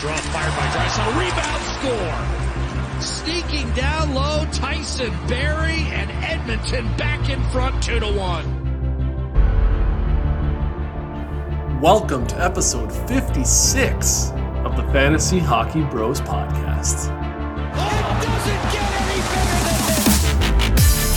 draw 0.00 0.16
fired 0.16 0.56
by 0.56 0.64
Draisaitl. 0.72 1.12
Rebound 1.20 1.62
score. 1.76 3.02
Sneaking 3.02 3.70
down 3.74 4.14
low, 4.14 4.46
Tyson 4.50 5.10
Barrie 5.28 5.84
and 5.92 6.10
Edmonton 6.24 6.86
back 6.96 7.28
in 7.28 7.42
front, 7.50 7.82
two 7.82 8.00
to 8.00 8.06
one. 8.06 8.46
Welcome 11.82 12.26
to 12.28 12.42
episode 12.42 12.90
56 13.08 14.30
of 14.64 14.74
the 14.78 14.84
Fantasy 14.90 15.38
Hockey 15.38 15.82
Bros 15.82 16.22
podcast. 16.22 17.10
It 17.10 17.76
doesn't 18.24 18.62
get 18.72 18.88
any 19.04 19.20
better 19.20 19.58
than 19.60 20.72
this. 20.76 21.12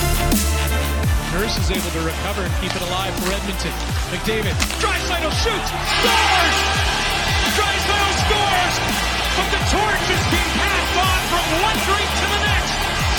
Nurse 1.32 1.56
is 1.58 1.72
able 1.72 1.92
to 1.92 2.02
recover 2.06 2.42
and 2.42 2.54
keep 2.60 2.76
it 2.76 2.82
alive 2.90 3.16
for 3.24 3.32
Edmonton. 3.32 3.72
McDavid, 4.12 4.60
Draisaitl 4.84 5.32
shoots, 5.40 5.72
scores! 5.72 6.58
Draisaitl 7.56 8.12
scores! 8.28 8.53
But 9.38 9.48
the 9.50 9.62
torch 9.70 10.05
is 10.13 10.23
being 10.30 10.54
passed 10.58 10.95
on 10.98 11.20
from 11.32 11.45
one 11.62 11.77
drink 11.90 12.09
to 12.09 12.26
the 12.30 12.41
next. 12.41 12.73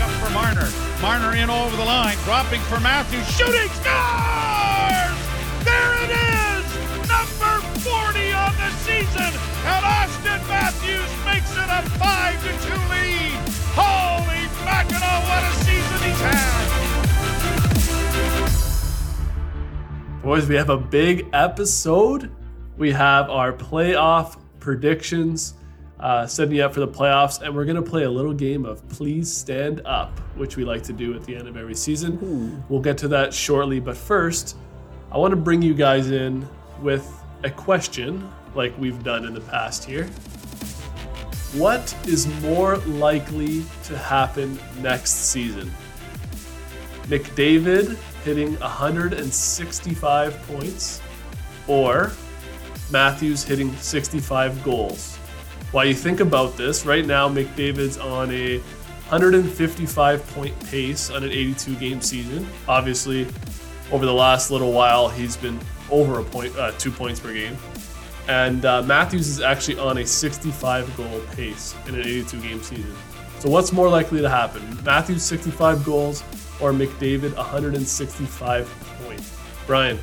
Up 0.00 0.10
for 0.22 0.30
Marner. 0.30 0.68
Marner 1.02 1.36
in 1.36 1.50
over 1.50 1.76
the 1.76 1.84
line, 1.84 2.16
dropping 2.24 2.60
for 2.62 2.80
Matthews, 2.80 3.26
shooting, 3.36 3.68
scores! 3.80 5.18
There 5.64 5.94
it 6.04 6.10
is! 6.10 6.64
Number 7.08 7.60
40 7.80 8.32
on 8.32 8.52
the 8.56 8.70
season, 8.82 9.32
and 9.64 9.84
Auston 9.84 10.40
Matthews 10.48 11.17
makes 11.32 11.52
it 11.52 11.68
a 11.68 11.82
5 11.98 12.42
to 12.42 12.48
2 12.66 12.72
lead. 12.88 13.36
Holy 13.76 14.42
mackerel, 14.64 15.18
what 15.28 15.42
a 15.44 15.52
season 15.64 15.98
he's 16.08 16.20
had! 16.20 16.48
Boys, 20.22 20.48
we 20.48 20.54
have 20.54 20.70
a 20.70 20.78
big 20.78 21.26
episode. 21.34 22.30
We 22.78 22.92
have 22.92 23.28
our 23.28 23.52
playoff 23.52 24.38
predictions, 24.58 25.54
uh, 26.00 26.26
setting 26.26 26.54
you 26.56 26.62
up 26.62 26.72
for 26.72 26.80
the 26.80 26.88
playoffs, 26.88 27.42
and 27.42 27.54
we're 27.54 27.66
going 27.66 27.76
to 27.76 27.82
play 27.82 28.04
a 28.04 28.10
little 28.10 28.32
game 28.32 28.64
of 28.64 28.86
Please 28.88 29.30
Stand 29.30 29.82
Up, 29.84 30.18
which 30.36 30.56
we 30.56 30.64
like 30.64 30.82
to 30.84 30.94
do 30.94 31.14
at 31.14 31.24
the 31.24 31.36
end 31.36 31.46
of 31.46 31.56
every 31.58 31.74
season. 31.74 32.64
We'll 32.70 32.80
get 32.80 32.96
to 32.98 33.08
that 33.08 33.34
shortly, 33.34 33.80
but 33.80 33.96
first, 33.96 34.56
I 35.12 35.18
want 35.18 35.32
to 35.32 35.36
bring 35.36 35.60
you 35.60 35.74
guys 35.74 36.10
in 36.10 36.48
with 36.80 37.06
a 37.44 37.50
question 37.50 38.30
like 38.54 38.76
we've 38.78 39.02
done 39.02 39.24
in 39.26 39.34
the 39.34 39.40
past 39.40 39.84
here. 39.84 40.08
What 41.54 41.96
is 42.06 42.26
more 42.42 42.76
likely 42.78 43.64
to 43.84 43.96
happen 43.96 44.58
next 44.80 45.30
season? 45.30 45.72
McDavid 47.04 47.96
hitting 48.22 48.58
165 48.60 50.42
points 50.46 51.00
or 51.66 52.12
Matthews 52.90 53.44
hitting 53.44 53.72
65 53.76 54.62
goals. 54.62 55.16
While 55.72 55.86
you 55.86 55.94
think 55.94 56.20
about 56.20 56.58
this, 56.58 56.84
right 56.84 57.06
now 57.06 57.30
McDavid's 57.30 57.96
on 57.96 58.30
a 58.30 58.58
155 59.08 60.26
point 60.34 60.66
pace 60.66 61.08
on 61.08 61.24
an 61.24 61.30
82 61.30 61.76
game 61.76 62.02
season. 62.02 62.46
Obviously, 62.68 63.26
over 63.90 64.04
the 64.04 64.12
last 64.12 64.50
little 64.50 64.72
while, 64.72 65.08
he's 65.08 65.34
been 65.34 65.58
over 65.90 66.20
a 66.20 66.24
point, 66.24 66.54
uh, 66.58 66.72
two 66.72 66.90
points 66.90 67.20
per 67.20 67.32
game. 67.32 67.56
And 68.28 68.66
uh, 68.66 68.82
Matthews 68.82 69.26
is 69.26 69.40
actually 69.40 69.78
on 69.78 69.98
a 69.98 70.06
65 70.06 70.96
goal 70.96 71.20
pace 71.34 71.74
in 71.86 71.94
an 71.94 72.02
82 72.02 72.40
game 72.40 72.62
season. 72.62 72.94
So, 73.38 73.48
what's 73.48 73.72
more 73.72 73.88
likely 73.88 74.20
to 74.20 74.28
happen? 74.28 74.62
Matthews 74.84 75.22
65 75.22 75.84
goals 75.84 76.22
or 76.60 76.72
McDavid 76.72 77.34
165 77.36 78.98
points? 79.02 79.38
Brian. 79.66 79.98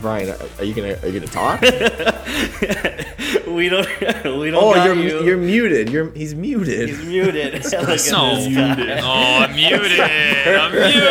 Brian, 0.00 0.34
are 0.58 0.64
you 0.64 0.74
gonna 0.74 0.98
are 1.02 1.08
you 1.08 1.20
gonna 1.20 1.30
talk? 1.32 1.60
we 3.46 3.68
don't. 3.68 3.86
We 4.38 4.50
don't. 4.50 4.54
oh, 4.62 4.74
got 4.74 4.84
you're 4.86 4.94
you. 4.94 5.24
you're 5.24 5.36
muted. 5.36 5.90
You're 5.90 6.10
he's 6.12 6.34
muted. 6.34 6.88
He's 6.88 7.04
muted. 7.04 7.64
Look 7.64 7.72
at 7.74 8.10
No. 8.10 9.00
Oh, 9.02 9.38
I'm 9.40 9.54
muted. 9.54 10.00
I'm 10.00 10.72
muted. 10.72 11.08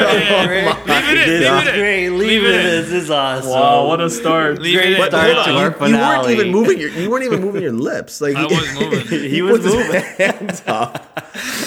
Great. 0.48 0.66
Leave 0.88 1.18
it 1.18 1.28
in. 1.28 1.28
This 1.28 1.28
Leave 1.28 1.28
is 1.28 1.68
it 1.68 1.74
in. 1.74 1.80
great. 1.80 2.10
Leave, 2.10 2.20
Leave 2.20 2.44
it 2.44 2.50
it 2.50 2.56
in. 2.56 2.60
in. 2.66 2.66
This 2.84 2.92
is 3.04 3.12
awesome. 3.12 3.50
Wow, 3.52 3.88
what 3.88 4.02
a 4.02 4.10
start. 4.10 4.60
Leave 4.60 4.76
it 4.78 4.82
Great 4.82 4.94
in. 4.94 4.98
But 5.00 5.10
start 5.12 5.34
hold 5.34 5.46
to 5.46 5.52
our 5.52 5.90
you, 5.90 5.96
you 5.96 6.00
weren't 6.00 6.30
even 6.30 6.52
moving 6.52 6.80
your 6.80 6.90
you 6.92 7.10
weren't 7.10 7.26
even 7.26 7.42
moving 7.42 7.62
your 7.64 7.74
lips. 7.74 8.22
Like 8.22 8.36
I 8.36 8.46
was 8.46 8.74
moving. 8.80 9.30
he 9.30 9.42
was 9.42 9.62
puts 9.62 9.66
his 9.66 9.74
moving. 9.76 10.02
hands 10.02 10.64
up. 10.68 11.04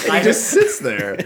And 0.05 0.17
he 0.17 0.23
just 0.23 0.47
sits 0.49 0.79
there. 0.79 1.17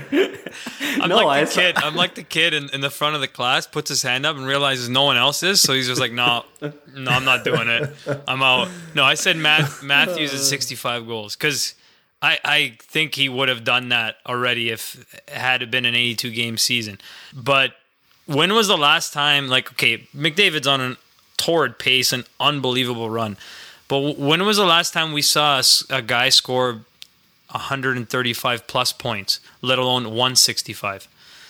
I'm 1.02 1.10
No, 1.10 1.20
I 1.20 1.24
like 1.24 1.46
the 1.48 1.52
saw- 1.52 1.62
kid. 1.62 1.76
I'm 1.78 1.96
like 1.96 2.16
the 2.16 2.24
kid 2.24 2.54
in, 2.54 2.70
in 2.70 2.82
the 2.82 2.90
front 2.90 3.16
of 3.16 3.22
the 3.22 3.28
class, 3.28 3.68
puts 3.68 3.90
his 3.90 4.02
hand 4.04 4.26
up 4.26 4.36
and 4.38 4.46
realizes 4.46 4.88
no 4.90 5.04
one 5.04 5.18
else 5.18 5.44
is, 5.44 5.62
so 5.62 5.74
he's 5.74 5.85
just 5.88 6.00
like, 6.02 6.12
no, 6.12 6.44
no, 6.62 7.12
I'm 7.12 7.26
not 7.26 7.44
doing 7.44 7.68
it. 7.68 7.94
I'm 8.28 8.42
out. 8.42 8.70
No, 8.94 9.04
I 9.04 9.14
said 9.16 9.38
Matt, 9.38 9.84
Matthews 9.84 10.34
is 10.34 10.48
65 10.48 11.08
goals 11.08 11.36
because 11.36 11.76
I 12.22 12.38
I 12.44 12.78
think 12.80 13.16
he 13.16 13.30
would 13.30 13.50
have 13.50 13.64
done 13.64 13.90
that 13.90 14.18
already 14.26 14.70
if 14.70 15.06
it 15.14 15.30
had 15.30 15.70
been 15.72 15.86
an 15.86 15.96
82 15.96 16.32
game 16.32 16.58
season. 16.58 17.00
But 17.34 17.74
when 18.26 18.54
was 18.54 18.68
the 18.68 18.78
last 18.78 19.14
time? 19.14 19.48
Like, 19.48 19.72
okay, 19.74 20.00
McDavid's 20.16 20.68
on 20.68 20.82
a 20.82 20.98
torrid 21.38 21.78
pace, 21.78 22.12
an 22.14 22.24
unbelievable 22.40 23.10
run. 23.10 23.38
But 23.88 24.18
when 24.18 24.44
was 24.46 24.58
the 24.58 24.66
last 24.66 24.94
time 24.94 25.14
we 25.14 25.22
saw 25.22 25.62
a 25.92 26.02
guy 26.02 26.30
score 26.30 26.82
135 27.52 28.68
plus 28.68 28.92
points, 28.92 29.40
let 29.62 29.78
alone 29.78 30.06
165? 30.06 31.08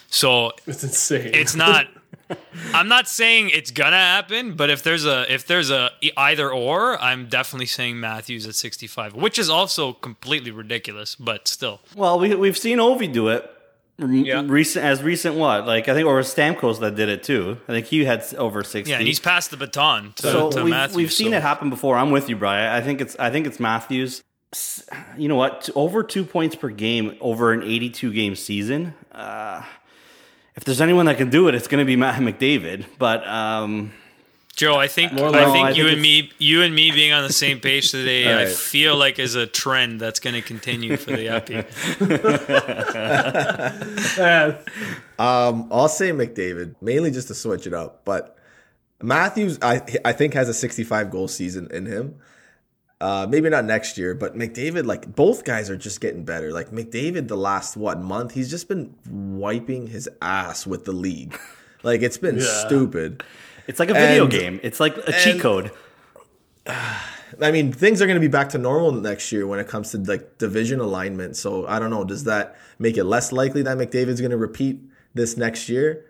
So 0.10 0.52
It's 0.68 0.84
insane. 0.84 1.32
it's 1.34 1.56
not. 1.56 1.88
I'm 2.74 2.88
not 2.88 3.08
saying 3.08 3.52
it's 3.54 3.72
gonna 3.72 3.98
happen, 3.98 4.56
but 4.56 4.70
if 4.70 4.84
there's 4.84 5.06
a 5.06 5.32
if 5.34 5.46
there's 5.46 5.70
a 5.70 5.92
either 6.18 6.50
or, 6.52 7.00
I'm 7.02 7.28
definitely 7.28 7.68
saying 7.68 8.00
Matthews 8.00 8.48
at 8.48 8.56
65, 8.56 9.16
which 9.16 9.38
is 9.38 9.50
also 9.50 9.94
completely 9.94 10.52
ridiculous, 10.52 11.16
but 11.16 11.48
still. 11.48 11.82
Well, 11.96 12.20
we 12.20 12.34
we've 12.36 12.58
seen 12.58 12.80
Ovi 12.80 13.12
do 13.12 13.28
it. 13.30 13.52
Yeah. 13.98 14.44
Recent 14.46 14.84
as 14.84 15.02
recent 15.02 15.36
what? 15.36 15.66
Like 15.66 15.88
I 15.88 15.94
think 15.94 16.08
or 16.08 16.20
Stamkos 16.20 16.80
that 16.82 16.96
did 16.96 17.08
it 17.08 17.24
too. 17.24 17.58
I 17.68 17.72
think 17.72 17.86
he 17.86 18.04
had 18.04 18.26
over 18.36 18.64
sixty. 18.64 18.92
Yeah, 18.92 18.98
and 18.98 19.08
he's 19.08 19.22
passed 19.22 19.52
the 19.52 19.58
baton 19.58 20.14
to, 20.18 20.22
so 20.24 20.52
to 20.52 20.64
we've, 20.64 20.72
Matthews. 20.72 20.98
we've 20.98 21.14
seen 21.14 21.32
so- 21.32 21.38
it 21.38 21.42
happen 21.42 21.70
before. 21.70 21.98
I'm 21.98 22.12
with 22.12 22.28
you, 22.28 22.36
Brian. 22.36 22.74
I 22.74 22.82
think 22.82 23.00
it's 23.00 23.16
I 23.18 23.30
think 23.30 23.48
it's 23.48 23.60
Matthews. 23.60 24.22
You 25.18 25.28
know 25.28 25.36
what? 25.36 25.70
Over 25.76 26.04
two 26.04 26.24
points 26.26 26.56
per 26.56 26.70
game 26.70 27.18
over 27.20 27.52
an 27.52 27.64
82 27.64 28.14
game 28.14 28.36
season. 28.36 28.94
Uh, 29.12 29.64
if 30.56 30.64
there's 30.64 30.82
anyone 30.82 31.06
that 31.08 31.18
can 31.18 31.30
do 31.30 31.48
it, 31.48 31.56
it's 31.56 31.68
going 31.68 31.80
to 31.80 31.86
be 31.86 31.96
Matt 31.96 32.20
McDavid. 32.22 32.86
But 32.98 33.28
um, 33.28 33.92
Joe, 34.56 34.78
I 34.78 34.88
think 34.88 35.12
More 35.14 35.28
I 35.28 35.30
like- 35.44 35.52
think 35.54 35.66
I 35.68 35.70
you 35.72 35.84
think 35.84 35.94
and 35.94 36.02
me 36.02 36.32
you 36.38 36.62
and 36.64 36.74
me 36.74 36.92
being 36.92 37.12
on 37.12 37.24
the 37.24 37.34
same 37.34 37.60
page 37.60 37.92
today, 37.92 38.42
I 38.42 38.46
feel 38.46 38.96
like 38.96 39.20
is 39.20 39.36
a 39.36 39.46
trend 39.46 40.00
that's 40.00 40.20
going 40.20 40.34
to 40.36 40.42
continue 40.42 40.96
for 40.98 41.12
the 41.12 41.28
Epi. 41.30 41.56
Um, 45.18 45.68
I'll 45.72 45.88
say 45.90 46.12
McDavid 46.12 46.76
mainly 46.82 47.12
just 47.12 47.28
to 47.30 47.36
switch 47.36 47.68
it 47.68 47.74
up, 47.74 48.04
but 48.06 48.38
Matthews 49.02 49.60
I 49.62 49.82
I 50.04 50.14
think 50.14 50.34
has 50.34 50.48
a 50.50 50.54
65 50.54 51.12
goal 51.12 51.28
season 51.28 51.68
in 51.72 51.86
him. 51.86 52.16
Uh, 53.02 53.28
maybe 53.30 53.50
not 53.50 53.66
next 53.66 53.98
year, 53.98 54.16
but 54.16 54.38
McDavid, 54.38 54.86
like 54.86 55.14
both 55.16 55.44
guys 55.44 55.70
are 55.70 55.76
just 55.76 56.00
getting 56.00 56.24
better. 56.24 56.52
Like 56.54 56.70
McDavid, 56.72 57.28
the 57.28 57.36
last 57.36 57.76
what 57.76 58.00
month, 58.02 58.34
he's 58.34 58.50
just 58.50 58.70
been 58.70 58.96
wiping 59.10 59.88
his 59.88 60.08
ass 60.22 60.66
with 60.66 60.86
the 60.86 60.94
league. 60.94 61.38
Like 61.84 62.02
it's 62.02 62.18
been 62.18 62.38
Yeah. 62.38 62.66
stupid. 62.66 63.24
it's 63.68 63.80
like 63.80 63.90
a 63.90 63.94
video 63.94 64.24
And- 64.24 64.32
game. 64.32 64.60
It's 64.64 64.80
like 64.80 64.96
a 64.98 65.12
cheat 65.12 65.34
and- 65.34 65.42
code. 65.42 65.72
I 67.42 67.52
mean, 67.52 67.72
things 67.74 68.02
are 68.02 68.06
going 68.08 68.16
to 68.16 68.22
be 68.22 68.28
back 68.32 68.50
to 68.50 68.58
normal 68.58 68.92
next 68.94 69.32
year 69.32 69.46
when 69.46 69.60
it 69.60 69.68
comes 69.68 69.92
to 69.92 69.98
like 69.98 70.38
division 70.38 70.80
alignment. 70.80 71.36
So 71.36 71.68
I 71.68 71.80
don't 71.80 71.90
know. 71.90 72.04
Does 72.06 72.24
that 72.24 72.56
make 72.80 72.98
it 72.98 73.04
less 73.04 73.32
likely 73.32 73.62
that 73.64 73.78
McDavid's 73.78 74.22
going 74.22 74.32
to 74.32 74.38
repeat 74.38 74.80
this 75.14 75.36
next 75.36 75.68
year? 75.68 76.06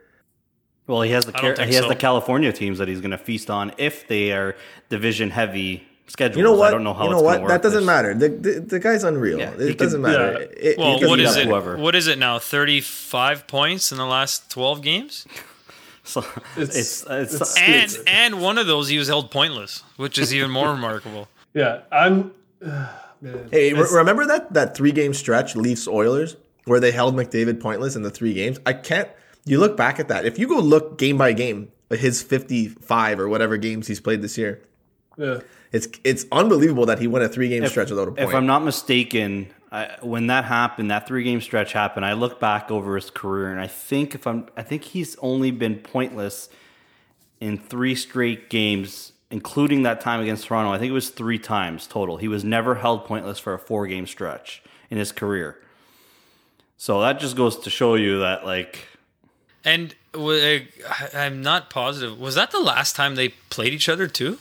Well, 0.87 1.01
he 1.01 1.11
has 1.11 1.25
the 1.25 1.35
I 1.37 1.41
don't 1.41 1.55
Car- 1.57 1.65
he 1.65 1.73
has 1.73 1.83
so. 1.83 1.89
the 1.89 1.95
California 1.95 2.53
teams 2.53 2.77
that 2.77 2.87
he's 2.87 3.01
going 3.01 3.11
to 3.11 3.17
feast 3.17 3.49
on 3.49 3.71
if 3.77 4.07
they 4.07 4.31
are 4.33 4.55
division 4.89 5.31
heavy 5.31 5.87
schedules. 6.07 6.37
You 6.37 6.43
know 6.43 6.53
what? 6.53 6.67
I 6.69 6.71
don't 6.71 6.83
know 6.83 6.93
how 6.93 7.03
you 7.05 7.09
know 7.11 7.17
it's 7.17 7.23
what? 7.23 7.41
work 7.41 7.49
That 7.49 7.61
doesn't 7.61 7.79
this- 7.79 7.85
matter. 7.85 8.13
The, 8.13 8.29
the, 8.29 8.59
the 8.61 8.79
guy's 8.79 9.03
unreal. 9.03 9.39
Yeah, 9.39 9.51
it 9.57 9.77
doesn't 9.77 10.01
matter. 10.01 10.31
yeah. 10.39 10.69
It- 10.71 10.77
Well, 10.77 10.93
he 10.93 10.99
could 10.99 11.09
what 11.09 11.17
beat 11.17 11.25
is 11.25 11.35
up 11.35 11.41
it? 11.41 11.47
whoever. 11.47 11.77
What 11.77 11.95
is 11.95 12.07
it 12.07 12.17
now? 12.19 12.39
35 12.39 13.47
points 13.47 13.91
in 13.91 13.97
the 13.97 14.05
last 14.05 14.49
12 14.51 14.81
games? 14.81 15.25
So 16.03 16.23
it's 16.55 16.75
it's, 16.77 17.03
it's- 17.09 17.55
And 17.57 18.07
and 18.07 18.41
one 18.41 18.57
of 18.59 18.67
those 18.67 18.89
he 18.89 18.97
was 18.99 19.07
held 19.07 19.31
pointless, 19.31 19.83
which 19.97 20.17
is 20.19 20.33
even 20.33 20.51
more 20.51 20.69
remarkable. 20.71 21.27
Yeah, 21.53 21.81
I'm. 21.91 22.31
man, 22.61 23.49
Hey, 23.51 23.73
re- 23.73 23.87
remember 23.91 24.25
that 24.27 24.53
that 24.53 24.75
three 24.77 24.91
game 24.91 25.13
stretch, 25.15 25.55
Leafs 25.55 25.87
Oilers, 25.87 26.35
where 26.65 26.79
they 26.79 26.91
held 26.91 27.15
McDavid 27.15 27.59
pointless 27.59 27.95
in 27.95 28.03
the 28.03 28.11
three 28.11 28.33
games? 28.33 28.59
I 28.65 28.73
can't. 28.73 29.09
You 29.45 29.59
look 29.59 29.75
back 29.77 29.99
at 29.99 30.07
that. 30.09 30.25
If 30.25 30.37
you 30.37 30.47
go 30.47 30.59
look 30.59 30.97
game 30.97 31.17
by 31.17 31.33
game, 31.33 31.71
his 31.89 32.21
fifty 32.21 32.67
five 32.67 33.19
or 33.19 33.27
whatever 33.29 33.57
games 33.57 33.87
he's 33.87 33.99
played 33.99 34.21
this 34.21 34.37
year, 34.37 34.61
Yeah. 35.17 35.39
It's 35.71 35.87
it's 36.03 36.25
unbelievable 36.31 36.85
that 36.85 36.99
he 36.99 37.07
went 37.07 37.25
a 37.25 37.29
three 37.29 37.49
game 37.49 37.65
stretch 37.67 37.89
without 37.89 38.07
a 38.07 38.11
point. 38.11 38.29
If 38.29 38.35
I'm 38.35 38.45
not 38.45 38.63
mistaken, 38.63 39.51
I, 39.71 39.97
when 40.01 40.27
that 40.27 40.45
happened, 40.45 40.91
that 40.91 41.07
three 41.07 41.23
game 41.23 41.41
stretch 41.41 41.73
happened. 41.73 42.05
I 42.05 42.13
look 42.13 42.39
back 42.39 42.71
over 42.71 42.95
his 42.95 43.09
career, 43.09 43.51
and 43.51 43.59
I 43.59 43.67
think 43.67 44.15
if 44.15 44.25
I'm, 44.25 44.47
I 44.55 44.61
think 44.63 44.83
he's 44.83 45.17
only 45.17 45.51
been 45.51 45.77
pointless 45.77 46.49
in 47.41 47.57
three 47.57 47.95
straight 47.95 48.49
games, 48.49 49.11
including 49.31 49.83
that 49.83 49.99
time 49.99 50.21
against 50.21 50.45
Toronto. 50.45 50.71
I 50.71 50.77
think 50.77 50.91
it 50.91 50.93
was 50.93 51.09
three 51.09 51.39
times 51.39 51.87
total. 51.87 52.17
He 52.17 52.27
was 52.29 52.43
never 52.43 52.75
held 52.75 53.05
pointless 53.05 53.37
for 53.37 53.53
a 53.53 53.59
four 53.59 53.85
game 53.87 54.07
stretch 54.07 54.63
in 54.89 54.97
his 54.97 55.11
career. 55.11 55.59
So 56.77 57.01
that 57.01 57.19
just 57.19 57.35
goes 57.35 57.59
to 57.59 57.69
show 57.69 57.95
you 57.95 58.19
that, 58.19 58.45
like, 58.45 58.87
And 59.63 59.95
I'm 61.13 61.41
not 61.41 61.69
positive. 61.69 62.19
Was 62.19 62.35
that 62.35 62.51
the 62.51 62.59
last 62.59 62.95
time 62.95 63.15
they 63.15 63.29
played 63.49 63.73
each 63.73 63.89
other 63.89 64.07
too? 64.07 64.37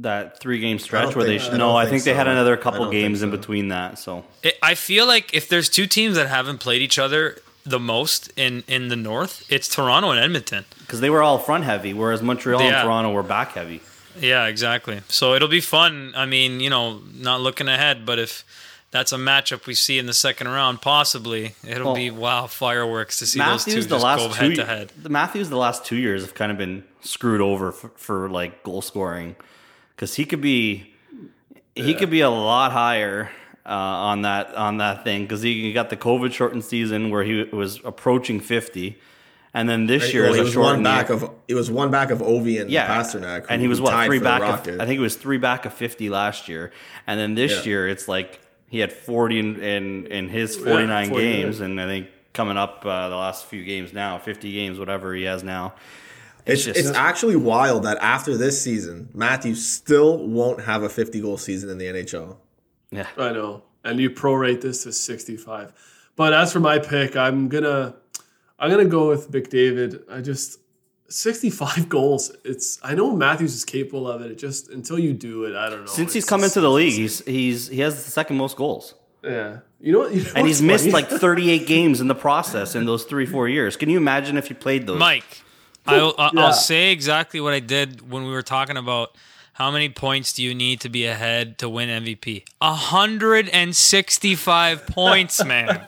That 0.00 0.40
three 0.40 0.58
game 0.60 0.78
stretch 0.78 1.04
don't 1.04 1.16
where 1.16 1.24
they 1.24 1.38
think- 1.38 1.50
sh- 1.50 1.54
I 1.54 1.56
no, 1.58 1.76
I 1.76 1.84
think 1.84 1.90
think 2.02 2.04
they 2.04 2.14
had 2.14 2.26
another 2.28 2.56
couple 2.56 2.84
don't 2.84 2.90
think 2.90 3.02
games 3.02 3.22
in 3.22 3.30
between 3.30 3.68
that. 3.68 3.98
So 3.98 4.24
It, 4.42 4.58
I 4.62 4.74
feel 4.74 5.06
like 5.06 5.32
if 5.34 5.48
there's 5.48 5.68
two 5.68 5.86
teams 5.86 6.16
that 6.16 6.28
haven't 6.28 6.58
played 6.58 6.82
each 6.82 6.98
other 6.98 7.38
the 7.64 7.78
most 7.78 8.30
in 8.36 8.64
in 8.68 8.88
the 8.88 8.96
North, 8.96 9.44
it's 9.50 9.68
Toronto 9.68 10.10
and 10.10 10.20
Edmonton. 10.20 10.64
because 10.80 11.00
they 11.00 11.10
were 11.10 11.22
all 11.22 11.38
front 11.38 11.64
heavy, 11.64 11.94
whereas 11.94 12.22
Montreal 12.22 12.60
and 12.60 12.82
Toronto 12.82 13.10
were 13.12 13.22
back 13.22 13.52
heavy. 13.52 13.80
Yeah, 14.20 14.46
exactly. 14.46 15.00
So 15.08 15.34
it'll 15.34 15.48
be 15.48 15.60
fun. 15.60 16.12
I 16.16 16.24
mean, 16.26 16.60
you 16.60 16.70
know, 16.70 17.00
not 17.14 17.40
looking 17.40 17.66
ahead, 17.68 18.04
but 18.06 18.18
if 18.18 18.44
that's 18.92 19.10
a 19.12 19.16
matchup 19.16 19.66
we 19.66 19.74
see 19.74 19.98
in 19.98 20.06
the 20.06 20.12
second 20.14 20.46
round, 20.48 20.80
possibly 20.82 21.54
it'll 21.66 21.86
Well, 21.86 21.94
be 21.96 22.10
wow 22.10 22.46
fireworks 22.46 23.18
to 23.20 23.26
see 23.26 23.38
those 23.40 23.64
two 23.64 23.70
Matthews 23.70 23.74
just 23.74 23.88
the 23.88 23.98
last 23.98 24.18
go 24.20 24.28
two 24.28 24.34
head 24.34 24.54
to 24.56 24.64
head. 24.66 24.92
the 25.02 25.08
Matthews 25.08 25.48
the 25.50 25.56
last 25.56 25.84
two 25.84 25.96
years 25.96 26.22
have 26.22 26.34
kind 26.34 26.52
of 26.52 26.58
been 26.58 26.84
screwed 27.00 27.40
over 27.40 27.72
for, 27.72 27.90
for 27.96 28.28
like 28.28 28.62
goal 28.62 28.82
scoring 28.82 29.34
because 29.94 30.14
he 30.14 30.24
could 30.24 30.40
be 30.40 30.92
he 31.74 31.94
could 31.94 32.10
be 32.10 32.20
a 32.20 32.30
lot 32.30 32.72
higher 32.72 33.30
uh, 33.66 33.70
on 33.70 34.22
that 34.22 34.54
on 34.54 34.78
that 34.78 35.04
thing 35.04 35.22
because 35.22 35.42
he 35.42 35.72
got 35.72 35.90
the 35.90 35.96
COVID 35.96 36.32
shortened 36.32 36.64
season 36.64 37.10
where 37.10 37.24
he 37.24 37.44
was 37.44 37.80
approaching 37.84 38.40
fifty, 38.40 38.98
and 39.52 39.68
then 39.68 39.86
this 39.86 40.12
year 40.12 40.24
Well, 40.24 40.34
a 40.40 40.42
was 40.44 40.56
one 40.56 40.82
back 40.82 41.08
year. 41.08 41.16
of 41.18 41.30
it 41.48 41.54
was 41.54 41.70
one 41.70 41.90
back 41.90 42.10
of 42.10 42.18
Ovi 42.20 42.60
and 42.60 42.70
yeah, 42.70 42.86
Pastrnak, 42.86 43.46
and 43.48 43.60
he 43.60 43.68
was 43.68 43.80
what 43.80 44.04
three 44.06 44.18
back. 44.18 44.42
Of, 44.42 44.80
I 44.80 44.86
think 44.86 44.98
it 44.98 45.02
was 45.02 45.16
three 45.16 45.38
back 45.38 45.64
of 45.64 45.72
fifty 45.74 46.10
last 46.10 46.48
year, 46.48 46.72
and 47.06 47.18
then 47.18 47.34
this 47.34 47.64
Yeah. 47.64 47.70
year 47.70 47.88
it's 47.88 48.06
like 48.06 48.40
he 48.68 48.78
had 48.80 48.92
forty 48.92 49.38
in 49.38 49.60
in, 49.62 50.06
in 50.06 50.28
his 50.28 50.56
forty 50.56 50.86
nine 50.86 51.08
49. 51.08 51.10
games, 51.42 51.60
and 51.60 51.80
I 51.80 51.86
think 51.86 52.08
coming 52.34 52.56
up 52.56 52.84
uh, 52.84 53.08
the 53.08 53.16
last 53.16 53.46
few 53.46 53.64
games 53.64 53.92
now, 53.92 54.18
fifty 54.18 54.52
games, 54.52 54.78
whatever 54.78 55.14
he 55.14 55.22
has 55.24 55.42
now. 55.42 55.74
It's, 56.46 56.64
just- 56.64 56.78
it's 56.78 56.90
actually 56.90 57.36
wild 57.36 57.84
that 57.84 57.96
after 58.00 58.36
this 58.36 58.60
season, 58.60 59.08
Matthews 59.14 59.64
still 59.66 60.18
won't 60.18 60.62
have 60.64 60.82
a 60.82 60.88
50 60.88 61.20
goal 61.20 61.38
season 61.38 61.70
in 61.70 61.78
the 61.78 61.86
NHL. 61.86 62.36
Yeah, 62.90 63.06
I 63.16 63.32
know. 63.32 63.62
And 63.82 63.98
you 64.00 64.10
prorate 64.10 64.60
this 64.60 64.82
to 64.84 64.92
65. 64.92 65.72
But 66.16 66.32
as 66.32 66.52
for 66.52 66.60
my 66.60 66.78
pick, 66.78 67.16
I'm 67.16 67.48
gonna 67.48 67.94
I'm 68.58 68.70
gonna 68.70 68.84
go 68.84 69.08
with 69.08 69.30
McDavid. 69.32 70.02
I 70.10 70.20
just 70.20 70.58
65 71.08 71.88
goals. 71.88 72.30
It's 72.44 72.78
I 72.82 72.94
know 72.94 73.14
Matthews 73.16 73.54
is 73.54 73.64
capable 73.64 74.08
of 74.08 74.22
it. 74.22 74.30
It 74.30 74.38
just 74.38 74.68
until 74.70 74.98
you 74.98 75.12
do 75.12 75.44
it, 75.44 75.54
I 75.56 75.68
don't 75.68 75.80
know. 75.80 75.86
since 75.86 76.12
he's 76.12 76.24
come 76.24 76.40
just- 76.40 76.56
into 76.56 76.60
the 76.66 76.70
league, 76.70 76.94
he's 76.94 77.24
he's 77.24 77.68
he 77.68 77.80
has 77.80 78.04
the 78.04 78.10
second 78.10 78.36
most 78.36 78.56
goals, 78.56 78.94
yeah. 79.22 79.58
You 79.80 79.92
know, 79.92 79.98
what- 80.00 80.14
you 80.14 80.22
know 80.22 80.30
and 80.36 80.46
he's 80.46 80.62
what's 80.62 80.84
missed 80.84 80.88
like 80.92 81.08
thirty 81.20 81.50
eight 81.50 81.66
games 81.66 82.00
in 82.00 82.08
the 82.08 82.14
process 82.14 82.74
in 82.74 82.86
those 82.86 83.04
three 83.04 83.26
four 83.26 83.48
years. 83.48 83.76
Can 83.76 83.88
you 83.90 83.96
imagine 83.98 84.36
if 84.36 84.48
he 84.48 84.54
played 84.54 84.86
those? 84.86 84.98
Mike, 84.98 85.42
I'll, 85.86 86.14
I'll, 86.18 86.30
Yeah. 86.34 86.46
I'll 86.46 86.52
say 86.52 86.92
exactly 86.92 87.40
what 87.40 87.52
I 87.52 87.60
did 87.60 88.10
when 88.10 88.24
we 88.24 88.30
were 88.30 88.42
talking 88.42 88.76
about 88.76 89.14
how 89.54 89.70
many 89.70 89.88
points 89.88 90.32
do 90.32 90.42
you 90.42 90.54
need 90.54 90.80
to 90.80 90.88
be 90.88 91.06
ahead 91.06 91.58
to 91.58 91.68
win 91.68 91.88
MVP? 91.88 92.44
165 92.58 94.86
points, 94.86 95.44
man. 95.44 95.86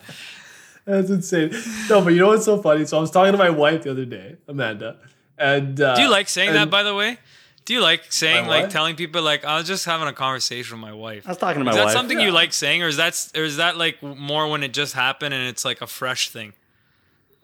That's 0.84 1.10
insane. 1.10 1.50
No, 1.90 2.00
but 2.00 2.10
you 2.10 2.20
know 2.20 2.28
what's 2.28 2.44
so 2.44 2.62
funny? 2.62 2.84
So 2.84 2.98
I 2.98 3.00
was 3.00 3.10
talking 3.10 3.32
to 3.32 3.38
my 3.38 3.50
wife 3.50 3.82
the 3.82 3.90
other 3.90 4.04
day, 4.04 4.36
Amanda, 4.46 4.98
and 5.36 5.80
uh, 5.80 5.96
Do 5.96 6.02
you 6.02 6.10
like 6.10 6.28
saying 6.28 6.52
that, 6.52 6.70
by 6.70 6.84
the 6.84 6.94
way? 6.94 7.18
Do 7.64 7.74
you 7.74 7.80
like 7.80 8.12
saying, 8.12 8.46
like, 8.46 8.70
telling 8.70 8.94
people, 8.94 9.22
like, 9.22 9.44
I 9.44 9.58
was 9.58 9.66
just 9.66 9.84
having 9.84 10.06
a 10.06 10.12
conversation 10.12 10.80
with 10.80 10.88
my 10.88 10.92
wife? 10.92 11.26
I 11.26 11.30
was 11.30 11.38
talking 11.38 11.58
to 11.58 11.64
my 11.64 11.72
wife. 11.72 11.74
Is 11.74 11.78
that 11.78 11.84
wife. 11.86 11.94
something 11.94 12.20
you 12.20 12.30
like 12.30 12.52
saying, 12.52 12.84
or 12.84 12.86
is 12.86 12.98
that, 12.98 13.32
or 13.34 13.42
is 13.42 13.56
that 13.56 13.76
like 13.76 14.00
more 14.00 14.46
when 14.46 14.62
it 14.62 14.72
just 14.72 14.94
happened 14.94 15.34
and 15.34 15.48
it's 15.48 15.64
like 15.64 15.82
a 15.82 15.88
fresh 15.88 16.30
thing? 16.30 16.52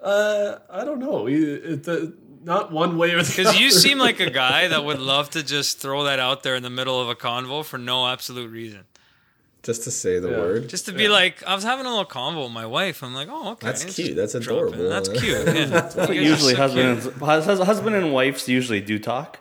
Uh, 0.00 0.58
I 0.70 0.84
don't 0.84 1.00
know. 1.00 1.26
It, 1.26 1.34
it, 1.34 1.88
not 2.44 2.72
one 2.72 2.98
way 2.98 3.12
or 3.12 3.22
the 3.22 3.34
Because 3.36 3.58
you 3.58 3.70
seem 3.70 3.98
like 3.98 4.20
a 4.20 4.30
guy 4.44 4.68
that 4.68 4.84
would 4.84 4.98
love 4.98 5.30
to 5.30 5.42
just 5.42 5.78
throw 5.78 6.04
that 6.04 6.18
out 6.18 6.42
there 6.42 6.54
in 6.56 6.62
the 6.62 6.70
middle 6.70 7.00
of 7.00 7.08
a 7.08 7.14
convo 7.14 7.64
for 7.64 7.78
no 7.78 8.06
absolute 8.08 8.50
reason. 8.50 8.80
Just 9.62 9.84
to 9.84 9.90
say 9.92 10.18
the 10.18 10.30
Yeah. 10.30 10.38
word. 10.38 10.68
Just 10.68 10.86
to 10.86 10.92
be 10.92 11.08
like, 11.08 11.42
I 11.44 11.54
was 11.54 11.62
having 11.62 11.86
a 11.86 11.88
little 11.88 12.04
convo 12.04 12.44
with 12.44 12.52
my 12.52 12.66
wife. 12.66 13.02
I'm 13.04 13.14
like, 13.14 13.28
oh, 13.30 13.52
okay. 13.52 13.66
That's 13.68 13.84
It's 13.84 13.94
cute. 13.94 14.16
just 14.16 14.32
That's 14.32 14.44
dropping. 14.44 14.74
adorable. 14.74 14.88
That's 14.90 15.08
cute. 15.08 15.22
Yeah. 15.46 15.62
You 15.62 15.70
guys 15.70 16.08
Usually, 16.30 16.54
so 16.54 16.58
husband 16.58 17.02
cute. 17.02 17.14
and, 17.22 17.60
husband 17.64 17.94
and 17.96 18.12
wives 18.12 18.48
usually 18.48 18.80
do 18.80 18.98
talk. 18.98 19.38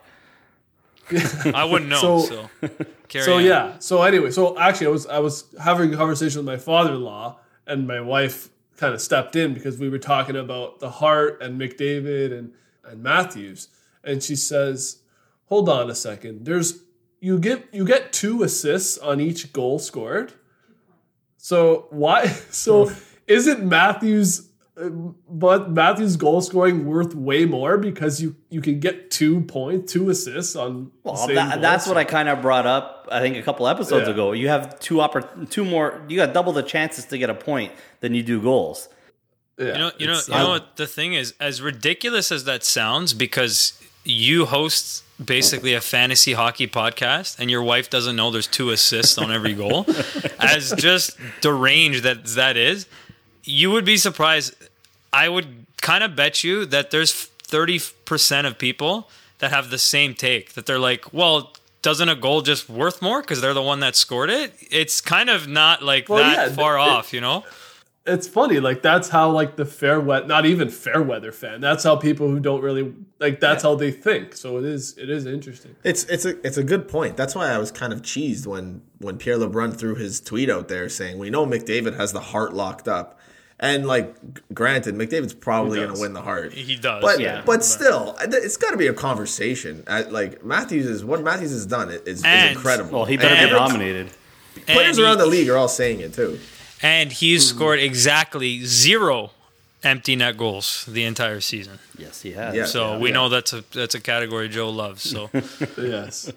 I 1.53 1.63
wouldn't 1.65 1.89
know. 1.89 2.19
So- 2.21 2.49
So, 2.61 2.69
carry 3.09 3.25
so 3.25 3.37
on. 3.37 3.43
yeah 3.43 3.77
so 3.79 4.01
anyway 4.03 4.31
so 4.31 4.57
actually 4.57 4.87
i 4.87 4.89
was 4.89 5.05
i 5.07 5.19
was 5.19 5.43
having 5.61 5.93
a 5.93 5.97
conversation 5.97 6.37
with 6.39 6.45
my 6.45 6.55
father-in-law 6.55 7.37
and 7.67 7.85
my 7.85 7.99
wife 7.99 8.47
kind 8.77 8.93
of 8.93 9.01
stepped 9.01 9.35
in 9.35 9.53
because 9.53 9.77
we 9.77 9.89
were 9.89 9.97
talking 9.99 10.37
about 10.37 10.79
the 10.79 10.89
Hart 10.89 11.41
and 11.41 11.59
mcdavid 11.59 12.31
and 12.31 12.53
and 12.85 13.01
matthews 13.03 13.67
and 14.03 14.21
she 14.23 14.35
says 14.35 14.99
hold 15.45 15.69
on 15.69 15.89
a 15.89 15.95
second 15.95 16.45
there's 16.45 16.83
you 17.19 17.37
get 17.39 17.67
you 17.71 17.85
get 17.85 18.11
two 18.11 18.43
assists 18.43 18.97
on 18.97 19.19
each 19.19 19.53
goal 19.53 19.79
scored 19.79 20.33
so 21.37 21.87
why 21.89 22.25
so 22.51 22.87
hmm. 22.87 22.93
isn't 23.27 23.63
matthews 23.67 24.47
but 25.29 25.69
Matthews' 25.69 26.15
goal 26.15 26.41
scoring 26.41 26.85
worth 26.85 27.13
way 27.13 27.45
more 27.45 27.77
because 27.77 28.21
you 28.21 28.35
you 28.49 28.61
can 28.61 28.79
get 28.79 29.11
two 29.11 29.41
points, 29.41 29.91
two 29.91 30.09
assists 30.09 30.55
on. 30.55 30.85
the 30.85 30.91
Well, 31.03 31.15
same 31.17 31.35
that, 31.35 31.61
that's 31.61 31.87
what 31.87 31.97
I 31.97 32.03
kind 32.03 32.29
of 32.29 32.41
brought 32.41 32.65
up. 32.65 33.07
I 33.11 33.19
think 33.19 33.35
a 33.35 33.41
couple 33.41 33.67
episodes 33.67 34.07
Yeah. 34.07 34.13
ago. 34.13 34.31
You 34.31 34.47
have 34.47 34.79
two 34.79 34.95
oppor- 34.95 35.49
two 35.49 35.65
more. 35.65 36.01
You 36.07 36.15
got 36.15 36.33
double 36.33 36.53
the 36.53 36.63
chances 36.63 37.05
to 37.05 37.17
get 37.17 37.29
a 37.29 37.33
point 37.35 37.73
than 37.99 38.15
you 38.15 38.23
do 38.23 38.41
goals. 38.41 38.87
Yeah, 39.57 39.65
You 39.65 39.73
know, 39.73 39.91
you 39.99 40.07
know, 40.07 40.19
you 40.27 40.33
know 40.33 40.49
what 40.49 40.75
the 40.77 40.87
thing 40.87 41.13
is. 41.13 41.33
As 41.39 41.61
ridiculous 41.61 42.31
as 42.31 42.45
that 42.45 42.63
sounds, 42.63 43.13
because 43.13 43.73
you 44.03 44.45
host 44.45 45.03
basically 45.23 45.73
a 45.75 45.81
fantasy 45.81 46.33
hockey 46.33 46.67
podcast, 46.67 47.37
and 47.39 47.51
your 47.51 47.61
wife 47.61 47.89
doesn't 47.89 48.15
know 48.15 48.31
there's 48.31 48.47
two 48.47 48.71
assists 48.71 49.17
on 49.17 49.31
every 49.31 49.53
goal. 49.53 49.85
as 50.39 50.73
just 50.77 51.17
deranged 51.41 52.03
that 52.03 52.25
that 52.25 52.57
is, 52.57 52.87
you 53.43 53.69
would 53.71 53.85
be 53.85 53.97
surprised. 53.97 54.55
I 55.13 55.29
would 55.29 55.65
kind 55.81 56.03
of 56.03 56.15
bet 56.15 56.43
you 56.43 56.65
that 56.67 56.89
there's 56.91 57.11
thirty 57.13 57.79
percent 58.05 58.47
of 58.47 58.57
people 58.57 59.09
that 59.39 59.51
have 59.51 59.69
the 59.69 59.77
same 59.77 60.15
take. 60.15 60.53
That 60.53 60.65
they're 60.65 60.79
like, 60.79 61.13
well. 61.13 61.53
Doesn't 61.83 62.09
a 62.09 62.15
goal 62.15 62.43
just 62.43 62.69
worth 62.69 63.01
more 63.01 63.21
because 63.21 63.41
they're 63.41 63.55
the 63.55 63.61
one 63.63 63.79
that 63.79 63.95
scored 63.95 64.29
it? 64.29 64.53
It's 64.69 65.01
kind 65.01 65.31
of 65.31 65.47
not 65.47 65.81
like 65.81 66.09
Well, 66.09 66.19
that 66.19 66.49
yeah, 66.49 66.55
far 66.55 66.77
it- 66.77 66.81
off, 66.81 67.11
you 67.11 67.21
know. 67.21 67.43
It's 68.03 68.27
funny 68.27 68.59
like 68.59 68.81
that's 68.81 69.09
how 69.09 69.29
like 69.29 69.57
the 69.57 69.65
fair 69.65 69.99
weather 69.99 70.25
not 70.25 70.47
even 70.47 70.69
fair 70.69 71.03
weather 71.03 71.31
fan 71.31 71.61
that's 71.61 71.83
how 71.83 71.95
people 71.95 72.27
who 72.29 72.39
don't 72.39 72.61
really 72.63 72.95
like 73.19 73.39
that's 73.39 73.61
how 73.61 73.75
they 73.75 73.91
think 73.91 74.35
so 74.35 74.57
it 74.57 74.65
is 74.65 74.97
it 74.97 75.07
is 75.07 75.27
interesting 75.27 75.75
It's 75.83 76.05
it's 76.05 76.25
a 76.25 76.39
it's 76.45 76.57
a 76.57 76.63
good 76.63 76.87
point. 76.87 77.15
That's 77.15 77.35
why 77.35 77.49
I 77.49 77.59
was 77.59 77.69
kind 77.71 77.93
of 77.93 78.01
cheesed 78.01 78.47
when 78.47 78.81
when 78.97 79.17
Pierre 79.19 79.37
LeBrun 79.37 79.75
threw 79.77 79.93
his 79.93 80.19
tweet 80.19 80.49
out 80.49 80.67
there 80.67 80.89
saying 80.89 81.19
we 81.19 81.29
know 81.29 81.45
McDavid 81.45 81.95
has 81.95 82.11
the 82.11 82.19
Hart 82.21 82.53
locked 82.55 82.87
up, 82.87 83.19
and 83.59 83.85
like 83.85 84.15
granted 84.51 84.95
McDavid's 84.95 85.35
probably 85.35 85.77
going 85.79 85.93
to 85.93 86.01
win 86.01 86.13
the 86.13 86.23
Hart. 86.23 86.53
He 86.53 86.77
does, 86.77 87.03
but 87.03 87.19
yeah. 87.19 87.43
but 87.45 87.63
still, 87.63 88.15
it's 88.19 88.57
got 88.57 88.71
to 88.71 88.77
be 88.77 88.87
a 88.87 88.93
conversation. 88.93 89.83
Uh, 89.85 90.03
Like 90.09 90.43
Matthews 90.43 90.87
is 90.87 91.05
what 91.05 91.21
Matthews 91.21 91.51
has 91.51 91.67
done 91.67 91.91
is, 91.91 92.01
is 92.01 92.23
And- 92.23 92.55
incredible. 92.55 92.91
Well, 92.91 93.05
he 93.05 93.17
better 93.17 93.35
And 93.35 93.51
be 93.51 93.55
nominated. 93.55 94.09
Players 94.65 94.97
And 94.97 95.05
around 95.05 95.19
the 95.19 95.27
league 95.27 95.49
are 95.49 95.57
all 95.57 95.67
saying 95.69 95.99
it 95.99 96.13
too. 96.15 96.39
And 96.81 97.11
he's 97.11 97.49
Hmm. 97.51 97.55
scored 97.57 97.79
exactly 97.79 98.65
zero 98.65 99.31
empty 99.83 100.15
net 100.15 100.37
goals 100.37 100.85
the 100.87 101.03
entire 101.03 101.41
season. 101.41 101.79
Yes, 101.97 102.21
he 102.21 102.31
has. 102.33 102.55
Yeah. 102.55 102.65
So 102.65 102.97
we 102.99 103.11
know 103.11 103.29
that's 103.29 103.53
a 103.53 103.63
that's 103.71 103.95
a 103.95 103.99
category 103.99 104.47
Joe 104.49 104.69
loves. 104.69 105.01
So 105.03 105.29
yes 105.77 106.31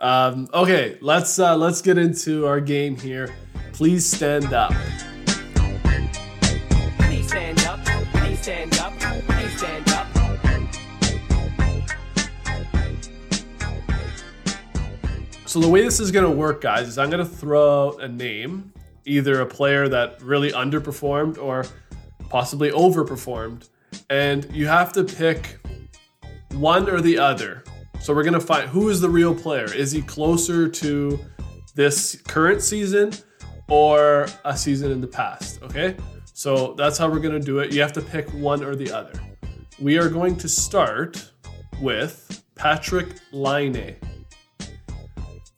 um, 0.00 0.48
okay 0.52 0.98
let's 1.00 1.38
uh, 1.38 1.56
let's 1.56 1.80
get 1.80 1.96
into 1.98 2.46
our 2.46 2.60
game 2.60 2.96
here 2.96 3.32
please 3.72 4.04
stand 4.04 4.52
up 4.52 4.72
Please 6.98 7.28
stand 7.28 7.60
up. 7.64 7.80
Please 8.12 8.40
stand 8.42 8.78
up. 8.80 8.92
Please 8.98 9.56
stand 9.56 9.88
up. 9.90 10.06
So 15.46 15.60
the 15.60 15.68
way 15.68 15.82
this 15.82 16.00
is 16.00 16.10
going 16.10 16.24
to 16.24 16.30
work, 16.30 16.60
guys, 16.60 16.88
is 16.88 16.98
I'm 16.98 17.10
going 17.10 17.24
to 17.24 17.30
throw 17.30 17.88
out 17.88 18.02
a 18.02 18.08
name, 18.08 18.72
either 19.06 19.40
a 19.40 19.46
player 19.46 19.88
that 19.88 20.20
really 20.22 20.52
underperformed 20.52 21.38
or 21.38 21.66
possibly 22.28 22.70
overperformed, 22.70 23.68
and 24.10 24.46
you 24.52 24.66
have 24.66 24.92
to 24.92 25.04
pick 25.04 25.58
one 26.52 26.88
or 26.88 27.00
the 27.00 27.18
other. 27.18 27.64
So 28.00 28.14
we're 28.14 28.24
gonna 28.24 28.40
find 28.40 28.68
who 28.68 28.88
is 28.88 29.00
the 29.00 29.08
real 29.08 29.34
player. 29.34 29.72
Is 29.72 29.92
he 29.92 30.02
closer 30.02 30.68
to 30.68 31.18
this 31.74 32.20
current 32.22 32.62
season 32.62 33.12
or 33.68 34.26
a 34.44 34.56
season 34.56 34.90
in 34.90 35.00
the 35.00 35.06
past? 35.06 35.62
Okay. 35.62 35.96
So 36.32 36.74
that's 36.74 36.98
how 36.98 37.08
we're 37.08 37.20
gonna 37.20 37.40
do 37.40 37.60
it. 37.60 37.72
You 37.72 37.80
have 37.80 37.92
to 37.94 38.02
pick 38.02 38.28
one 38.30 38.62
or 38.62 38.74
the 38.76 38.90
other. 38.90 39.12
We 39.80 39.98
are 39.98 40.08
going 40.08 40.36
to 40.36 40.48
start 40.48 41.30
with 41.80 42.44
Patrik 42.56 43.18
Laine. 43.32 43.96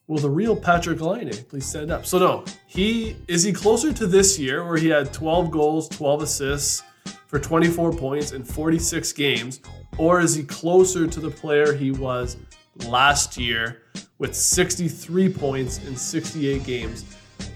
Will 0.08 0.18
the 0.18 0.30
real 0.30 0.56
Patrik 0.56 1.00
Laine 1.00 1.32
please 1.48 1.66
stand 1.66 1.90
up? 1.90 2.06
So 2.06 2.18
no, 2.18 2.44
he 2.68 3.16
is 3.26 3.42
he 3.42 3.52
closer 3.52 3.92
to 3.92 4.06
this 4.06 4.38
year 4.38 4.64
where 4.64 4.76
he 4.76 4.88
had 4.88 5.12
12 5.12 5.50
goals, 5.50 5.88
12 5.88 6.22
assists 6.22 6.84
for 7.26 7.40
24 7.40 7.92
points 7.92 8.30
in 8.30 8.44
46 8.44 9.12
games, 9.14 9.60
or 9.98 10.20
is 10.20 10.32
he 10.36 10.44
closer 10.44 11.08
to 11.08 11.20
the 11.20 11.30
player 11.30 11.72
he 11.72 11.90
was 11.90 12.36
last 12.86 13.36
year 13.36 13.82
with 14.18 14.32
63 14.34 15.32
points 15.32 15.78
in 15.84 15.96
68 15.96 16.62
games? 16.62 17.04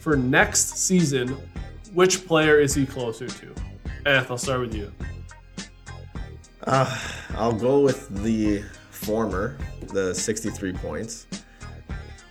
For 0.00 0.16
next 0.16 0.76
season, 0.76 1.37
which 1.95 2.26
player 2.26 2.59
is 2.59 2.75
he 2.75 2.85
closer 2.85 3.28
to? 3.28 3.54
Anth, 4.07 4.28
I'll 4.28 4.38
start 4.38 4.61
with 4.61 4.75
you. 4.75 4.92
Uh, 6.64 6.99
I'll 7.37 7.52
go 7.52 7.78
with 7.78 8.09
the 8.25 8.64
former, 8.90 9.57
the 9.92 10.12
63 10.12 10.73
points. 10.73 11.28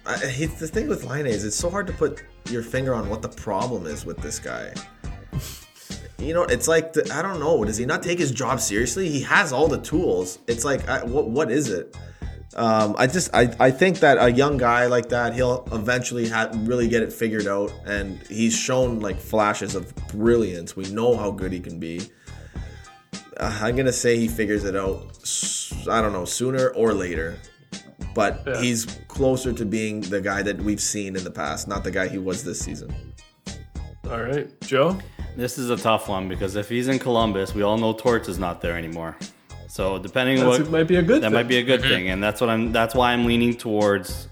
I, 0.09 0.17
he, 0.25 0.47
the 0.47 0.67
thing 0.67 0.87
with 0.87 1.03
Laine 1.05 1.27
is 1.27 1.45
it's 1.45 1.55
so 1.55 1.69
hard 1.69 1.85
to 1.87 1.93
put 1.93 2.23
your 2.49 2.63
finger 2.63 2.95
on 2.95 3.09
what 3.09 3.21
the 3.21 3.29
problem 3.29 3.85
is 3.85 4.05
with 4.05 4.17
this 4.17 4.39
guy. 4.39 4.73
You 6.17 6.33
know, 6.33 6.43
it's 6.43 6.67
like 6.67 6.91
the, 6.91 7.09
I 7.13 7.21
don't 7.21 7.39
know. 7.39 7.63
Does 7.63 7.77
he 7.77 7.85
not 7.85 8.03
take 8.03 8.19
his 8.19 8.31
job 8.31 8.59
seriously? 8.59 9.07
He 9.07 9.21
has 9.21 9.53
all 9.53 9.69
the 9.69 9.79
tools. 9.79 10.39
It's 10.47 10.65
like 10.65 10.85
I, 10.89 11.01
what 11.05 11.29
what 11.29 11.49
is 11.49 11.69
it? 11.69 11.95
Um, 12.57 12.95
I 12.97 13.07
just 13.07 13.33
I, 13.33 13.55
I 13.57 13.71
think 13.71 13.99
that 13.99 14.17
a 14.17 14.29
young 14.29 14.57
guy 14.57 14.87
like 14.87 15.07
that 15.09 15.33
he'll 15.33 15.65
eventually 15.71 16.27
ha- 16.27 16.51
really 16.53 16.89
get 16.89 17.03
it 17.03 17.13
figured 17.13 17.47
out, 17.47 17.71
and 17.85 18.19
he's 18.27 18.53
shown 18.53 18.99
like 18.99 19.17
flashes 19.17 19.75
of 19.75 19.95
brilliance. 20.09 20.75
We 20.75 20.91
know 20.91 21.15
how 21.15 21.31
good 21.31 21.53
he 21.53 21.61
can 21.61 21.79
be. 21.79 22.01
Uh, 23.37 23.59
I'm 23.61 23.77
gonna 23.77 23.93
say 23.93 24.17
he 24.17 24.27
figures 24.27 24.65
it 24.65 24.75
out. 24.75 25.17
I 25.89 26.01
don't 26.01 26.11
know 26.11 26.25
sooner 26.25 26.67
or 26.71 26.93
later, 26.93 27.37
but 28.19 28.43
Yeah. 28.45 28.61
he's 28.61 28.85
closer 29.07 29.53
to 29.53 29.63
being 29.65 30.01
the 30.01 30.19
guy 30.19 30.41
that 30.43 30.57
we've 30.61 30.81
seen 30.81 31.15
in 31.15 31.23
the 31.23 31.31
past, 31.31 31.69
not 31.69 31.85
the 31.85 31.91
guy 31.91 32.05
he 32.09 32.17
was 32.17 32.43
this 32.43 32.59
season. 32.59 32.93
All 34.11 34.21
right, 34.21 34.47
Joe. 34.61 34.97
This 35.37 35.57
is 35.57 35.69
a 35.69 35.77
tough 35.77 36.09
one 36.09 36.27
because 36.27 36.57
if 36.57 36.67
he's 36.67 36.89
in 36.89 36.99
Columbus, 36.99 37.55
we 37.55 37.61
all 37.61 37.77
know 37.77 37.93
Torts 37.93 38.27
is 38.27 38.37
not 38.37 38.59
there 38.59 38.75
anymore. 38.77 39.15
So 39.69 39.99
depending 39.99 40.35
That's, 40.37 40.47
what 40.49 40.61
it 40.67 40.69
might 40.69 40.87
be 40.89 40.97
a 40.97 41.01
good. 41.01 41.21
that 41.21 41.27
thing. 41.27 41.33
might 41.33 41.47
be 41.47 41.59
a 41.59 41.63
good 41.63 41.81
thing, 41.81 42.09
and 42.09 42.21
that's 42.21 42.41
what 42.41 42.49
I'm. 42.49 42.73
That's 42.73 42.93
why 42.93 43.13
I'm 43.13 43.25
leaning 43.25 43.53
towards 43.55 44.27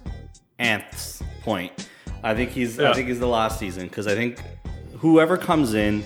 Ant's 0.60 1.22
point. 1.44 1.72
I 2.24 2.34
think 2.36 2.50
he's. 2.52 2.78
Yeah. 2.78 2.90
I 2.90 2.94
think 2.94 3.08
he's 3.08 3.20
the 3.22 3.34
last 3.40 3.58
season 3.58 3.84
because 3.88 4.08
I 4.08 4.16
think 4.16 4.42
whoever 4.98 5.38
comes 5.38 5.76
in, 5.76 6.04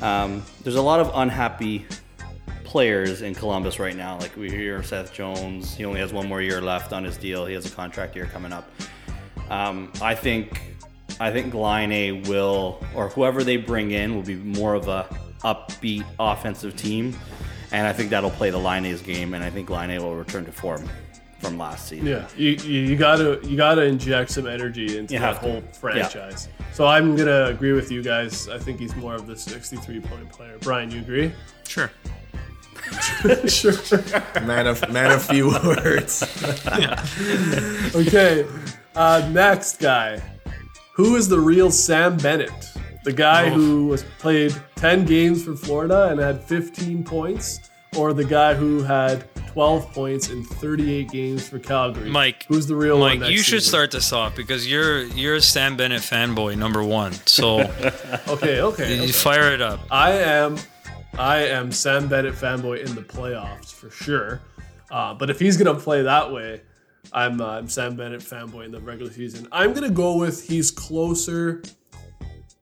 um, 0.00 0.44
there's 0.62 0.76
a 0.76 0.82
lot 0.92 1.00
of 1.00 1.10
unhappy 1.14 1.86
players 2.74 3.22
in 3.22 3.34
Columbus 3.34 3.80
right 3.80 3.96
now. 3.96 4.16
Like 4.18 4.36
we 4.36 4.48
hear 4.48 4.80
Seth 4.84 5.12
Jones, 5.12 5.74
he 5.74 5.84
only 5.84 5.98
has 5.98 6.12
one 6.12 6.28
more 6.28 6.40
year 6.40 6.60
left 6.60 6.92
on 6.92 7.02
his 7.02 7.16
deal. 7.16 7.44
He 7.44 7.54
has 7.54 7.66
a 7.66 7.74
contract 7.74 8.14
year 8.14 8.26
coming 8.26 8.52
up. 8.52 8.70
Um, 9.50 9.92
I 10.00 10.14
think 10.14 10.60
I 11.18 11.32
think 11.32 11.52
Laine 11.52 12.22
will 12.28 12.78
or 12.94 13.08
whoever 13.08 13.42
they 13.42 13.56
bring 13.56 13.90
in 13.90 14.14
will 14.14 14.22
be 14.22 14.36
more 14.36 14.74
of 14.74 14.86
a 14.86 15.04
upbeat 15.42 16.04
offensive 16.20 16.76
team, 16.76 17.16
and 17.72 17.88
I 17.88 17.92
think 17.92 18.08
that'll 18.10 18.30
play 18.30 18.50
the 18.50 18.58
Laine's 18.58 19.02
game, 19.02 19.34
and 19.34 19.42
I 19.42 19.50
think 19.50 19.68
Laine 19.68 20.00
will 20.00 20.14
return 20.14 20.44
to 20.44 20.52
form 20.52 20.88
from 21.40 21.58
last 21.58 21.88
season. 21.88 22.06
Yeah, 22.06 22.28
you, 22.36 22.50
you, 22.50 22.80
you 22.82 22.96
gotta 22.96 23.40
you 23.42 23.56
gotta 23.56 23.82
inject 23.82 24.30
some 24.30 24.46
energy 24.46 24.96
into 24.96 25.14
You 25.14 25.18
that 25.20 25.26
have 25.34 25.40
to. 25.42 25.50
whole 25.50 25.62
franchise. 25.72 26.48
So 26.72 26.86
I'm 26.86 27.16
gonna 27.16 27.46
agree 27.46 27.72
with 27.72 27.90
you 27.90 28.00
guys. 28.00 28.48
I 28.48 28.58
think 28.58 28.78
he's 28.78 28.94
more 28.94 29.16
of 29.16 29.26
the 29.26 29.34
63 29.34 29.98
point 29.98 30.30
player. 30.30 30.56
Brian, 30.60 30.92
you 30.92 31.00
agree? 31.00 31.32
Sure. 31.66 31.90
Sure. 33.48 33.72
Man 34.42 34.66
of 34.66 34.90
man 34.92 35.12
of 35.12 35.22
few 35.22 35.48
words. 35.48 36.22
Okay. 37.94 38.46
Uh, 38.94 39.28
next 39.32 39.80
guy. 39.80 40.20
Who 40.94 41.16
is 41.16 41.28
the 41.28 41.40
real 41.40 41.70
Sam 41.70 42.16
Bennett? 42.16 42.52
The 43.04 43.12
guy 43.12 43.48
who 43.48 43.86
was 43.86 44.04
played 44.18 44.54
10 44.76 45.04
games 45.06 45.44
for 45.44 45.56
Florida 45.56 46.08
and 46.10 46.20
had 46.20 46.44
15 46.44 47.02
points, 47.04 47.60
or 47.96 48.12
the 48.12 48.24
guy 48.24 48.52
who 48.54 48.82
had 48.82 49.24
12 49.48 49.92
points 49.92 50.28
in 50.28 50.44
38 50.44 51.08
games 51.10 51.48
for 51.48 51.58
Calgary? 51.58 52.10
Mike, 52.10 52.44
Who's 52.48 52.66
the 52.66 52.76
real 52.76 52.98
one? 52.98 53.10
Mike, 53.12 53.20
next 53.20 53.32
you 53.32 53.38
should 53.38 53.60
season? 53.62 53.68
start 53.70 53.90
this 53.90 54.12
off 54.12 54.36
because 54.36 54.70
you're 54.70 55.04
you're 55.04 55.36
a 55.36 55.40
Sam 55.40 55.76
Bennett 55.76 56.02
fanboy 56.02 56.58
number 56.58 56.84
one. 56.84 57.12
So 57.26 57.60
Okay, 58.28 58.60
okay. 58.60 58.96
you 58.96 59.02
okay. 59.04 59.12
fire 59.12 59.52
it 59.54 59.62
up. 59.62 59.80
I 59.90 60.12
am, 60.12 60.56
I 61.18 61.38
am 61.38 61.72
Sam 61.72 62.08
Bennett 62.08 62.34
fanboy 62.34 62.86
in 62.86 62.94
the 62.94 63.02
playoffs 63.02 63.72
for 63.72 63.90
sure. 63.90 64.40
Uh, 64.90 65.14
but 65.14 65.30
if 65.30 65.38
he's 65.38 65.56
gonna 65.56 65.78
play 65.78 66.02
that 66.02 66.32
way, 66.32 66.62
I'm, 67.12 67.40
uh, 67.40 67.58
I'm 67.58 67.68
Sam 67.68 67.96
Bennett 67.96 68.20
fanboy 68.20 68.66
in 68.66 68.72
the 68.72 68.80
regular 68.80 69.12
season. 69.12 69.46
I'm 69.52 69.72
gonna 69.72 69.90
go 69.90 70.16
with 70.16 70.46
he's 70.46 70.70
closer. 70.70 71.62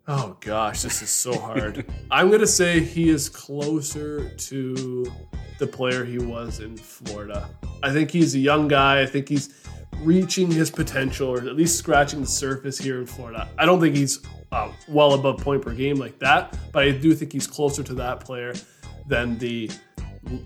Oh 0.07 0.37
gosh, 0.41 0.83
this 0.83 1.03
is 1.03 1.11
so 1.11 1.39
hard. 1.39 1.87
I'm 2.11 2.31
gonna 2.31 2.47
say 2.47 2.81
he 2.81 3.09
is 3.11 3.29
closer 3.29 4.31
to 4.31 5.13
the 5.59 5.67
player 5.67 6.05
he 6.05 6.19
was 6.19 6.61
in 6.61 6.77
Florida. 6.77 7.49
I 7.83 7.93
think 7.93 8.11
he's 8.11 8.35
a 8.35 8.39
young 8.39 8.69
guy. 8.69 9.03
I 9.03 9.07
think 9.07 9.29
he's 9.29 9.63
reaching 10.01 10.51
his 10.51 10.71
potential, 10.71 11.29
or 11.29 11.39
at 11.39 11.57
least 11.57 11.79
scratching 11.79 12.21
the 12.21 12.27
surface 12.27 12.79
here 12.79 13.01
in 13.01 13.07
Florida. 13.07 13.49
I 13.59 13.67
don't 13.67 13.81
think 13.81 13.97
he's 13.97 14.21
uh, 14.53 14.73
well 14.89 15.15
above 15.15 15.39
point 15.39 15.63
per 15.63 15.73
game 15.73 15.97
like 15.97 16.19
that, 16.21 16.57
but 16.73 16.85
I 16.85 16.91
do 16.93 17.15
think 17.15 17.33
he's 17.33 17.47
closer 17.47 17.83
to 17.83 17.95
that 17.95 18.21
player 18.21 18.55
than 19.07 19.39
the 19.39 19.71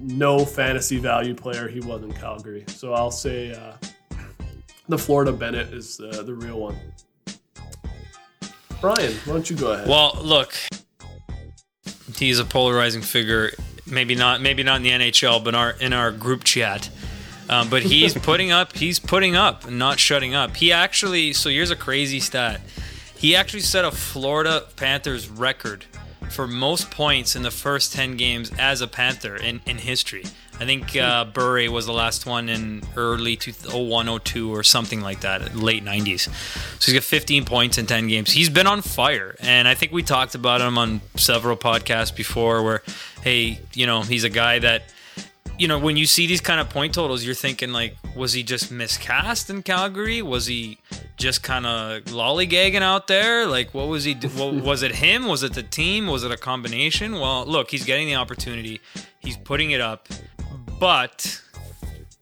no 0.01 0.45
fantasy 0.45 0.99
value 0.99 1.35
player 1.35 1.69
he 1.69 1.81
was 1.81 2.03
in 2.03 2.13
Calgary. 2.13 2.65
So 2.69 2.95
I'll 2.95 3.11
say 3.11 3.53
uh, 3.53 3.73
the 4.89 4.99
Florida 4.99 5.33
Bennett 5.33 5.73
is 5.73 6.01
uh, 6.01 6.23
the 6.23 6.35
real 6.35 6.61
one. 6.61 6.77
Brian, 8.81 9.13
why 9.25 9.33
don't 9.33 9.49
you 9.49 9.57
go 9.57 9.73
ahead? 9.73 9.89
Well, 9.89 10.19
look, 10.23 10.55
he's 12.17 12.39
a 12.39 12.45
polarizing 12.45 13.03
figure. 13.03 13.51
Maybe 13.87 14.15
not, 14.15 14.41
maybe 14.41 14.63
not 14.63 14.77
in 14.77 14.83
the 14.83 14.91
NHL, 14.91 15.45
but 15.45 15.55
our 15.55 15.71
in 15.73 15.93
our 15.93 16.11
group 16.11 16.45
chat. 16.45 16.89
Um, 17.53 17.69
but 17.69 17.83
he's 17.83 18.15
putting 18.15 18.51
up, 18.51 18.75
he's 18.75 18.99
putting 18.99 19.37
up, 19.37 19.67
and 19.67 19.79
not 19.79 20.01
shutting 20.01 20.35
up. 20.35 20.57
He 20.57 20.73
actually, 20.73 21.35
so 21.35 21.51
here's 21.51 21.71
a 21.71 21.77
crazy 21.77 22.19
stat. 22.19 22.63
He 23.15 23.37
actually 23.37 23.61
set 23.61 23.85
a 23.85 23.91
Florida 23.91 24.65
Panthers 24.77 25.29
record 25.29 25.85
for 26.31 26.49
most 26.49 26.91
points 26.91 27.37
in 27.37 27.43
the 27.43 27.51
first 27.51 27.93
10 27.93 28.17
games 28.17 28.51
as 28.59 28.81
a 28.81 28.87
Panther 28.87 29.37
in, 29.37 29.61
in 29.67 29.77
history. 29.77 30.25
I 30.59 30.65
think 30.65 30.97
uh, 30.97 31.27
was 31.35 31.87
the 31.87 31.93
last 31.93 32.25
one 32.25 32.49
in 32.49 32.83
early 32.97 33.37
01, 33.37 34.21
02 34.21 34.55
or 34.55 34.63
something 34.63 35.03
like 35.03 35.21
that, 35.21 35.55
late 35.55 35.85
90s. 35.85 36.21
So 36.81 36.93
he's 36.93 36.95
got 36.95 37.05
15 37.05 37.45
points 37.45 37.77
in 37.77 37.85
10 37.85 38.07
games. 38.07 38.31
He's 38.31 38.49
been 38.49 38.67
on 38.67 38.81
fire. 38.81 39.37
And 39.41 39.69
I 39.69 39.75
think 39.75 39.93
we 39.93 40.03
talked 40.03 40.35
about 40.35 40.63
him 40.63 40.79
on 40.79 41.03
several 41.17 41.57
podcasts 41.57 42.15
before 42.15 42.63
where, 42.63 42.83
hey, 43.23 43.61
you 43.75 43.87
know, 43.87 44.03
he's 44.03 44.25
a 44.25 44.31
guy 44.31 44.59
that 44.61 44.85
you 45.63 45.69
know, 45.69 45.79
when 45.79 45.97
you 45.97 46.07
see 46.07 46.27
these 46.27 46.41
kind 46.41 46.59
of 46.61 46.69
point 46.71 46.93
totals, 46.93 47.23
you're 47.25 47.37
thinking 47.37 47.73
like, 47.73 47.97
was 48.17 48.33
he 48.33 48.43
just 48.43 48.73
miscast 48.73 49.49
in 49.49 49.63
Calgary? 49.63 50.21
Was 50.21 50.47
he 50.47 50.79
just 51.17 51.45
kind 51.45 51.67
of 51.67 52.03
lollygagging 52.07 52.83
out 52.83 53.07
there? 53.07 53.47
Like, 53.47 53.73
what 53.73 53.87
was 53.87 54.03
he? 54.03 54.13
do- 54.15 54.29
was 54.65 54.83
it 54.83 54.97
him? 54.97 55.29
Was 55.29 55.45
it 55.45 55.55
the 55.55 55.63
team? 55.63 56.09
Was 56.09 56.25
it 56.25 56.33
a 56.33 56.37
combination? 56.37 57.13
Well, 57.13 57.47
look, 57.47 57.71
he's 57.71 57.85
getting 57.85 58.09
the 58.09 58.17
opportunity. 58.17 58.81
He's 59.21 59.37
putting 59.37 59.71
it 59.71 59.81
up, 59.81 60.09
but 60.81 61.41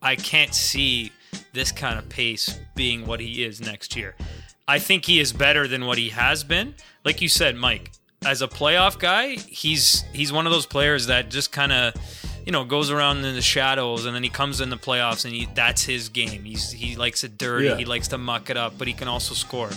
I 0.02 0.16
can't 0.16 0.54
see 0.54 1.10
this 1.54 1.72
kind 1.72 1.98
of 1.98 2.10
pace 2.10 2.60
being 2.74 3.06
what 3.06 3.20
he 3.20 3.42
is 3.42 3.58
next 3.58 3.96
year. 3.96 4.16
I 4.68 4.78
think 4.78 5.06
he 5.06 5.18
is 5.18 5.32
better 5.32 5.66
than 5.66 5.86
what 5.86 5.96
he 5.96 6.10
has 6.10 6.44
been. 6.44 6.74
Like 7.06 7.22
you 7.22 7.30
said, 7.30 7.56
Mike, 7.56 7.90
as 8.22 8.42
a 8.42 8.48
playoff 8.48 8.98
guy, 8.98 9.36
he's 9.36 10.04
he's 10.12 10.30
one 10.30 10.46
of 10.46 10.52
those 10.52 10.66
players 10.66 11.06
that 11.06 11.30
just 11.30 11.52
kind 11.52 11.72
of 11.72 11.94
you 12.46 12.52
know 12.52 12.64
goes 12.64 12.90
around 12.90 13.24
in 13.24 13.34
the 13.34 13.42
shadows 13.42 14.06
and 14.06 14.14
then 14.14 14.22
he 14.22 14.28
comes 14.30 14.60
in 14.60 14.70
the 14.70 14.76
playoffs 14.76 15.24
and 15.24 15.34
he 15.34 15.48
that's 15.54 15.84
his 15.84 16.08
game. 16.08 16.44
He's 16.44 16.70
he 16.70 16.96
likes 16.96 17.24
it 17.24 17.36
dirty. 17.38 17.66
Yeah. 17.66 17.76
He 17.76 17.84
likes 17.84 18.08
to 18.08 18.18
muck 18.18 18.50
it 18.50 18.56
up, 18.56 18.74
but 18.78 18.88
he 18.88 18.94
can 18.94 19.08
also 19.08 19.34
score. 19.34 19.70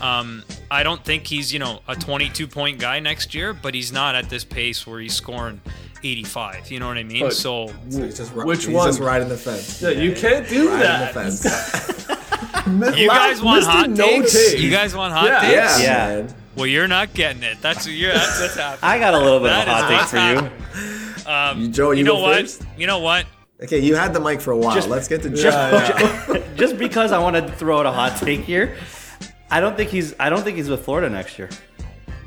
Um, 0.00 0.42
I 0.70 0.82
don't 0.82 1.02
think 1.04 1.26
he's 1.26 1.52
you 1.52 1.58
know 1.60 1.80
a 1.88 1.94
22 1.94 2.46
point 2.48 2.78
guy 2.78 2.98
next 3.00 3.34
year, 3.34 3.52
but 3.54 3.74
he's 3.74 3.92
not 3.92 4.14
at 4.14 4.28
this 4.28 4.44
pace 4.44 4.86
where 4.86 5.00
he's 5.00 5.14
scoring 5.14 5.60
85. 6.02 6.70
You 6.70 6.80
know 6.80 6.88
what 6.88 6.98
I 6.98 7.02
mean? 7.04 7.24
But- 7.24 7.32
so 7.34 7.68
He's 7.86 8.16
just, 8.16 8.34
ri- 8.34 8.44
Which 8.44 8.66
he's 8.66 8.74
one? 8.74 8.88
just 8.88 9.00
riding 9.00 9.28
the 9.28 9.36
fence. 9.36 9.80
Yeah, 9.80 9.90
you 9.90 10.12
can't 10.14 10.46
do 10.48 10.68
Riding 10.68 10.80
that. 10.80 11.14
the 11.14 11.20
fence. 11.20 12.98
you 12.98 13.08
guys 13.08 13.42
want 13.42 13.64
Mr. 13.64 13.68
hot 13.68 13.90
No 13.90 14.06
takes? 14.06 14.32
Take. 14.52 14.60
You 14.60 14.70
guys 14.70 14.94
want 14.94 15.12
hot 15.14 15.26
Yeah. 15.26 15.40
takes? 15.40 15.82
Yeah, 15.82 16.08
Yeah. 16.10 16.22
man. 16.22 16.34
Well, 16.56 16.66
you're 16.66 16.88
not 16.88 17.14
getting 17.14 17.42
it. 17.42 17.58
That's 17.62 17.84
what 17.86 17.94
you're 17.94 18.12
that's 18.12 18.40
what's 18.40 18.54
happening. 18.56 18.78
I 18.82 18.98
got 18.98 19.14
a 19.14 19.18
little 19.18 19.40
bit 19.40 19.48
That 19.48 19.66
of 19.68 19.74
hot 19.74 20.08
take 20.08 20.08
for 20.08 20.78
you. 20.78 20.93
Happening. 21.26 21.58
Um, 21.58 21.60
You- 21.62 21.68
Joe, 21.72 21.90
you 21.92 22.04
know 22.04 22.16
go 22.16 22.22
what? 22.22 22.40
first? 22.40 22.62
You 22.76 22.86
know 22.86 22.98
what? 22.98 23.26
Okay, 23.62 23.78
you 23.78 23.94
had 23.94 24.12
the 24.12 24.20
mic 24.20 24.40
for 24.40 24.50
a 24.52 24.56
while. 24.56 24.74
Just- 24.74 24.88
Let's 24.88 25.08
get 25.08 25.22
to 25.22 25.30
just, 25.30 25.42
Joe. 26.26 26.42
just 26.56 26.76
because 26.78 27.12
I 27.12 27.18
want 27.18 27.36
to 27.36 27.50
throw 27.52 27.78
out 27.78 27.86
a 27.86 27.92
hot 27.92 28.16
take 28.18 28.40
here, 28.40 28.76
I 29.50 29.60
don't 29.60 29.76
think 29.76 29.90
he's 29.90 30.14
I 30.18 30.28
don't 30.30 30.42
think 30.42 30.56
he's 30.56 30.68
with 30.68 30.84
Florida 30.84 31.08
next 31.08 31.38
year. 31.38 31.48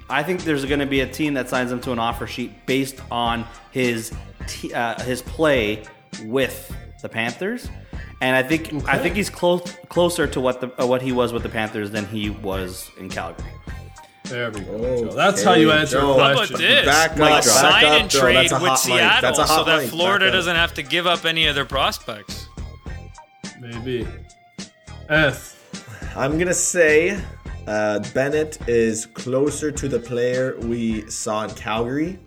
I 0.10 0.24
think 0.24 0.44
there's 0.46 0.63
going 0.66 0.80
to 0.80 0.86
be 0.86 1.01
a 1.01 1.08
team 1.08 1.34
that 1.34 1.50
signs 1.50 1.70
him 1.72 1.82
to 1.82 1.92
an 1.92 2.00
offer 2.00 2.27
sheet 2.27 2.66
based 2.66 3.01
on 3.12 3.46
his 3.72 4.13
t- 4.48 4.74
uh, 4.74 4.98
his 5.04 5.22
play 5.22 5.84
with 6.24 6.74
the 7.01 7.10
Panthers, 7.10 7.70
and 8.22 8.34
I 8.34 8.42
think 8.42 8.88
I 8.88 8.98
think 8.98 9.16
he's 9.16 9.30
close 9.30 9.75
closer 9.89 10.25
to 10.27 10.39
what 10.39 10.62
the 10.62 10.82
uh, 10.82 10.88
what 10.88 11.01
he 11.01 11.12
was 11.12 11.34
with 11.34 11.44
the 11.44 11.50
Panthers 11.50 11.92
than 11.92 12.06
he 12.06 12.30
was 12.30 12.89
in 12.98 13.10
Calgary. 13.10 13.51
There 14.29 14.51
we 14.51 14.60
go. 14.60 14.72
Okay, 14.74 15.01
Joe. 15.03 15.12
That's 15.13 15.43
how 15.43 15.53
you 15.53 15.72
answer 15.72 16.00
Joe. 16.00 16.17
a 16.17 16.24
How 16.24 16.34
question. 16.34 16.55
about 16.55 16.67
this? 16.67 16.86
Back 16.86 17.17
like 17.17 17.31
up, 17.31 17.31
a 17.31 17.31
back 17.31 17.43
sign 17.43 17.86
up, 17.86 18.01
and 18.01 18.12
trade 18.12 18.36
with 18.36 18.51
hot 18.51 18.69
mic. 18.72 18.77
Seattle 18.77 19.22
That's 19.22 19.39
a 19.39 19.48
so 19.48 19.63
that 19.63 19.81
mic. 19.84 19.89
Florida 19.89 20.25
Back 20.25 20.34
doesn't 20.34 20.55
have 20.55 20.74
to 20.74 20.84
give 20.84 21.07
up 21.07 21.25
any 21.25 21.48
of 21.48 21.55
their 21.55 21.65
prospects. 21.65 22.48
Maybe. 23.60 24.07
Eth. 25.10 25.53
I'm 26.15 26.38
gonna 26.38 26.53
say 26.53 27.22
uh, 27.67 28.00
Bennett 28.13 28.57
is 28.67 29.05
closer 29.05 29.72
to 29.72 29.88
the 29.88 30.00
player 30.00 30.57
we 30.60 31.10
saw 31.10 31.43
in 31.43 31.51
Calgary. 31.51 32.19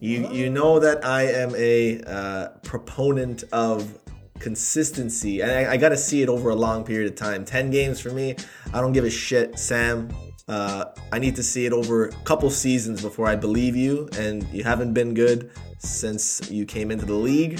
You 0.00 0.28
you 0.32 0.50
know 0.50 0.80
that 0.80 1.04
I 1.04 1.22
am 1.24 1.54
a 1.54 2.00
uh, 2.02 2.48
proponent 2.62 3.44
of 3.52 3.98
consistency, 4.40 5.40
and 5.40 5.50
I, 5.52 5.72
I 5.72 5.76
got 5.76 5.90
to 5.90 5.96
see 5.96 6.22
it 6.22 6.28
over 6.28 6.50
a 6.50 6.56
long 6.56 6.84
period 6.84 7.12
of 7.12 7.16
time. 7.16 7.44
Ten 7.44 7.70
games 7.70 8.00
for 8.00 8.10
me, 8.10 8.34
I 8.74 8.80
don't 8.80 8.92
give 8.92 9.04
a 9.04 9.10
shit, 9.10 9.58
Sam. 9.58 10.08
Uh, 10.52 10.92
I 11.10 11.18
need 11.18 11.34
to 11.36 11.42
see 11.42 11.64
it 11.64 11.72
over 11.72 12.08
a 12.08 12.12
couple 12.24 12.50
seasons 12.50 13.00
before 13.00 13.26
I 13.26 13.36
believe 13.36 13.74
you, 13.74 14.10
and 14.18 14.46
you 14.52 14.62
haven't 14.62 14.92
been 14.92 15.14
good 15.14 15.50
since 15.78 16.50
you 16.50 16.66
came 16.66 16.90
into 16.90 17.06
the 17.06 17.14
league. 17.14 17.58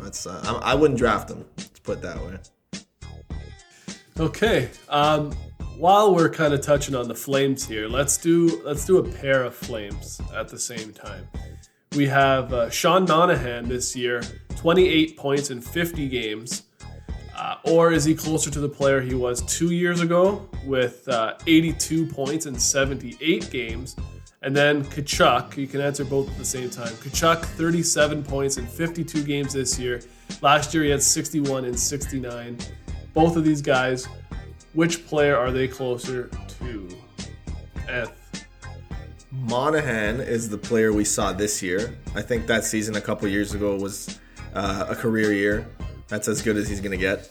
That's 0.00 0.26
uh, 0.26 0.40
I, 0.42 0.72
I 0.72 0.74
wouldn't 0.74 0.98
draft 0.98 1.28
him. 1.28 1.44
Let's 1.58 1.80
put 1.80 1.98
it 1.98 2.02
that 2.02 2.16
way. 2.24 2.38
Okay. 4.18 4.70
Um, 4.88 5.32
while 5.76 6.14
we're 6.14 6.30
kind 6.30 6.54
of 6.54 6.62
touching 6.62 6.94
on 6.94 7.08
the 7.08 7.14
flames 7.14 7.68
here, 7.68 7.88
let's 7.88 8.16
do 8.16 8.62
let's 8.64 8.86
do 8.86 8.96
a 8.96 9.02
pair 9.06 9.44
of 9.44 9.54
flames 9.54 10.18
at 10.34 10.48
the 10.48 10.58
same 10.58 10.94
time. 10.94 11.28
We 11.94 12.06
have 12.06 12.54
uh, 12.54 12.70
Sean 12.70 13.04
Monahan 13.04 13.68
this 13.68 13.94
year, 13.94 14.22
28 14.56 15.18
points 15.18 15.50
in 15.50 15.60
50 15.60 16.08
games. 16.08 16.62
Uh, 17.36 17.56
or 17.64 17.92
is 17.92 18.04
he 18.04 18.14
closer 18.14 18.50
to 18.50 18.60
the 18.60 18.68
player 18.68 19.00
he 19.00 19.14
was 19.14 19.42
two 19.42 19.72
years 19.72 20.00
ago 20.00 20.48
with 20.64 21.08
uh, 21.08 21.34
82 21.46 22.06
points 22.06 22.46
in 22.46 22.58
78 22.58 23.50
games? 23.50 23.96
And 24.42 24.54
then 24.54 24.84
Tkachuk, 24.84 25.56
you 25.56 25.66
can 25.66 25.80
answer 25.80 26.04
both 26.04 26.30
at 26.30 26.36
the 26.36 26.44
same 26.44 26.68
time. 26.68 26.92
Tkachuk, 26.92 27.44
37 27.44 28.22
points 28.22 28.58
in 28.58 28.66
52 28.66 29.24
games 29.24 29.54
this 29.54 29.78
year. 29.78 30.02
Last 30.42 30.74
year 30.74 30.84
he 30.84 30.90
had 30.90 31.02
61 31.02 31.64
and 31.64 31.78
69. 31.78 32.58
Both 33.14 33.36
of 33.36 33.44
these 33.44 33.62
guys, 33.62 34.06
which 34.74 35.06
player 35.06 35.36
are 35.36 35.50
they 35.50 35.66
closer 35.66 36.28
to? 36.60 36.88
Eth. 37.88 38.46
Monahan 39.30 40.20
is 40.20 40.48
the 40.48 40.58
player 40.58 40.92
we 40.92 41.04
saw 41.04 41.32
this 41.32 41.62
year. 41.62 41.98
I 42.14 42.22
think 42.22 42.46
that 42.46 42.64
season 42.64 42.96
a 42.96 43.00
couple 43.00 43.26
years 43.28 43.54
ago 43.54 43.76
was 43.76 44.20
uh, 44.54 44.86
a 44.88 44.94
career 44.94 45.32
year. 45.32 45.66
That's 46.08 46.28
as 46.28 46.42
good 46.42 46.56
as 46.56 46.68
he's 46.68 46.80
going 46.80 46.92
to 46.92 46.96
get. 46.96 47.30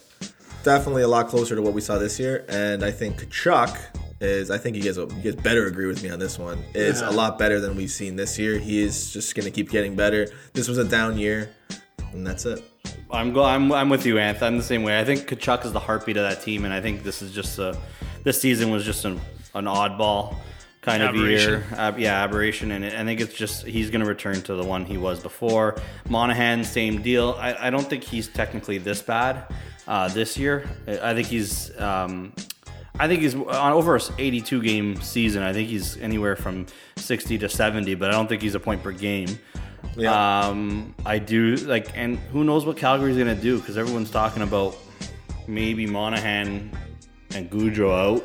Definitely 0.64 1.04
a 1.04 1.08
lot 1.08 1.28
closer 1.28 1.56
to 1.56 1.62
what 1.62 1.74
we 1.74 1.82
saw 1.82 1.98
this 1.98 2.20
year. 2.20 2.46
And 2.48 2.84
I 2.84 2.92
think 2.92 3.18
Tkachuk 3.18 3.78
is, 4.22 4.50
I 4.50 4.58
think 4.58 4.76
you 4.76 4.84
guys, 4.84 4.98
you 4.98 5.08
guys 5.08 5.36
better 5.36 5.68
agree 5.68 5.88
with 5.88 6.02
me 6.02 6.10
on 6.10 6.20
this 6.20 6.40
one, 6.40 6.64
is 6.74 7.02
a 7.02 7.12
lot 7.12 7.38
better 7.38 7.60
than 7.60 7.76
we've 7.76 7.92
seen 7.92 8.16
this 8.16 8.40
year. 8.40 8.58
He 8.58 8.82
is 8.82 9.12
just 9.12 9.36
going 9.36 9.46
to 9.46 9.52
keep 9.52 9.70
getting 9.70 9.96
better. 9.96 10.28
This 10.54 10.68
was 10.68 10.78
a 10.78 10.86
down 10.86 11.18
year, 11.18 11.50
and 12.14 12.26
that's 12.26 12.46
it. 12.46 12.64
I'm 13.12 13.32
go. 13.32 13.44
I'm, 13.44 13.72
I'm 13.72 13.90
with 13.90 14.06
you, 14.06 14.16
Anth. 14.16 14.42
I'm 14.42 14.58
the 14.58 14.64
same 14.64 14.84
way. 14.84 15.00
I 15.00 15.06
think 15.06 15.28
Tkachuk 15.28 15.66
is 15.66 15.72
the 15.72 15.80
heartbeat 15.80 16.18
of 16.18 16.24
that 16.28 16.42
team, 16.42 16.66
and 16.66 16.74
I 16.74 16.82
think 16.82 17.04
this 17.04 17.22
is 17.22 17.32
just 17.32 17.60
a. 17.60 17.78
This 18.24 18.42
season 18.42 18.72
was 18.72 18.86
just 18.86 19.06
an, 19.06 19.20
an 19.54 19.66
oddball 19.66 20.38
kind 20.84 21.02
of 21.02 21.16
year. 21.16 21.66
Ab- 21.76 21.98
yeah, 21.98 22.24
aberration, 22.24 22.72
and 22.72 22.86
I 22.86 23.04
think 23.04 23.22
it's 23.22 23.34
just 23.34 23.66
he's 23.66 23.90
going 23.90 24.02
to 24.02 24.08
return 24.08 24.42
to 24.44 24.56
the 24.56 24.64
one 24.64 24.86
he 24.86 24.98
was 24.98 25.20
before. 25.20 25.82
Monahan, 26.10 26.64
same 26.64 27.02
deal. 27.02 27.36
I, 27.40 27.68
I 27.68 27.70
don't 27.70 27.90
think 27.90 28.04
he's 28.04 28.28
technically 28.28 28.78
this 28.78 29.02
bad 29.02 29.46
uh, 29.88 30.10
this 30.10 30.38
year. 30.38 30.70
I 30.88 31.14
think 31.14 31.28
he's. 31.28 31.76
Um, 31.80 32.34
I 33.00 33.08
think 33.08 33.22
he's 33.22 33.34
on 33.34 33.74
over 33.74 33.96
a 33.96 34.02
82 34.20 34.62
game 34.62 35.02
season. 35.02 35.42
I 35.42 35.52
think 35.52 35.68
he's 35.68 35.98
anywhere 35.98 36.36
from 36.36 36.68
60 36.98 37.40
to 37.40 37.50
70, 37.50 37.96
but 37.96 38.10
I 38.10 38.12
don't 38.12 38.28
think 38.28 38.44
he's 38.44 38.54
a 38.54 38.60
point 38.60 38.84
per 38.84 38.92
game. 38.92 39.40
Yeah. 39.98 40.46
Um, 40.46 40.94
I 41.04 41.18
do 41.18 41.56
like, 41.56 41.90
and 41.98 42.20
who 42.32 42.44
knows 42.44 42.68
what 42.68 42.78
Calgary's 42.78 43.18
gonna 43.18 43.34
do 43.34 43.60
because 43.60 43.80
everyone's 43.80 44.12
talking 44.12 44.44
about 44.44 44.78
maybe 45.48 45.88
Monahan 45.88 46.72
and 47.34 47.50
Gaudreau 47.50 48.18
out. 48.18 48.24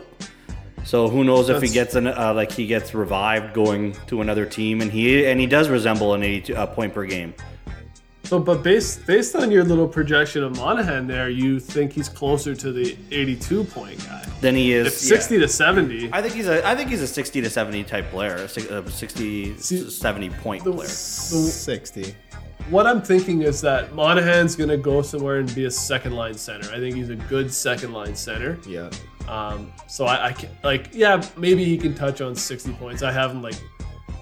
So 0.85 1.09
who 1.09 1.23
knows 1.25 1.49
if 1.49 1.61
he 1.63 1.69
gets 1.69 1.95
an 1.97 2.07
uh, 2.07 2.33
like 2.35 2.51
he 2.53 2.67
gets 2.67 2.95
revived 2.95 3.55
going 3.55 3.93
to 4.07 4.21
another 4.23 4.47
team, 4.47 4.81
and 4.81 4.91
he 4.91 5.27
and 5.27 5.39
he 5.41 5.47
does 5.47 5.69
resemble 5.69 6.15
an 6.15 6.23
82 6.23 6.57
uh, 6.57 6.67
point 6.67 6.95
per 6.95 7.05
game. 7.05 7.35
So, 8.25 8.39
but 8.39 8.63
based 8.63 9.07
based 9.07 9.35
on 9.37 9.51
your 9.51 9.65
little 9.65 9.89
projection 9.89 10.43
of 10.45 10.57
Monahan 10.57 11.07
there, 11.07 11.31
you 11.31 11.59
think 11.61 11.93
he's 11.93 12.09
closer 12.11 12.55
to 12.55 12.73
the 12.73 12.97
82 13.11 13.65
point 13.65 14.05
guy. 14.07 14.25
than 14.41 14.55
he 14.55 14.73
is 14.73 14.87
If 14.89 14.93
60 14.95 15.35
yeah. 15.35 15.41
to 15.43 15.49
70. 15.49 16.11
I 16.13 16.21
think 16.23 16.35
he's 16.35 16.47
a 16.49 16.67
I 16.67 16.75
think 16.75 16.91
he's 16.91 17.01
a 17.03 17.07
60 17.07 17.41
to 17.43 17.51
70 17.51 17.85
type 17.85 18.11
player, 18.11 18.35
a 18.35 18.49
six- 18.49 18.71
a 18.71 18.89
60 18.91 19.57
See, 19.59 19.89
70 19.91 20.31
point 20.31 20.63
the- 20.65 20.73
player. 20.73 20.87
the- 20.89 20.93
60. 20.93 22.15
what 22.71 22.87
I'm 22.87 23.01
thinking 23.01 23.43
is 23.43 23.61
that 23.63 23.95
Monahan's 23.95 24.55
going 24.57 24.69
to 24.71 24.77
go 24.77 25.01
somewhere 25.01 25.39
and 25.39 25.53
be 25.55 25.65
a 25.65 25.71
second 25.71 26.13
line 26.13 26.35
center. 26.35 26.71
I 26.71 26.79
think 26.79 26.97
he's 26.97 27.09
a 27.11 27.17
good 27.17 27.53
second 27.53 27.93
line 27.95 28.15
center. 28.15 28.59
Yeah. 28.67 28.91
Um, 29.29 29.73
so 29.87 30.07
I, 30.07 30.29
I 30.29 30.33
can, 30.33 30.49
like, 30.63 30.89
yeah, 30.93 31.23
maybe 31.37 31.65
he 31.65 31.77
can 31.77 31.95
touch 31.95 32.21
on 32.21 32.35
60 32.35 32.73
points. 32.75 33.03
I 33.03 33.13
have 33.13 33.31
him 33.31 33.43
like, 33.43 33.57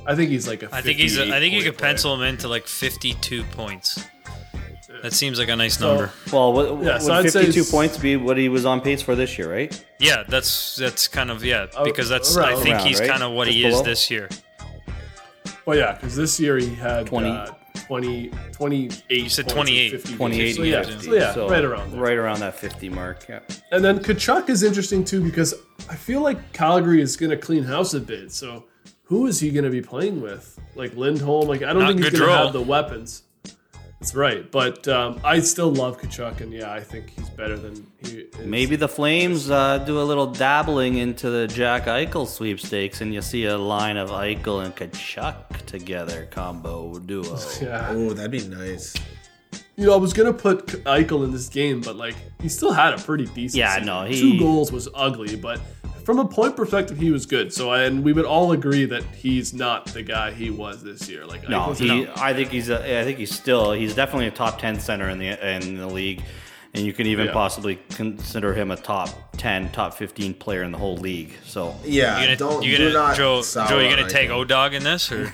I 0.07 0.15
think 0.15 0.31
he's 0.31 0.47
like 0.49 0.63
a. 0.63 0.69
I 0.75 0.83
think 0.83 0.99
he's. 0.99 1.17
A, 1.19 1.23
I 1.35 1.39
think 1.41 1.53
you 1.55 1.61
58 1.61 1.65
could 1.65 1.79
player. 1.79 1.91
pencil 1.93 2.15
him 2.15 2.23
into 2.23 2.49
like 2.49 2.67
52 2.67 3.45
points. 3.45 4.05
That 5.03 5.13
seems 5.13 5.39
like 5.39 5.49
a 5.49 5.57
nice 5.57 5.79
So- 5.79 5.89
number. 5.89 6.13
Well, 6.33 6.53
what, 6.53 6.67
Yeah, 6.83 6.95
would 6.95 7.03
so 7.03 7.13
I'd 7.13 7.31
say 7.31 7.45
52 7.47 7.71
points 7.71 7.99
be 7.99 8.17
what 8.17 8.37
he 8.37 8.49
was 8.49 8.65
on 8.65 8.81
pace 8.81 9.03
for 9.03 9.15
this 9.15 9.37
year, 9.39 9.53
right? 9.53 9.85
Yeah, 10.01 10.25
that's 10.29 10.77
that's 10.77 11.07
kind 11.07 11.31
of 11.31 11.45
yeah 11.45 11.67
because 11.85 12.09
that's 12.09 12.37
around- 12.37 12.53
I 12.55 12.57
think 12.63 12.77
around, 12.77 12.87
he's 12.87 13.01
right? 13.01 13.09
kind 13.11 13.23
of 13.23 13.33
what 13.33 13.47
he 13.49 13.63
Just 13.63 13.79
is 13.79 13.83
this 13.83 14.11
year. 14.11 14.29
Well, 15.67 15.77
yeah, 15.77 15.93
because 15.95 16.17
this 16.17 16.39
year 16.41 16.57
he 16.59 16.75
had 16.75 17.07
20. 17.07 17.29
20, 17.29 17.31
uh, 17.31 17.47
20 17.87 18.31
28. 18.53 19.23
You 19.23 19.29
said 19.29 19.45
points 19.47 19.55
28. 19.55 20.17
28. 20.17 20.57
So 20.57 20.63
yeah, 20.63 20.85
games. 20.85 21.05
so 21.05 21.15
yeah, 21.15 21.53
right 21.53 21.65
around 21.65 21.93
there. 21.93 22.01
Right 22.01 22.17
around 22.17 22.41
that 22.41 22.55
50 22.55 22.89
mark. 22.89 23.27
Yeah. 23.29 23.41
And 23.71 23.85
then 23.85 24.01
Tkachuk 24.01 24.49
is 24.49 24.65
interesting 24.65 25.05
too 25.05 25.23
because 25.23 25.55
I 25.89 25.95
feel 25.95 26.21
like 26.21 26.53
Calgary 26.53 27.01
is 27.01 27.17
going 27.17 27.31
to 27.31 27.37
clean 27.37 27.63
house 27.63 27.95
a 27.95 28.01
bit. 28.01 28.33
So 28.33 28.65
who 29.05 29.27
is 29.27 29.39
he 29.39 29.51
going 29.51 29.65
to 29.65 29.71
be 29.71 29.83
playing 29.83 30.21
with? 30.21 30.59
Like 30.75 30.97
Lindholm? 30.97 31.47
Like 31.47 31.63
I 31.63 31.73
don't 31.73 31.83
Not 31.83 31.89
think 31.89 32.03
he's 32.03 32.19
going 32.19 32.29
to 32.29 32.37
have 32.37 32.53
the 32.53 32.63
weapons. 32.63 33.23
That's 34.01 34.15
right, 34.15 34.51
but 34.53 34.87
um, 34.89 35.19
I 35.25 35.41
still 35.41 35.73
love 35.73 35.99
Tkachuk, 36.01 36.43
and 36.43 36.53
yeah, 36.53 36.71
I 36.71 36.81
think 36.81 37.11
he's 37.11 37.31
better 37.31 37.57
than 37.57 37.87
he 38.05 38.19
is. 38.19 38.47
Maybe 38.47 38.77
the 38.77 38.89
Flames 38.89 39.51
uh, 39.51 39.79
do 39.79 40.01
a 40.01 40.05
little 40.05 40.27
dabbling 40.27 40.99
into 40.99 41.31
the 41.31 41.47
Jack 41.47 41.87
Eichel 41.87 42.27
sweepstakes, 42.29 43.01
and 43.01 43.15
you 43.15 43.23
see 43.23 43.47
a 43.47 43.57
line 43.57 43.97
of 43.97 44.11
Eichel 44.11 44.63
and 44.65 44.77
Tkachuk 44.77 45.65
together 45.65 46.29
combo 46.31 46.99
duo. 46.99 47.39
Yeah, 47.63 47.89
Oh, 47.91 48.11
that'd 48.13 48.31
be 48.31 48.47
nice. 48.47 48.95
you 49.77 49.87
know, 49.87 49.95
I 49.95 49.97
was 49.97 50.13
gonna 50.13 50.33
put 50.35 50.67
Eichel 50.85 51.25
in 51.25 51.33
this 51.33 51.49
game, 51.49 51.81
but 51.81 51.97
like 51.97 52.17
he 52.43 52.51
still 52.51 52.73
had 52.73 52.93
a 52.93 52.99
pretty 52.99 53.25
decent. 53.27 53.55
Yeah, 53.59 53.75
season. 53.77 53.87
no, 53.87 54.05
he- 54.05 54.21
two 54.21 54.39
goals 54.39 54.71
was 54.73 54.89
ugly, 54.95 55.37
but 55.37 55.59
from 56.07 56.21
a 56.21 56.25
point 56.25 56.57
perspective, 56.57 56.97
he 56.99 57.11
was 57.11 57.27
good. 57.27 57.53
So, 57.53 57.73
and 57.73 58.05
we 58.05 58.13
would 58.13 58.25
all 58.25 58.53
agree 58.53 58.85
that 58.87 59.03
he's 59.17 59.53
not 59.53 59.87
the 59.87 60.03
guy 60.05 60.31
he 60.31 60.51
was 60.51 60.81
this 60.83 61.09
year. 61.09 61.27
Like, 61.27 61.49
No, 61.49 61.61
Eichel's 61.63 61.79
he. 61.81 62.05
not- 62.05 62.19
I 62.19 62.33
think 62.33 62.51
he's. 62.51 62.71
A, 62.71 63.01
I 63.01 63.05
think 63.05 63.19
he's 63.19 63.35
still. 63.35 63.73
He's 63.73 63.95
definitely 63.95 64.29
a 64.29 64.31
top 64.31 64.61
10 64.61 64.79
center 64.79 65.09
in 65.09 65.19
the 65.19 65.27
in 65.55 65.77
the 65.77 65.89
league, 65.89 66.23
and 66.75 66.87
you 66.87 66.93
can 66.93 67.09
even 67.09 67.27
Yeah. 67.27 67.33
possibly 67.33 67.81
consider 67.91 68.55
him 68.55 68.71
a 68.71 68.77
top 68.77 69.09
10, 69.37 69.71
top 69.73 69.95
15 69.95 70.35
player 70.35 70.63
in 70.63 70.71
the 70.71 70.79
whole 70.79 70.97
league. 70.97 71.33
So 71.45 71.75
Yeah, 71.85 72.21
You 72.21 72.27
gonna, 72.27 72.37
don't 72.37 72.63
you 72.65 72.79
gonna 72.79 72.93
not 72.93 73.17
Joe? 73.17 73.43
sour 73.43 73.69
Joe, 73.69 73.81
you 73.81 73.91
gonna 73.95 74.09
take 74.09 74.31
Eichel. 74.31 74.37
O 74.37 74.45
Dog 74.45 74.75
in 74.75 74.85
this 74.85 75.11
or? 75.11 75.27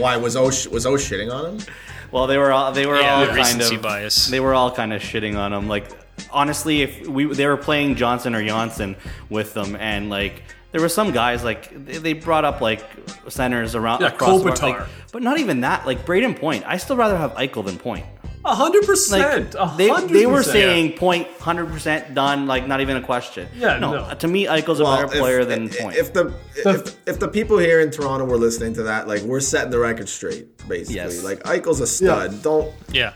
Why 0.00 0.16
was 0.16 0.34
O 0.36 0.44
was 0.46 0.86
O 0.86 0.92
shitting 0.94 1.32
on 1.32 1.56
him? 1.58 1.66
Well, 2.10 2.26
they 2.26 2.38
were 2.38 2.52
all 2.52 2.72
they 2.72 2.86
were 2.86 3.00
Yeah, 3.00 3.14
all 3.20 3.26
kind 3.28 3.60
of 3.62 3.82
bias. 3.82 4.26
They 4.28 4.40
were 4.40 4.54
all 4.54 4.70
kind 4.70 4.92
of 4.92 5.02
shitting 5.02 5.36
on 5.38 5.52
him. 5.52 5.68
Like 5.68 5.86
honestly, 6.30 6.82
if 6.82 7.06
we 7.06 7.26
they 7.26 7.46
were 7.46 7.56
playing 7.56 7.96
Johnson 7.96 8.34
or 8.34 8.44
Janssen 8.44 8.96
with 9.30 9.54
them, 9.54 9.76
and 9.76 10.10
like 10.10 10.42
there 10.72 10.80
were 10.80 10.88
some 10.88 11.12
guys 11.12 11.44
like 11.44 11.70
they 11.86 11.98
they 11.98 12.12
brought 12.12 12.44
up 12.44 12.60
like 12.60 12.84
centers 13.28 13.74
around 13.74 14.00
Yeah, 14.00 14.08
across 14.08 14.38
the 14.38 14.44
board, 14.48 14.58
Kopitar. 14.58 14.80
like, 14.80 14.88
but 15.12 15.22
not 15.22 15.38
even 15.38 15.60
that. 15.62 15.86
Like 15.86 16.04
Brayden 16.04 16.38
Point, 16.38 16.64
I 16.66 16.76
still 16.78 16.96
rather 16.96 17.16
have 17.16 17.32
Eichel 17.34 17.64
than 17.64 17.78
Point. 17.78 18.04
A 18.44 18.54
hundred 18.54 18.84
percent. 18.86 19.56
They, 19.76 19.88
they 20.06 20.24
were 20.24 20.36
percent. 20.36 20.52
saying 20.52 20.92
point 20.92 21.26
hundred 21.40 21.66
percent 21.66 22.14
done, 22.14 22.46
like 22.46 22.68
not 22.68 22.80
even 22.80 22.96
a 22.96 23.02
question. 23.02 23.48
Yeah, 23.56 23.78
no. 23.80 23.90
no. 24.08 24.14
To 24.14 24.28
me, 24.28 24.44
Eichel's 24.46 24.78
a 24.78 24.84
Well, 24.84 24.96
better 25.04 25.18
player 25.18 25.40
if, 25.40 25.48
than 25.48 25.64
if, 25.64 25.78
Point. 25.80 25.96
If 25.96 26.12
the 26.12 26.32
if, 26.54 26.96
if 27.08 27.18
the 27.18 27.26
people 27.26 27.58
here 27.58 27.80
in 27.80 27.90
Toronto 27.90 28.24
were 28.24 28.36
listening 28.36 28.72
to 28.74 28.84
that, 28.84 29.08
like 29.08 29.22
we're 29.22 29.40
setting 29.40 29.72
the 29.72 29.80
record 29.80 30.08
straight, 30.08 30.56
basically. 30.68 30.94
Yes. 30.94 31.24
Like 31.24 31.40
Eichel's 31.42 31.80
a 31.80 31.88
stud. 31.88 32.40
Don't 32.44 32.72
Yeah. 32.92 33.14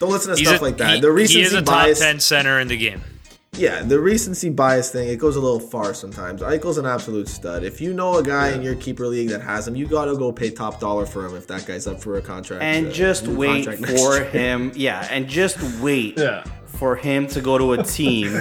Don't 0.00 0.10
listen 0.10 0.32
to 0.34 0.38
He's 0.38 0.48
stuff 0.48 0.60
a, 0.60 0.64
like 0.64 0.76
that. 0.78 0.94
he, 0.96 1.00
the 1.00 1.06
he 1.08 1.12
recency 1.12 1.40
is 1.42 1.52
a 1.54 1.62
bias. 1.62 2.00
top 2.00 2.08
10 2.08 2.20
center 2.20 2.58
in 2.58 2.66
the 2.68 2.76
game. 2.76 3.00
Yeah, 3.52 3.82
the 3.82 3.98
recency 4.00 4.48
bias 4.48 4.90
thing, 4.90 5.08
it 5.08 5.18
goes 5.18 5.34
a 5.36 5.40
little 5.40 5.58
far 5.60 5.92
sometimes. 5.92 6.40
Eichel's 6.40 6.78
an 6.78 6.86
absolute 6.86 7.28
stud. 7.28 7.64
If 7.64 7.80
you 7.80 7.92
know 7.92 8.16
a 8.16 8.22
guy 8.22 8.50
in 8.52 8.62
your 8.62 8.76
keeper 8.76 9.06
league 9.08 9.28
that 9.30 9.40
has 9.42 9.66
him, 9.68 9.74
you 9.76 9.86
gotta 9.86 10.16
go 10.16 10.30
pay 10.32 10.50
top 10.50 10.78
dollar 10.80 11.04
for 11.04 11.26
him 11.26 11.36
if 11.36 11.46
that 11.48 11.66
guy's 11.66 11.86
up 11.86 12.00
for 12.00 12.16
a 12.16 12.22
contract. 12.22 12.62
and 12.62 12.86
uh, 12.86 12.90
just 12.92 13.26
wait 13.28 13.64
for 13.64 14.24
him. 14.24 14.72
Yeah, 14.76 15.06
and 15.10 15.28
just 15.28 15.60
wait 15.80 16.16
Yeah. 16.16 16.44
for 16.66 16.94
him 16.96 17.26
to 17.28 17.40
go 17.40 17.58
to 17.58 17.72
a 17.72 17.82
team 17.84 18.32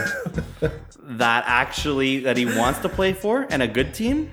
that 1.03 1.43
actually 1.47 2.19
that 2.21 2.37
he 2.37 2.45
wants 2.45 2.79
to 2.79 2.89
play 2.89 3.13
for 3.13 3.47
and 3.49 3.61
a 3.63 3.67
good 3.67 3.93
team. 3.93 4.29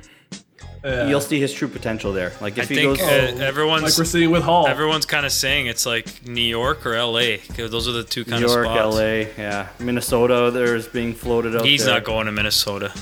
Yeah. 0.87 1.09
You'll 1.09 1.21
see 1.21 1.41
his 1.41 1.53
true 1.53 1.67
potential 1.67 2.13
there. 2.13 2.33
Like 2.41 2.59
I 2.59 2.63
if 2.63 2.69
he 2.69 2.77
think 2.77 2.99
goes, 2.99 3.09
uh, 3.09 3.43
everyone's 3.43 3.83
like 3.83 3.99
we're 3.99 4.05
seeing 4.05 4.31
with 4.31 4.45
Hall. 4.45 4.69
everyone's 4.69 5.05
kind 5.05 5.27
of 5.27 5.33
saying 5.33 5.67
it's 5.67 5.85
like 5.85 6.25
New 6.27 6.41
York 6.41 6.87
or 6.87 6.95
LA. 6.97 7.39
'cause 7.39 7.71
Those 7.73 7.89
are 7.89 7.93
the 7.93 8.05
two 8.05 8.25
kind 8.25 8.41
New 8.41 8.49
York, 8.49 8.67
of 8.67 8.73
spots. 8.73 8.95
LA, 8.97 9.27
yeah, 9.37 9.67
Minnesota. 9.81 10.53
There's 10.53 10.87
being 10.87 11.13
floated 11.13 11.57
out. 11.57 11.65
He's 11.65 11.85
there. 11.85 11.95
not 11.95 12.05
going 12.05 12.27
to 12.27 12.33
Minnesota. 12.33 12.93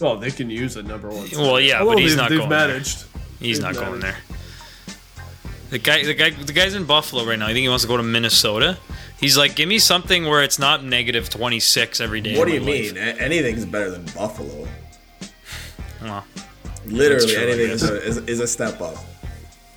Well, 0.00 0.16
they 0.16 0.30
can 0.30 0.48
use 0.48 0.76
a 0.76 0.82
number 0.82 1.08
one. 1.10 1.28
Well, 1.36 1.60
yeah, 1.60 1.80
Although 1.80 1.92
but 1.94 2.02
he's 2.02 2.16
not 2.16 2.30
they've 2.30 2.38
going 2.38 2.48
there. 2.50 2.68
managed. 2.68 3.04
He's 3.38 3.60
They've 3.60 3.74
not 3.74 3.84
going 3.86 4.00
there. 4.00 4.16
The 5.70 5.78
guy, 5.78 6.04
the 6.04 6.14
guy, 6.14 6.30
the 6.30 6.52
guy's 6.54 6.74
in 6.74 6.84
Buffalo 6.84 7.24
right 7.26 7.38
now. 7.38 7.46
I 7.46 7.48
think 7.52 7.62
he 7.64 7.68
wants 7.68 7.84
to 7.84 7.88
go 7.88 7.96
to 7.98 8.02
Minnesota. 8.02 8.78
He's 9.20 9.36
like, 9.36 9.56
give 9.56 9.68
me 9.68 9.78
something 9.78 10.24
where 10.26 10.42
it's 10.42 10.58
not 10.58 10.82
negative 10.84 11.28
twenty 11.28 11.60
six 11.60 12.00
every 12.00 12.20
day. 12.22 12.38
What 12.38 12.46
do 12.48 12.54
you 12.54 12.60
life." 12.60 12.94
mean? 12.94 12.96
A- 12.96 13.20
anything's 13.20 13.64
better 13.66 13.90
than 13.90 14.04
Buffalo. 14.14 14.66
Well, 16.02 16.24
Literally 16.86 17.32
true, 17.34 17.42
anything 17.42 17.70
is 17.70 17.82
a, 17.82 18.02
is, 18.02 18.16
is 18.18 18.40
a 18.40 18.46
step 18.46 18.80
up. 18.80 18.96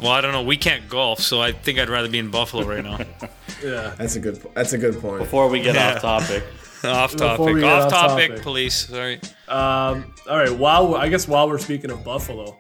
well, 0.02 0.12
I 0.12 0.22
don't 0.22 0.32
know. 0.32 0.44
We 0.44 0.58
can't 0.58 0.88
golf, 0.90 1.20
so 1.20 1.42
I 1.42 1.52
think 1.52 1.80
I'd 1.80 1.90
rather 1.90 2.10
be 2.10 2.20
in 2.20 2.30
Buffalo 2.32 2.66
right 2.66 2.84
now. 2.84 3.00
Yeah. 3.64 3.96
That's 3.98 4.16
a 4.16 4.20
good. 4.20 4.40
That's 4.54 4.74
a 4.74 4.78
good 4.78 5.00
point. 5.02 5.18
Before 5.18 5.48
we 5.50 5.60
get 5.62 5.74
Yeah. 5.74 5.94
off 6.04 6.28
topic, 6.28 6.44
off 6.84 7.16
topic. 7.16 7.64
Off 7.64 7.86
off 7.86 7.90
topic. 7.92 8.28
topic. 8.30 8.44
Police. 8.44 8.88
Sorry. 8.88 9.16
Um, 9.48 10.14
all 10.30 10.38
right. 10.38 10.52
While 10.56 10.94
I 10.94 11.10
guess 11.10 11.28
while 11.28 11.50
we're 11.50 11.58
speaking 11.58 11.90
of 11.90 12.04
Buffalo, 12.04 12.56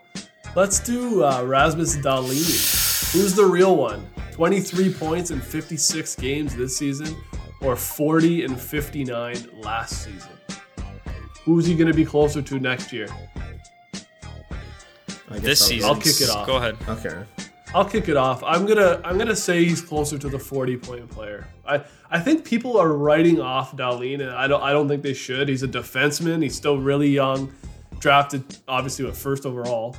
let's 0.55 0.79
do 0.79 1.23
uh, 1.23 1.43
Rasmus 1.43 1.97
Dahlin. 1.97 3.13
Who's 3.13 3.35
the 3.35 3.45
real 3.45 3.75
one? 3.75 4.09
23 4.31 4.91
points 4.93 5.29
in 5.29 5.39
56 5.39 6.15
games 6.15 6.55
this 6.55 6.75
season, 6.75 7.15
or 7.61 7.75
40 7.75 8.45
and 8.45 8.59
59 8.59 9.35
last 9.61 10.03
season. 10.03 10.31
Who's 11.43 11.67
he 11.67 11.75
going 11.75 11.89
to 11.89 11.93
be 11.93 12.05
closer 12.05 12.41
to 12.41 12.59
next 12.59 12.91
year? 12.91 13.07
I 15.29 15.33
guess 15.35 15.43
This 15.43 15.61
I'll- 15.61 15.67
season. 15.67 15.89
I'll 15.89 15.95
kick 15.95 16.21
it 16.21 16.29
off. 16.29 16.47
Go 16.47 16.55
ahead. 16.57 16.77
Okay. 16.87 17.23
I'll 17.75 17.85
kick 17.85 18.07
it 18.07 18.15
off. 18.15 18.41
I'm 18.43 18.65
gonna 18.65 19.01
I'm 19.03 19.17
gonna 19.17 19.35
say 19.35 19.65
he's 19.65 19.81
closer 19.81 20.17
to 20.17 20.29
the 20.29 20.39
40 20.39 20.77
point 20.77 21.09
player. 21.09 21.47
I, 21.67 21.83
I 22.09 22.19
think 22.19 22.45
people 22.45 22.77
are 22.77 22.93
writing 22.93 23.41
off 23.41 23.75
Dahlin, 23.75 24.21
and 24.21 24.29
I 24.31 24.47
don't 24.47 24.63
I 24.63 24.71
don't 24.71 24.87
think 24.87 25.03
they 25.03 25.13
should. 25.13 25.49
He's 25.49 25.63
a 25.63 25.67
defenseman. 25.67 26.41
He's 26.41 26.55
still 26.55 26.77
really 26.77 27.09
young, 27.09 27.51
drafted 27.99 28.43
obviously 28.69 29.03
with 29.03 29.17
first 29.17 29.45
overall. 29.45 29.97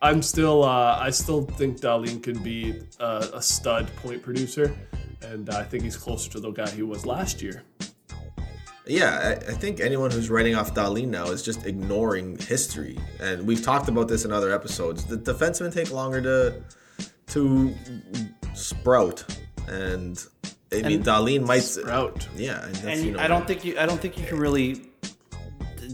I'm 0.00 0.22
still 0.22 0.64
uh, 0.64 0.98
I 0.98 1.10
still 1.10 1.42
think 1.42 1.80
Dahlin 1.80 2.22
can 2.22 2.42
be 2.42 2.82
a, 2.98 3.28
a 3.34 3.42
stud 3.42 3.94
point 3.96 4.22
producer, 4.22 4.74
and 5.20 5.50
I 5.50 5.64
think 5.64 5.82
he's 5.84 5.98
closer 5.98 6.30
to 6.32 6.40
the 6.40 6.50
guy 6.50 6.70
he 6.70 6.82
was 6.82 7.04
last 7.04 7.42
year. 7.42 7.62
Yeah, 8.86 9.38
I, 9.48 9.50
I 9.50 9.54
think 9.54 9.80
anyone 9.80 10.10
who's 10.10 10.28
writing 10.28 10.54
off 10.54 10.74
Dahlin 10.74 11.08
now 11.08 11.26
is 11.26 11.42
just 11.42 11.64
ignoring 11.66 12.38
history, 12.38 12.98
and 13.18 13.46
we've 13.46 13.62
talked 13.62 13.88
about 13.88 14.08
this 14.08 14.24
in 14.26 14.32
other 14.32 14.52
episodes. 14.52 15.04
The 15.04 15.16
defensemen 15.16 15.72
take 15.72 15.90
longer 15.90 16.20
to 16.20 16.62
to 17.28 17.74
sprout, 18.54 19.24
and 19.68 20.22
I 20.70 20.76
mean 20.76 20.84
And- 20.86 21.04
Dahlin 21.04 21.46
might 21.46 21.60
Sprout. 21.62 22.28
Yeah, 22.36 22.62
and, 22.62 22.74
that's, 22.74 22.84
and 22.98 23.06
you 23.06 23.12
know, 23.12 23.20
I 23.20 23.26
don't 23.26 23.46
think 23.46 23.64
you, 23.64 23.78
I 23.78 23.86
don't 23.86 24.00
think 24.00 24.18
you 24.18 24.26
can 24.26 24.38
really 24.38 24.82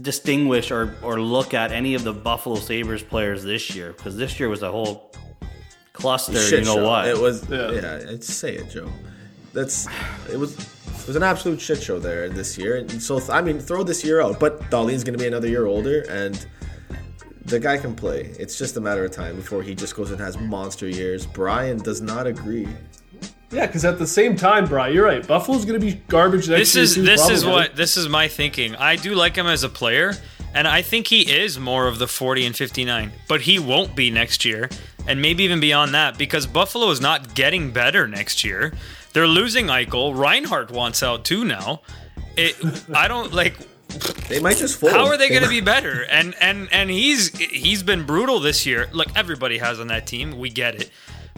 distinguish 0.01 0.71
or 0.71 0.95
or 1.01 1.21
look 1.21 1.53
at 1.53 1.71
any 1.71 1.93
of 1.95 2.03
the 2.03 2.11
Buffalo 2.13 2.55
Sabres 2.57 3.03
players 3.03 3.43
this 3.43 3.73
year 3.75 3.93
because 3.93 4.17
this 4.17 4.37
year 4.39 4.49
was 4.49 4.63
a 4.63 4.71
whole 4.71 5.13
cluster. 5.93 6.39
shit 6.41 6.59
you 6.59 6.65
know 6.65 6.75
show. 6.75 6.87
what? 6.87 7.07
It 7.07 7.17
was 7.17 7.47
Yeah. 7.49 7.71
yeah. 7.71 8.09
I'd 8.09 8.23
say 8.23 8.55
it, 8.55 8.69
Joe. 8.69 8.89
That's 9.53 9.87
it 10.31 10.37
was 10.37 10.55
it 11.01 11.07
was 11.07 11.15
an 11.15 11.23
absolute 11.23 11.59
shit 11.59 11.81
show 11.81 11.99
there 11.99 12.29
this 12.29 12.57
year. 12.57 12.77
And 12.77 13.01
so 13.01 13.19
I 13.29 13.41
mean, 13.41 13.59
throw 13.59 13.83
this 13.83 14.03
year 14.03 14.21
out. 14.21 14.39
But 14.39 14.61
Dahlin's 14.69 15.03
going 15.03 15.17
to 15.17 15.19
be 15.19 15.27
another 15.27 15.47
year 15.47 15.65
older, 15.65 16.01
and 16.09 16.45
the 17.45 17.59
guy 17.59 17.77
can 17.77 17.95
play. 17.95 18.33
It's 18.39 18.57
just 18.57 18.77
a 18.77 18.81
matter 18.81 19.03
of 19.03 19.11
time 19.11 19.35
before 19.35 19.63
he 19.63 19.75
just 19.75 19.95
goes 19.95 20.11
and 20.11 20.19
has 20.19 20.37
monster 20.37 20.87
years. 20.87 21.25
Brian 21.25 21.77
does 21.77 22.01
not 22.01 22.27
agree. 22.27 22.67
Yeah, 23.51 23.65
because 23.65 23.83
at 23.83 23.99
the 23.99 24.07
same 24.07 24.35
time, 24.37 24.65
Bri, 24.65 24.93
you're 24.93 25.05
right. 25.05 25.27
Buffalo's 25.27 25.65
gonna 25.65 25.79
be 25.79 25.95
garbage 26.07 26.47
next 26.47 26.73
this 26.73 26.75
year. 26.75 26.83
is 26.83 26.95
too, 26.95 27.01
this 27.01 27.29
is 27.29 27.45
what 27.45 27.75
this 27.75 27.97
is 27.97 28.07
my 28.07 28.27
thinking. 28.27 28.75
I 28.75 28.95
do 28.95 29.13
like 29.13 29.35
him 29.35 29.47
as 29.47 29.63
a 29.63 29.69
player, 29.69 30.13
and 30.53 30.67
I 30.67 30.81
think 30.81 31.07
he 31.07 31.29
is 31.29 31.59
more 31.59 31.87
of 31.87 31.99
the 31.99 32.07
40 32.07 32.45
and 32.45 32.55
59. 32.55 33.11
But 33.27 33.41
he 33.41 33.59
won't 33.59 33.93
be 33.93 34.09
next 34.09 34.45
year, 34.45 34.69
and 35.05 35.21
maybe 35.21 35.43
even 35.43 35.59
beyond 35.59 35.93
that, 35.93 36.17
because 36.17 36.47
Buffalo 36.47 36.91
is 36.91 37.01
not 37.01 37.35
getting 37.35 37.71
better 37.71 38.07
next 38.07 38.45
year. 38.45 38.73
They're 39.13 39.27
losing 39.27 39.67
Eichel. 39.67 40.17
Reinhart 40.17 40.71
wants 40.71 41.03
out 41.03 41.25
too 41.25 41.43
now. 41.43 41.81
It, 42.37 42.55
I 42.93 43.07
don't 43.07 43.33
like. 43.33 43.55
They 44.29 44.39
might 44.39 44.57
just 44.57 44.79
fold. 44.79 44.93
How 44.93 45.07
are 45.07 45.17
they 45.17 45.29
going 45.29 45.43
to 45.43 45.49
be 45.49 45.59
better? 45.61 46.03
And 46.05 46.33
and 46.39 46.69
and 46.71 46.89
he's 46.89 47.35
he's 47.37 47.83
been 47.83 48.05
brutal 48.05 48.39
this 48.39 48.65
year. 48.65 48.87
Look, 48.93 49.07
everybody 49.17 49.57
has 49.57 49.79
on 49.79 49.87
that 49.87 50.07
team. 50.07 50.37
We 50.39 50.49
get 50.49 50.75
it, 50.75 50.89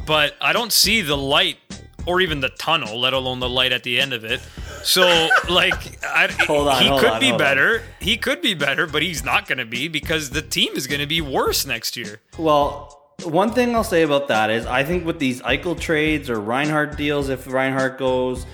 but 0.05 0.35
I 0.39 0.53
don't 0.53 0.71
see 0.71 1.01
the 1.01 1.17
light 1.17 1.57
or 2.05 2.21
even 2.21 2.41
the 2.41 2.49
tunnel, 2.49 2.99
let 2.99 3.13
alone 3.13 3.39
the 3.39 3.49
light 3.49 3.71
at 3.71 3.83
the 3.83 3.99
end 3.99 4.13
of 4.13 4.23
it. 4.23 4.41
So 4.83 5.01
like, 5.49 6.03
I, 6.03 6.27
Hold 6.45 6.67
on, 6.67 6.81
he 6.81 6.87
hold 6.89 7.01
could 7.01 7.09
on, 7.11 7.19
be 7.19 7.29
hold 7.29 7.41
on. 7.41 7.47
better. 7.47 7.83
He 7.99 8.17
could 8.17 8.41
be 8.41 8.53
better, 8.53 8.85
but 8.87 9.01
he's 9.01 9.23
not 9.23 9.47
going 9.47 9.57
to 9.59 9.65
be 9.65 9.87
because 9.87 10.31
the 10.31 10.41
team 10.41 10.73
is 10.75 10.87
going 10.87 11.01
to 11.01 11.07
be 11.07 11.21
worse 11.21 11.65
next 11.65 11.95
year. 11.97 12.19
Well, 12.37 13.02
one 13.23 13.51
thing 13.51 13.75
I'll 13.75 13.83
say 13.83 14.03
about 14.03 14.27
that 14.27 14.49
is 14.49 14.65
I 14.65 14.83
think 14.83 15.05
with 15.05 15.19
these 15.19 15.41
Eichel 15.41 15.79
trades 15.79 16.29
or 16.29 16.39
Reinhart 16.39 16.97
deals, 16.97 17.29
if 17.29 17.47
Reinhart 17.47 17.97
goes, 17.97 18.45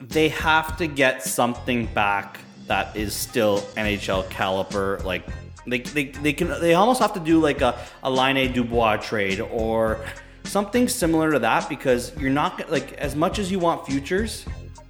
they 0.00 0.28
have 0.28 0.76
to 0.76 0.86
get 0.86 1.22
something 1.22 1.86
back 1.86 2.40
that 2.66 2.96
is 2.96 3.14
still 3.14 3.60
NHL 3.76 4.28
caliber. 4.30 5.00
Like 5.04 5.24
they, 5.66 5.80
they, 5.80 6.04
they 6.06 6.32
can 6.32 6.48
they 6.60 6.74
almost 6.74 7.00
have 7.00 7.14
to 7.14 7.20
do 7.20 7.40
like 7.40 7.60
a, 7.60 7.78
a 8.02 8.10
Laine 8.10 8.52
Dubois 8.52 8.96
trade 8.96 9.40
or 9.40 10.04
something 10.44 10.88
similar 10.88 11.32
to 11.32 11.38
that 11.40 11.68
because 11.68 12.16
you're 12.16 12.30
not 12.30 12.70
like 12.70 12.92
as 12.94 13.16
much 13.16 13.38
as 13.38 13.50
you 13.50 13.58
want 13.58 13.86
futures. 13.86 14.46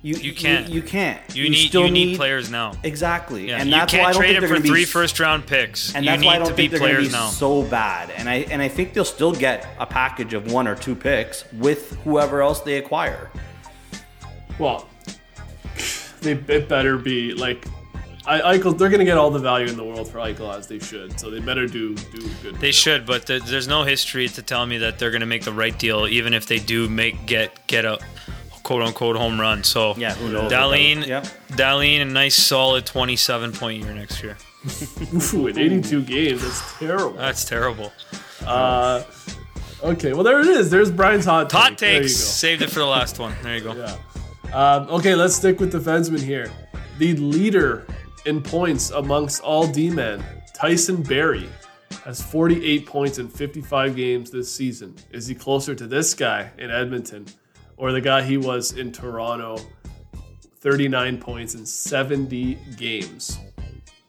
You, 0.06 0.14
You 0.18 0.32
can't. 0.32 0.68
You, 0.68 0.82
can't. 0.82 1.20
You, 1.34 1.50
need 1.50 1.66
still 1.66 1.86
you 1.86 1.90
need, 1.90 2.16
players 2.16 2.48
now. 2.48 2.74
Exactly. 2.84 3.48
Yeah, 3.48 3.56
and 3.56 3.68
you 3.68 3.74
that's 3.74 3.90
can't 3.90 4.04
why 4.04 4.10
I 4.10 4.12
don't 4.12 4.20
trade 4.20 4.26
think 4.28 4.36
him 4.36 4.40
they're 4.42 4.48
for 4.50 4.62
going 4.62 4.70
three 4.70 4.82
be 4.82 4.84
first 4.84 5.18
round 5.18 5.46
picks. 5.48 5.96
and 5.96 6.04
you 6.04 6.12
that's 6.12 6.20
need 6.20 6.26
why 6.28 6.34
I 6.34 6.38
to 6.38 6.44
don't 6.44 6.56
be 6.56 6.68
think 6.68 6.70
they're 6.70 6.78
going 6.78 6.90
to 6.92 6.96
players 6.98 7.08
be 7.08 7.12
now. 7.12 7.26
so 7.28 7.64
bad. 7.64 8.10
And 8.10 8.28
I 8.28 8.34
and 8.52 8.62
I 8.62 8.68
think 8.68 8.92
they'll 8.94 9.04
still 9.04 9.32
get 9.32 9.66
a 9.80 9.84
package 9.86 10.32
of 10.32 10.52
one 10.52 10.68
or 10.68 10.76
two 10.76 10.94
picks 10.94 11.50
with 11.54 11.96
whoever 12.04 12.40
else 12.40 12.60
they 12.60 12.78
acquire. 12.78 13.32
Well, 14.60 14.86
they 16.20 16.32
it 16.34 16.68
better 16.68 16.98
be 16.98 17.34
like 17.34 17.66
I, 18.26 18.58
Eichel. 18.58 18.78
They're 18.78 18.90
gonna 18.90 19.04
get 19.04 19.18
all 19.18 19.32
the 19.32 19.40
value 19.40 19.66
in 19.66 19.76
the 19.76 19.84
world 19.84 20.08
for 20.08 20.18
Eichel 20.18 20.56
as 20.56 20.68
they 20.68 20.78
should. 20.78 21.18
So 21.18 21.30
they 21.30 21.40
better 21.40 21.66
do 21.66 21.96
do 21.96 22.28
good. 22.44 22.54
They 22.60 22.70
should, 22.70 23.06
but 23.06 23.26
th- 23.26 23.42
there's 23.42 23.66
no 23.66 23.82
history 23.82 24.28
to 24.28 24.40
tell 24.42 24.66
me 24.66 24.78
that 24.78 25.00
they're 25.00 25.10
going 25.10 25.20
to 25.20 25.26
make 25.26 25.42
the 25.42 25.52
right 25.52 25.76
deal, 25.76 26.06
even 26.06 26.32
if 26.32 26.46
they 26.46 26.60
do 26.60 26.88
make 26.88 27.26
get 27.26 27.66
get 27.66 27.84
a 27.84 27.98
quote 28.66 28.82
unquote 28.82 29.16
home 29.16 29.40
run. 29.40 29.62
So 29.62 29.94
Yeah, 29.96 30.14
who 30.14 30.32
knows? 30.32 30.50
Dahlin, 30.50 31.06
Yep. 31.06 31.24
Dahlin, 31.52 32.02
a 32.02 32.04
nice 32.04 32.34
solid 32.34 32.84
27 32.84 33.52
point 33.52 33.82
year 33.84 33.94
next 33.94 34.22
year. 34.24 34.36
Ooh, 35.34 35.46
in 35.46 35.56
82 35.56 36.02
games, 36.02 36.42
that's 36.42 36.78
terrible. 36.78 37.12
That's 37.12 37.44
terrible. 37.44 37.92
Uh, 38.44 39.04
okay, 39.84 40.12
well 40.14 40.24
there 40.24 40.40
it 40.40 40.48
is. 40.48 40.68
There's 40.70 40.90
Brian's 40.90 41.24
hot 41.24 41.48
take. 41.48 41.60
Hot 41.60 41.78
There 41.78 41.94
you 41.94 42.00
takes. 42.00 42.14
go. 42.14 42.18
Saved 42.24 42.62
it 42.62 42.70
for 42.70 42.80
the 42.80 42.86
last 42.86 43.20
one. 43.20 43.34
There 43.42 43.54
you 43.56 43.62
go. 43.62 43.74
Yeah. 43.74 43.96
Um, 44.52 44.88
okay, 44.90 45.14
let's 45.14 45.36
stick 45.36 45.60
with 45.60 45.72
defensemen 45.72 46.20
here. 46.20 46.50
The 46.98 47.14
leader 47.16 47.86
in 48.24 48.42
points 48.42 48.90
amongst 48.90 49.42
all 49.42 49.66
D-men, 49.68 50.24
Tyson 50.54 51.02
Barrie, 51.02 51.48
has 52.04 52.20
48 52.20 52.84
points 52.86 53.18
in 53.18 53.28
55 53.28 53.94
games 53.94 54.30
this 54.32 54.52
season. 54.52 54.96
Is 55.12 55.28
he 55.28 55.34
closer 55.36 55.74
to 55.76 55.86
this 55.86 56.14
guy 56.14 56.50
in 56.58 56.70
Edmonton 56.70 57.26
or 57.76 57.92
the 57.92 58.00
guy 58.00 58.22
he 58.22 58.36
was 58.36 58.72
in 58.72 58.92
Toronto, 58.92 59.58
39 60.60 61.18
points 61.18 61.54
in 61.54 61.66
70 61.66 62.58
games? 62.76 63.38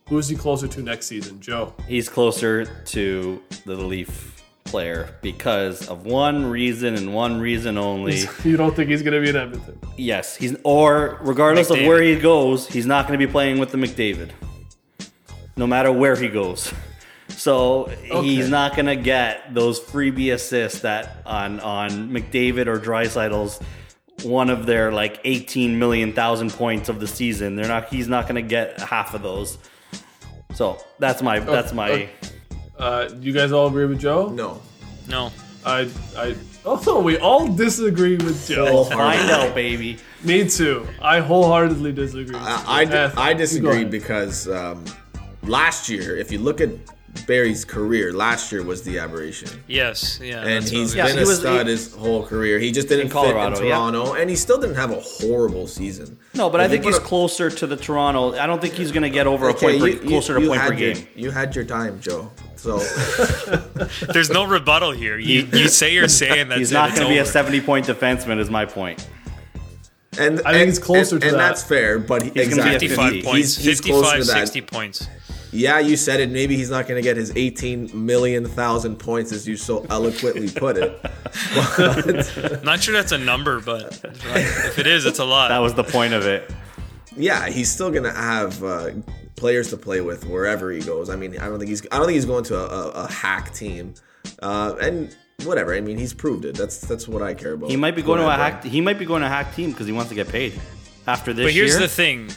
Who 0.09 0.17
is 0.17 0.29
he 0.29 0.35
closer 0.35 0.67
to 0.67 0.81
next 0.81 1.07
season, 1.07 1.41
Joe? 1.41 1.73
He's 1.87 2.07
closer 2.07 2.65
to 2.85 3.43
the 3.65 3.75
Leaf 3.75 4.41
player 4.63 5.15
because 5.21 5.87
of 5.89 6.05
one 6.05 6.45
reason 6.45 6.95
and 6.95 7.13
one 7.13 7.39
reason 7.39 7.77
only. 7.77 8.23
You 8.43 8.57
don't 8.57 8.75
think 8.75 8.89
he's 8.89 9.01
going 9.01 9.13
to 9.13 9.21
be 9.21 9.29
in 9.29 9.35
Edmonton? 9.35 9.79
yes, 9.97 10.35
he's 10.35 10.55
or 10.63 11.17
regardless 11.21 11.69
of 11.69 11.77
where 11.79 12.01
he 12.01 12.17
goes, 12.17 12.67
he's 12.67 12.85
not 12.85 13.07
going 13.07 13.19
to 13.19 13.25
be 13.25 13.31
playing 13.31 13.59
with 13.59 13.71
the 13.71 13.77
McDavid. 13.77 14.31
No 15.55 15.65
matter 15.67 15.91
where 15.91 16.15
he 16.15 16.27
goes. 16.27 16.71
So 17.37 17.85
he's 18.01 18.49
not 18.49 18.75
going 18.75 18.87
to 18.87 18.95
get 18.95 19.53
those 19.53 19.79
freebie 19.79 20.33
assists 20.33 20.79
that 20.81 21.17
on 21.23 21.59
on 21.59 22.09
McDavid 22.09 22.65
or 22.65 22.79
Draisaitl's 22.79 23.59
one 24.23 24.49
of 24.49 24.65
their 24.65 24.91
like 24.91 25.21
18 25.23 25.77
million 25.77 26.13
thousand 26.13 26.51
points 26.51 26.89
of 26.89 26.99
the 26.99 27.05
season. 27.05 27.55
They're 27.55 27.67
not 27.67 27.93
he's 27.93 28.07
not 28.07 28.23
going 28.23 28.35
to 28.35 28.41
get 28.41 28.79
half 28.79 29.13
of 29.13 29.21
those. 29.21 29.59
So 30.55 30.79
that's 30.97 31.21
my 31.21 31.37
that's 31.39 31.73
my 31.73 31.91
okay. 31.91 32.09
Uh, 32.75 33.09
you 33.19 33.33
guys 33.33 33.51
all 33.51 33.67
agree 33.67 33.85
with 33.85 33.99
Joe? 33.99 34.29
No. 34.29 34.59
No. 35.07 35.31
I, 35.63 35.89
I, 36.15 36.35
oh, 36.65 37.01
we 37.01 37.17
all 37.17 37.47
disagree 37.47 38.15
with 38.17 38.47
Joe. 38.47 38.83
find 38.85 39.29
out, 39.29 39.53
baby. 39.53 39.97
Me 40.23 40.47
too. 40.49 40.87
I 41.01 41.19
wholeheartedly 41.19 41.91
disagree. 41.91 42.35
I. 42.35 42.83
I, 42.83 43.29
I 43.29 43.33
disagree 43.33 43.83
because 43.83 44.47
um, 44.47 44.85
last 45.43 45.89
year, 45.89 46.15
if 46.17 46.31
you 46.31 46.39
look 46.39 46.61
at 46.61 46.69
Barrie's 47.25 47.65
career, 47.65 48.13
last 48.13 48.51
year 48.51 48.63
was 48.63 48.83
the 48.83 48.99
aberration. 48.99 49.49
Yes. 49.67 50.19
Yeah. 50.21 50.45
And 50.45 50.63
he's 50.63 50.95
what 50.95 50.95
we- 50.95 50.97
Yeah, 50.97 51.05
been 51.07 51.17
he 51.17 51.23
a 51.23 51.27
was- 51.27 51.39
stud 51.39 51.65
he- 51.65 51.71
his 51.71 51.93
whole 51.93 52.23
career. 52.25 52.59
He 52.59 52.71
just 52.71 52.87
didn't 52.87 53.09
Colorado, 53.09 53.55
fit 53.55 53.63
in 53.63 53.69
yeah. 53.69 53.75
Toronto, 53.75 54.13
and 54.13 54.29
he 54.29 54.35
still 54.35 54.57
didn't 54.57 54.75
have 54.75 54.91
a 54.91 54.99
horrible 54.99 55.67
season. 55.67 56.17
No, 56.33 56.49
but 56.49 56.61
I 56.61 56.65
If 56.65 56.71
you 56.71 56.75
think 56.77 56.85
he's 56.85 56.97
a- 56.97 57.01
closer 57.01 57.49
to 57.49 57.67
the 57.67 57.75
Toronto. 57.75 58.37
I 58.37 58.45
don't 58.45 58.61
think 58.61 58.75
he's 58.75 58.91
going 58.91 59.03
to 59.03 59.09
get 59.09 59.27
over 59.27 59.47
a 59.47 59.51
Okay, 59.51 59.65
point 59.67 59.79
per, 59.79 59.87
you- 59.87 59.93
you- 60.01 60.07
closer 60.07 60.35
to 60.35 60.41
you 60.41 60.47
point 60.47 60.61
per 60.61 60.71
had 60.71 60.79
your- 60.79 60.93
game. 60.93 61.07
You 61.15 61.31
had 61.31 61.55
your 61.55 61.65
time, 61.65 61.99
Joe. 62.01 62.31
So 62.55 62.79
There's 64.13 64.29
no 64.29 64.45
rebuttal 64.45 64.91
here. 64.91 65.17
You 65.17 65.47
you 65.53 65.67
say 65.67 65.93
you're 65.93 66.07
saying 66.07 66.49
that 66.49 66.57
He's 66.57 66.71
not 66.71 66.89
going 66.95 67.03
to 67.07 67.13
be 67.13 67.17
a 67.19 67.25
70 67.25 67.61
point 67.61 67.87
defenseman, 67.87 68.39
is 68.39 68.49
my 68.49 68.65
point. 68.65 69.05
and 70.19 70.39
I 70.41 70.51
think 70.53 70.61
and- 70.61 70.69
he's 70.69 70.79
closer 70.79 71.15
and, 71.15 71.21
to 71.21 71.27
and 71.29 71.35
that. 71.35 71.47
that's 71.49 71.63
fair. 71.63 71.99
But 71.99 72.23
he, 72.23 72.29
He's 72.31 72.49
gonna 72.49 72.63
be 72.63 72.69
a 72.69 72.73
exactly. 72.75 72.87
55 72.89 73.23
points. 73.23 73.55
he's- 73.57 73.57
he's 73.57 73.79
55, 73.81 74.25
60 74.25 74.61
points. 74.61 75.07
Yeah, 75.51 75.79
you 75.79 75.95
said 75.95 76.19
it. 76.19 76.29
Maybe 76.29 76.55
he's 76.57 76.69
not 76.69 76.87
going 76.87 77.01
to 77.01 77.01
get 77.01 77.15
his 77.17 77.31
18 77.35 77.91
million 78.05 78.45
thousand 78.45 78.97
points, 78.97 79.31
as 79.31 79.47
you 79.47 79.55
so 79.57 79.85
eloquently 79.89 80.49
put 80.49 80.77
it. 80.77 81.01
But 81.55 82.61
not 82.63 82.81
sure 82.81 82.93
that's 82.93 83.11
a 83.11 83.17
number, 83.17 83.61
but 83.61 83.99
if 84.03 84.77
it 84.79 84.87
is, 84.87 85.05
it's 85.05 85.19
a 85.19 85.25
lot. 85.25 85.49
That 85.49 85.59
was 85.59 85.73
the 85.73 85.83
point 85.83 86.13
of 86.13 86.25
it. 86.25 86.51
yeah, 87.15 87.47
he's 87.49 87.71
still 87.71 87.91
going 87.91 88.03
to 88.03 88.11
have 88.11 88.63
uh, 88.63 88.91
players 89.35 89.69
to 89.69 89.77
play 89.77 90.01
with 90.01 90.25
wherever 90.25 90.71
he 90.71 90.81
goes. 90.81 91.09
I 91.09 91.15
mean, 91.15 91.37
I 91.39 91.45
don't 91.47 91.59
think 91.59 91.69
he's. 91.69 91.85
I 91.91 91.97
don't 91.97 92.07
think 92.07 92.15
he's 92.15 92.25
going 92.25 92.43
to 92.45 92.57
a, 92.57 92.65
a, 92.67 92.89
a 93.05 93.11
hack 93.11 93.53
team. 93.53 93.93
Uh, 94.41 94.75
and 94.81 95.15
whatever. 95.43 95.73
I 95.73 95.79
mean, 95.81 95.97
he's 95.97 96.13
proved 96.13 96.43
it. 96.45 96.55
That's 96.55 96.81
that's 96.81 97.07
what 97.07 97.21
I 97.21 97.33
care 97.33 97.53
about. 97.53 97.69
He 97.69 97.77
might 97.77 97.95
be 97.95 98.01
going 98.01 98.19
to 98.19 98.27
a 98.27 98.33
hack. 98.33 98.63
He 98.65 98.81
might 98.81 98.99
be 98.99 99.05
going 99.05 99.21
to 99.21 99.27
a 99.27 99.29
hack 99.29 99.55
team 99.55 99.71
because 99.71 99.87
he 99.87 99.93
wants 99.93 100.09
to 100.09 100.15
get 100.15 100.27
paid 100.27 100.59
after 101.07 101.33
this 101.33 101.45
But 101.45 101.53
here's 101.53 101.71
year. 101.71 101.79
the 101.79 101.87
thing. 101.87 102.29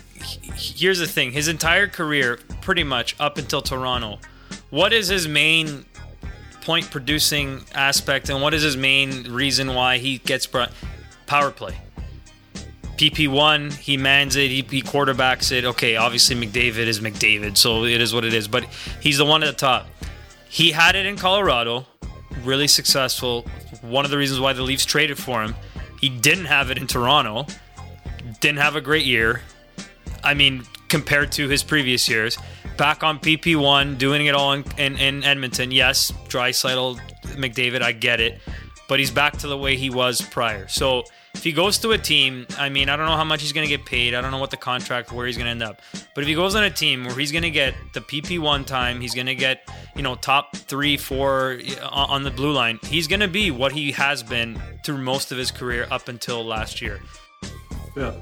Here's 0.54 0.98
the 0.98 1.06
thing. 1.06 1.32
His 1.32 1.48
entire 1.48 1.88
career, 1.88 2.38
pretty 2.60 2.84
much 2.84 3.16
up 3.18 3.36
until 3.36 3.60
Toronto, 3.60 4.18
what 4.70 4.92
is 4.92 5.08
his 5.08 5.26
main 5.26 5.84
point 6.62 6.90
producing 6.90 7.64
aspect, 7.74 8.28
and 8.28 8.40
what 8.40 8.54
is 8.54 8.62
his 8.62 8.76
main 8.76 9.24
reason 9.32 9.74
why 9.74 9.98
he 9.98 10.18
gets 10.18 10.46
brought? 10.46 10.72
Power 11.26 11.50
play. 11.50 11.76
PP 12.96 13.28
one, 13.28 13.70
he 13.70 13.96
mans 13.96 14.36
it, 14.36 14.50
he, 14.50 14.62
he 14.68 14.82
quarterbacks 14.82 15.50
it. 15.52 15.64
Okay, 15.64 15.96
obviously 15.96 16.36
McDavid 16.36 16.86
is 16.86 17.00
McDavid, 17.00 17.56
so 17.56 17.84
it 17.84 18.00
is 18.00 18.12
what 18.12 18.24
it 18.24 18.34
is. 18.34 18.46
But 18.46 18.64
he's 19.00 19.18
the 19.18 19.24
one 19.24 19.42
at 19.42 19.46
the 19.46 19.52
top. 19.52 19.86
He 20.48 20.72
had 20.72 20.96
it 20.96 21.06
in 21.06 21.16
Colorado, 21.16 21.86
really 22.44 22.68
successful. 22.68 23.46
One 23.80 24.04
of 24.04 24.10
the 24.10 24.18
reasons 24.18 24.38
why 24.38 24.52
the 24.52 24.62
Leafs 24.62 24.84
traded 24.84 25.16
for 25.16 25.42
him. 25.42 25.54
He 26.00 26.08
didn't 26.08 26.46
have 26.46 26.70
it 26.70 26.76
in 26.76 26.86
Toronto 26.86 27.46
didn't 28.40 28.58
have 28.58 28.76
a 28.76 28.80
great 28.80 29.04
year. 29.04 29.42
I 30.24 30.34
mean, 30.34 30.64
compared 30.88 31.32
to 31.32 31.48
his 31.48 31.62
previous 31.62 32.08
years. 32.08 32.36
Back 32.76 33.02
on 33.02 33.18
PP1, 33.18 33.98
doing 33.98 34.26
it 34.26 34.34
all 34.34 34.52
in, 34.52 34.64
in, 34.76 34.96
in 34.98 35.24
Edmonton. 35.24 35.70
Yes, 35.70 36.10
Draisaitl, 36.28 36.98
McDavid, 37.36 37.82
I 37.82 37.92
get 37.92 38.20
it. 38.20 38.40
But 38.88 38.98
he's 38.98 39.10
back 39.10 39.36
to 39.38 39.46
the 39.46 39.56
way 39.56 39.76
he 39.76 39.88
was 39.88 40.20
prior. 40.20 40.66
So 40.66 41.04
if 41.34 41.44
he 41.44 41.52
goes 41.52 41.78
to 41.78 41.92
a 41.92 41.98
team, 41.98 42.46
I 42.58 42.68
mean, 42.68 42.88
I 42.88 42.96
don't 42.96 43.06
know 43.06 43.16
how 43.16 43.24
much 43.24 43.40
he's 43.40 43.52
going 43.52 43.66
to 43.66 43.68
get 43.68 43.86
paid. 43.86 44.14
I 44.14 44.20
don't 44.20 44.32
know 44.32 44.38
what 44.38 44.50
the 44.50 44.56
contract, 44.56 45.12
where 45.12 45.26
he's 45.26 45.36
going 45.36 45.44
to 45.44 45.50
end 45.50 45.62
up. 45.62 45.80
But 46.14 46.22
if 46.22 46.28
he 46.28 46.34
goes 46.34 46.56
on 46.56 46.64
a 46.64 46.70
team 46.70 47.04
where 47.04 47.14
he's 47.14 47.30
going 47.30 47.42
to 47.42 47.50
get 47.50 47.74
the 47.92 48.00
PP1 48.00 48.66
time, 48.66 49.00
he's 49.00 49.14
going 49.14 49.28
to 49.28 49.36
get, 49.36 49.68
you 49.94 50.02
know, 50.02 50.16
top 50.16 50.56
three, 50.56 50.96
four 50.96 51.60
uh, 51.80 51.86
on 51.88 52.24
the 52.24 52.30
blue 52.32 52.52
line, 52.52 52.80
he's 52.82 53.06
going 53.06 53.20
to 53.20 53.28
be 53.28 53.52
what 53.52 53.72
he 53.72 53.92
has 53.92 54.24
been 54.24 54.60
through 54.84 54.98
most 54.98 55.30
of 55.30 55.38
his 55.38 55.52
career 55.52 55.86
up 55.90 56.08
until 56.08 56.44
last 56.44 56.82
year. 56.82 57.00
Yeah, 57.96 58.14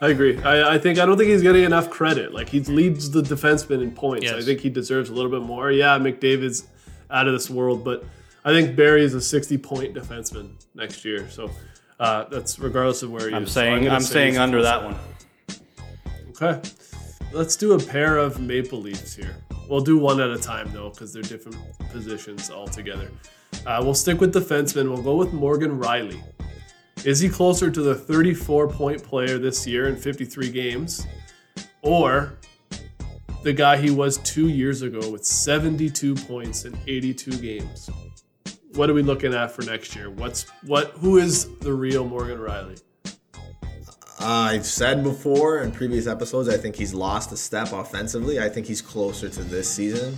I 0.00 0.08
agree. 0.08 0.40
I, 0.42 0.74
I 0.74 0.78
think 0.78 0.98
I 0.98 1.06
don't 1.06 1.16
think 1.18 1.30
he's 1.30 1.42
getting 1.42 1.64
enough 1.64 1.90
credit. 1.90 2.32
Like 2.32 2.48
he 2.48 2.60
leads 2.60 3.10
the 3.10 3.22
defenseman 3.22 3.82
in 3.82 3.90
points. 3.92 4.24
Yes. 4.24 4.34
I 4.34 4.42
think 4.42 4.60
he 4.60 4.70
deserves 4.70 5.10
a 5.10 5.14
little 5.14 5.30
bit 5.30 5.42
more. 5.42 5.70
Yeah, 5.70 5.98
McDavid's 5.98 6.66
out 7.10 7.26
of 7.26 7.32
this 7.32 7.50
world, 7.50 7.84
but 7.84 8.04
I 8.44 8.52
think 8.52 8.74
Barrie 8.76 9.04
is 9.04 9.14
a 9.14 9.20
60 9.20 9.58
point 9.58 9.94
defenseman 9.94 10.54
next 10.74 11.04
year. 11.04 11.28
So 11.28 11.50
uh, 12.00 12.24
that's 12.24 12.58
regardless 12.58 13.02
of 13.02 13.10
where 13.10 13.28
he 13.28 13.34
I'm 13.34 13.44
is. 13.44 13.52
So 13.52 13.60
saying. 13.60 13.84
gonna 13.84 13.94
I'm 13.94 14.00
say 14.02 14.12
saying 14.14 14.38
under 14.38 14.62
that 14.62 14.82
one. 14.82 14.96
Okay. 16.30 16.60
Let's 17.32 17.56
do 17.56 17.72
a 17.72 17.78
pair 17.78 18.18
of 18.18 18.40
Maple 18.40 18.80
Leafs 18.80 19.14
here. 19.14 19.36
We'll 19.68 19.80
do 19.80 19.96
one 19.96 20.20
at 20.20 20.30
a 20.30 20.38
time 20.38 20.70
though, 20.72 20.90
because 20.90 21.12
they're 21.12 21.22
different 21.22 21.56
positions 21.90 22.50
altogether. 22.50 23.10
Uh, 23.66 23.80
we'll 23.82 23.94
stick 23.94 24.20
with 24.20 24.34
defensemen. 24.34 24.88
We'll 24.92 25.02
go 25.02 25.14
with 25.16 25.32
Morgan 25.32 25.78
Rielly. 25.78 26.20
Is 27.04 27.18
he 27.18 27.28
closer 27.28 27.70
to 27.70 27.82
the 27.82 27.94
34 27.94 28.68
point 28.68 29.02
player 29.02 29.36
this 29.38 29.66
year 29.66 29.88
in 29.88 29.96
53 29.96 30.50
games, 30.50 31.06
or 31.82 32.38
the 33.42 33.52
guy 33.52 33.76
he 33.76 33.90
was 33.90 34.18
two 34.18 34.48
years 34.48 34.82
ago 34.82 35.10
with 35.10 35.24
72 35.24 36.14
points 36.14 36.64
in 36.64 36.78
82 36.86 37.38
games? 37.38 37.90
What 38.74 38.88
are 38.88 38.94
we 38.94 39.02
looking 39.02 39.34
at 39.34 39.50
for 39.50 39.62
next 39.62 39.96
year? 39.96 40.10
What's 40.10 40.48
what? 40.62 40.92
Who 40.92 41.18
is 41.18 41.48
the 41.58 41.72
real 41.72 42.04
Morgan 42.04 42.38
Rielly? 42.38 42.80
Uh, 43.04 44.50
I've 44.52 44.66
said 44.66 45.02
before 45.02 45.62
in 45.62 45.72
previous 45.72 46.06
episodes, 46.06 46.48
I 46.48 46.56
think 46.56 46.76
he's 46.76 46.94
lost 46.94 47.32
a 47.32 47.36
step 47.36 47.72
offensively. 47.72 48.38
I 48.38 48.48
think 48.48 48.68
he's 48.68 48.80
closer 48.80 49.28
to 49.28 49.42
this 49.42 49.68
season 49.68 50.16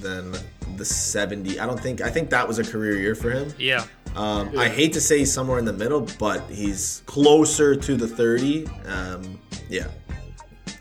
than 0.00 0.34
the 0.76 0.84
70. 0.84 1.60
I 1.60 1.66
don't 1.66 1.78
think, 1.78 2.00
I 2.00 2.10
think 2.10 2.30
that 2.30 2.48
was 2.48 2.58
a 2.58 2.64
career 2.64 2.96
year 2.98 3.14
for 3.14 3.30
him. 3.30 3.54
Yeah. 3.56 3.84
Um, 4.16 4.58
I 4.58 4.68
hate 4.68 4.92
to 4.94 5.00
say 5.00 5.18
he's 5.18 5.32
somewhere 5.32 5.58
in 5.58 5.64
the 5.64 5.72
middle, 5.72 6.06
but 6.18 6.42
he's 6.50 7.02
closer 7.06 7.76
to 7.76 7.96
the 7.96 8.08
30. 8.08 8.66
Um, 8.86 9.38
yeah. 9.68 9.88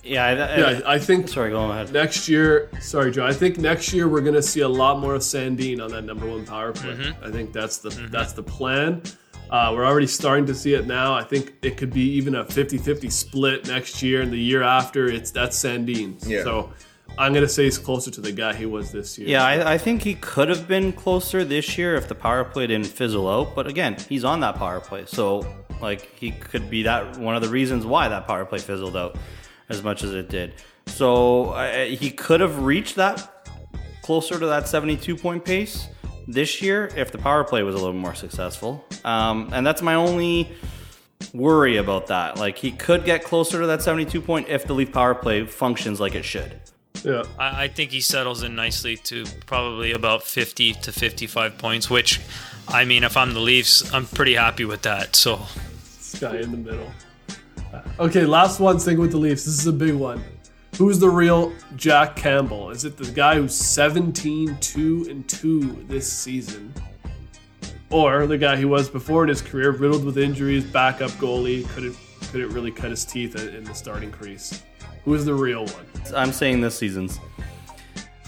Yeah. 0.03 0.25
I, 0.25 0.31
I, 0.31 0.57
Yeah, 0.57 0.81
I 0.85 0.99
think 0.99 1.27
sorry. 1.27 1.51
Go 1.51 1.69
ahead. 1.71 1.91
next 1.91 2.29
year, 2.29 2.69
sorry, 2.79 3.11
Joe. 3.11 3.25
I 3.25 3.33
think 3.33 3.57
next 3.57 3.91
year 3.91 4.07
we're 4.07 4.21
gonna 4.21 4.41
see 4.41 4.61
a 4.61 4.69
lot 4.69 4.99
more 4.99 5.15
of 5.15 5.21
Sandin 5.21 5.83
on 5.83 5.89
that 5.91 6.03
number 6.03 6.27
one 6.27 6.45
power 6.45 6.71
play. 6.71 7.13
I 7.23 7.31
think 7.31 7.51
that's 7.53 7.79
the 7.79 7.89
that's 8.11 8.33
the 8.33 8.43
plan. 8.43 9.01
Uh, 9.49 9.71
we're 9.73 9.85
already 9.85 10.07
starting 10.07 10.45
to 10.47 10.55
see 10.55 10.73
it 10.73 10.87
now. 10.87 11.13
I 11.13 11.23
think 11.23 11.53
it 11.61 11.77
could 11.77 11.93
be 11.93 12.01
even 12.01 12.33
a 12.35 12.43
50-50 12.45 13.11
split 13.11 13.67
next 13.67 14.01
year 14.01 14.21
and 14.21 14.31
the 14.33 14.39
year 14.39 14.63
after. 14.63 15.05
It's 15.07 15.29
that's 15.31 15.57
Sandin. 15.57 16.15
Yeah. 16.27 16.43
So 16.43 16.73
I'm 17.17 17.33
gonna 17.33 17.47
say 17.47 17.63
he's 17.63 17.77
closer 17.77 18.11
to 18.11 18.21
the 18.21 18.31
guy 18.31 18.53
he 18.53 18.65
was 18.65 18.91
this 18.91 19.17
year. 19.17 19.29
Yeah, 19.29 19.45
I, 19.45 19.73
I 19.73 19.77
think 19.77 20.03
he 20.03 20.15
could 20.15 20.49
have 20.49 20.67
been 20.67 20.91
closer 20.91 21.43
this 21.45 21.77
year 21.77 21.95
if 21.95 22.07
the 22.07 22.15
power 22.15 22.43
play 22.43 22.67
didn't 22.67 22.87
fizzle 22.87 23.29
out. 23.29 23.55
But 23.55 23.67
again, 23.67 23.97
he's 24.09 24.23
on 24.23 24.41
that 24.41 24.55
power 24.55 24.79
play, 24.79 25.05
so 25.05 25.45
like 25.81 26.13
he 26.15 26.31
could 26.31 26.69
be 26.69 26.83
that 26.83 27.17
one 27.17 27.35
of 27.35 27.41
the 27.41 27.49
reasons 27.49 27.85
why 27.85 28.09
that 28.09 28.27
power 28.27 28.45
play 28.45 28.59
fizzled 28.59 28.97
out 28.97 29.17
as 29.69 29.83
much 29.83 30.03
as 30.03 30.13
it 30.13 30.29
did. 30.29 30.53
So 30.87 31.53
he 31.87 32.11
could 32.11 32.41
have 32.41 32.63
reached 32.63 32.95
that 32.95 33.49
closer 34.01 34.39
to 34.39 34.45
that 34.45 34.67
72 34.67 35.15
point 35.15 35.43
pace 35.43 35.87
this 36.27 36.61
year 36.61 36.91
if 36.95 37.11
the 37.11 37.17
power 37.17 37.43
play 37.43 37.63
was 37.63 37.75
a 37.75 37.77
little 37.77 37.93
more 37.93 38.13
successful. 38.15 38.85
Um, 39.03 39.49
and 39.51 39.65
that's 39.65 39.81
my 39.81 39.95
only 39.95 40.51
worry 41.33 41.77
about 41.77 42.07
that. 42.07 42.37
Like 42.37 42.57
he 42.57 42.71
could 42.71 43.05
get 43.05 43.23
closer 43.23 43.61
to 43.61 43.67
that 43.67 43.81
72 43.81 44.21
point 44.21 44.47
if 44.49 44.65
the 44.65 44.73
Leaf 44.73 44.91
power 44.91 45.15
play 45.15 45.45
functions 45.45 45.99
like 45.99 46.15
it 46.15 46.23
should. 46.23 46.61
Yeah. 47.05 47.23
I, 47.39 47.65
I 47.65 47.67
think 47.67 47.91
he 47.91 48.01
settles 48.01 48.43
in 48.43 48.55
nicely 48.55 48.97
to 48.97 49.25
probably 49.45 49.91
about 49.93 50.23
50 50.23 50.73
to 50.73 50.91
55 50.91 51.57
points, 51.57 51.89
which, 51.89 52.19
I 52.67 52.83
mean, 52.85 53.03
if 53.03 53.15
I'm 53.15 53.33
the 53.33 53.39
Leafs, 53.39 53.93
I'm 53.93 54.05
pretty 54.05 54.33
happy 54.33 54.65
with 54.65 54.81
that. 54.81 55.15
So, 55.15 55.41
This 55.97 56.17
guy 56.19 56.37
in 56.37 56.51
the 56.51 56.57
middle. 56.57 56.91
Okay, 57.99 58.25
last 58.25 58.59
one. 58.59 58.79
Sticking 58.79 58.99
with 58.99 59.11
the 59.11 59.17
Leafs. 59.17 59.45
This 59.45 59.59
is 59.59 59.67
a 59.67 59.73
big 59.73 59.93
one. 59.93 60.23
Who's 60.77 60.99
the 60.99 61.09
real 61.09 61.53
Jack 61.75 62.15
Campbell? 62.15 62.69
Is 62.69 62.83
it 62.83 62.97
the 62.97 63.09
guy 63.11 63.35
who's 63.35 63.55
17, 63.55 64.57
2, 64.59 65.07
and 65.09 65.27
2 65.29 65.85
this 65.87 66.11
season? 66.11 66.73
Or 67.89 68.27
the 68.27 68.37
guy 68.37 68.57
he 68.57 68.65
was 68.65 68.89
before 68.89 69.23
in 69.23 69.29
his 69.29 69.41
career, 69.41 69.71
riddled 69.71 70.03
with 70.03 70.17
injuries, 70.17 70.65
backup 70.65 71.11
goalie, 71.11 71.67
couldn't 71.69 71.95
couldn't 72.31 72.49
really 72.49 72.71
cut 72.71 72.89
his 72.89 73.05
teeth 73.05 73.35
in 73.35 73.63
the 73.63 73.73
starting 73.73 74.11
crease? 74.11 74.63
Who 75.05 75.13
is 75.13 75.25
the 75.25 75.33
real 75.33 75.65
one? 75.65 75.85
I'm 76.15 76.31
saying 76.31 76.61
this 76.61 76.77
season's. 76.77 77.19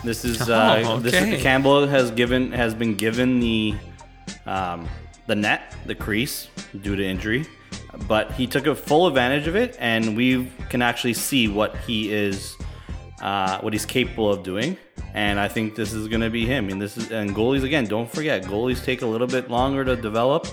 This 0.04 0.24
is 0.24 0.48
uh, 0.48 0.84
Oh, 0.86 1.00
this 1.00 1.14
is, 1.14 1.42
Campbell 1.42 1.88
has 1.88 2.12
given 2.12 2.52
has 2.52 2.74
been 2.76 2.96
given 2.96 3.40
the 3.40 3.76
um, 4.46 4.88
the 5.26 5.36
net, 5.36 5.76
the 5.86 5.96
crease 5.96 6.50
due 6.82 6.96
to 6.96 7.04
injury, 7.04 7.46
but 8.08 8.32
he 8.32 8.48
took 8.48 8.68
a 8.68 8.76
full 8.76 9.08
advantage 9.08 9.48
of 9.48 9.56
it, 9.56 9.76
and 9.80 10.16
we 10.16 10.50
can 10.70 10.82
actually 10.82 11.14
see 11.14 11.48
what 11.48 11.76
he 11.78 12.14
is, 12.14 12.56
uh, 13.22 13.60
what 13.60 13.74
he's 13.74 13.86
capable 13.86 14.32
of 14.32 14.44
doing. 14.44 14.78
And 15.14 15.40
I 15.40 15.48
think 15.48 15.76
this 15.76 15.94
is 15.94 16.08
going 16.08 16.22
to 16.22 16.30
be 16.30 16.46
him. 16.46 16.66
I 16.66 16.68
mean, 16.68 16.80
this 16.80 16.96
is 16.96 17.12
and 17.12 17.36
goalies 17.36 17.64
again. 17.64 17.86
Don't 17.86 18.10
forget, 18.10 18.44
goalies 18.44 18.84
take 18.84 19.02
a 19.02 19.06
little 19.08 19.28
bit 19.28 19.50
longer 19.50 19.84
to 19.84 19.96
develop. 19.96 20.48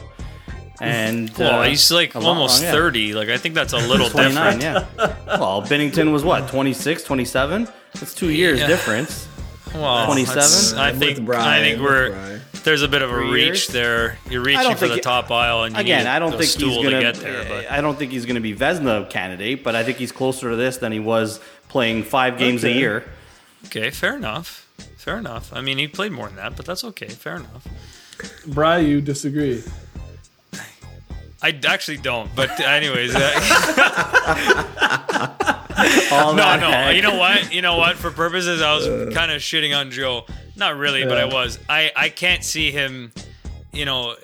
And 0.80 1.30
Well, 1.38 1.60
uh, 1.60 1.68
he's 1.68 1.90
like 1.92 2.16
almost 2.16 2.60
long, 2.62 2.64
yeah. 2.66 2.72
30. 2.72 3.14
Like 3.14 3.28
I 3.28 3.36
think 3.38 3.54
that's 3.54 3.72
a 3.72 3.78
little 3.78 4.08
29, 4.10 4.58
different. 4.58 4.88
yeah. 4.98 5.14
Well, 5.38 5.62
Binnington 5.62 6.12
was 6.12 6.24
what, 6.24 6.48
26, 6.48 7.04
27? 7.04 7.68
That's 7.94 8.14
two 8.14 8.30
years 8.30 8.58
Yeah. 8.60 8.66
difference. 8.66 9.28
Well, 9.74 10.06
27? 10.06 10.78
I 10.78 10.92
think 10.92 11.24
Brian, 11.24 11.48
I 11.48 11.60
think 11.60 11.80
we're 11.82 12.40
there's 12.64 12.82
a 12.82 12.88
bit 12.88 13.02
of 13.02 13.10
a 13.10 13.14
Three 13.14 13.30
reach 13.30 13.44
years? 13.44 13.66
there. 13.68 14.18
You're 14.30 14.40
reaching 14.42 14.74
for 14.76 14.88
the 14.88 14.94
he- 14.94 15.00
top 15.00 15.30
aisle, 15.30 15.64
and 15.64 15.74
you 15.74 15.80
Again, 15.80 16.04
need 16.04 16.10
I 16.10 16.18
don't 16.18 16.30
think 16.32 16.50
he's 16.50 16.56
gonna. 16.76 16.90
to 16.90 17.00
get 17.00 17.14
there. 17.16 17.44
But 17.48 17.70
I 17.70 17.80
don't 17.80 17.98
think 17.98 18.10
he's 18.12 18.24
gonna 18.26 18.40
be 18.40 18.54
Vezina 18.54 19.08
candidate, 19.10 19.62
but 19.62 19.74
I 19.76 19.84
think 19.84 19.98
he's 19.98 20.12
closer 20.12 20.50
to 20.50 20.56
this 20.56 20.78
than 20.78 20.90
he 20.92 20.98
was 21.00 21.40
playing 21.68 22.04
five 22.04 22.38
games 22.38 22.64
a 22.64 22.70
year. 22.72 23.04
okay, 23.66 23.90
fair 23.90 24.16
enough. 24.16 24.66
Fair 24.96 25.18
enough. 25.18 25.52
I 25.52 25.60
mean, 25.60 25.76
he 25.78 25.86
played 25.88 26.12
more 26.12 26.26
than 26.28 26.36
that, 26.36 26.56
but 26.56 26.64
that's 26.66 26.82
okay. 26.84 27.08
Fair 27.08 27.36
enough. 27.36 27.66
Brian, 28.46 28.86
you 28.86 29.00
disagree. 29.02 29.62
I 31.44 31.60
actually 31.66 31.98
don't. 31.98 32.34
But 32.34 32.58
anyways, 32.58 33.14
uh, 33.14 33.20
no, 36.10 36.34
no. 36.34 36.70
heck. 36.70 36.96
You 36.96 37.02
know 37.02 37.18
what? 37.18 37.52
You 37.52 37.60
know 37.60 37.76
what? 37.76 37.96
For 37.96 38.10
purposes, 38.10 38.62
I 38.62 38.74
was 38.74 39.14
kind 39.14 39.30
of 39.30 39.42
shitting 39.42 39.78
on 39.78 39.90
Joe. 39.90 40.24
Not 40.56 40.78
really, 40.78 41.04
but 41.04 41.18
I 41.18 41.26
was. 41.26 41.58
I 41.68 41.92
I 41.94 42.08
can't 42.08 42.42
see 42.42 42.70
him. 42.70 43.12
You 43.72 43.84
know. 43.84 44.16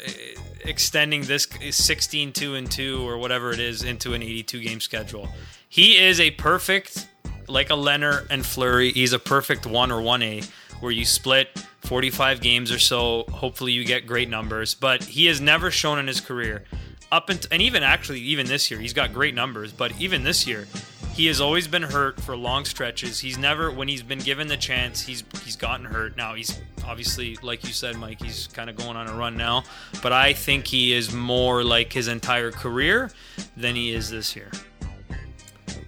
Extending 0.62 1.22
this 1.22 1.48
16 1.70 2.35
2 2.35 2.54
and 2.54 2.70
2 2.70 3.09
or 3.09 3.16
whatever 3.16 3.50
it 3.50 3.59
is 3.59 3.83
into 3.83 4.12
an 4.12 4.22
82 4.22 4.62
game 4.62 4.78
schedule. 4.78 5.26
He 5.70 5.96
is 5.96 6.20
a 6.20 6.33
perfect, 6.33 7.09
like 7.48 7.70
a 7.70 7.74
Leonard 7.74 8.26
and 8.30 8.44
Fleury, 8.44 8.92
he's 8.92 9.14
a 9.14 9.18
perfect 9.18 9.66
1 9.66 9.90
or 9.90 10.02
1A 10.02 10.48
where 10.80 10.92
you 10.92 11.06
split 11.06 11.48
45 11.80 12.42
games 12.42 12.70
or 12.70 12.78
so. 12.78 13.24
Hopefully, 13.30 13.72
you 13.72 13.85
get 13.85 14.06
great 14.06 14.28
numbers. 14.28 14.74
But 14.74 15.04
he 15.04 15.26
has 15.26 15.40
never 15.40 15.70
shown 15.70 15.98
in 15.98 16.06
his 16.06 16.20
career, 16.20 16.64
up 17.12 17.29
and, 17.29 17.46
and 17.51 17.62
even 17.62 17.83
actually, 17.83 18.20
even 18.20 18.46
this 18.46 18.70
year, 18.70 18.81
he's 18.81 18.92
got 18.92 19.12
great 19.12 19.35
numbers. 19.35 19.73
But 19.73 19.99
even 20.01 20.25
this 20.25 20.46
year, 20.46 20.66
he 21.12 21.27
has 21.27 21.40
always 21.40 21.66
been 21.68 21.83
hurt 21.83 22.20
for 22.20 22.37
long 22.37 22.64
stretches. 22.64 23.20
He's 23.20 23.37
never, 23.37 23.70
when 23.70 23.88
he's 23.88 24.03
been 24.03 24.20
given 24.20 24.49
the 24.49 24.57
chance, 24.57 25.03
he's 25.03 25.25
he's 25.44 25.57
gotten 25.57 25.85
hurt. 25.85 26.16
Now 26.16 26.35
he's 26.35 26.61
obviously, 26.85 27.37
like 27.42 27.64
you 27.64 27.73
said, 27.73 27.96
Mike, 27.96 28.23
he's 28.23 28.46
kind 28.46 28.70
of 28.70 28.77
going 28.77 28.96
on 28.96 29.09
a 29.09 29.14
run 29.14 29.37
now. 29.37 29.64
But 30.03 30.12
I 30.12 30.33
think 30.33 30.66
he 30.66 30.92
is 30.92 31.12
more 31.12 31.64
like 31.64 31.92
his 31.92 32.09
entire 32.09 32.51
career 32.51 33.11
than 33.57 33.75
he 33.75 33.92
is 33.92 34.11
this 34.11 34.37
year. 34.37 34.51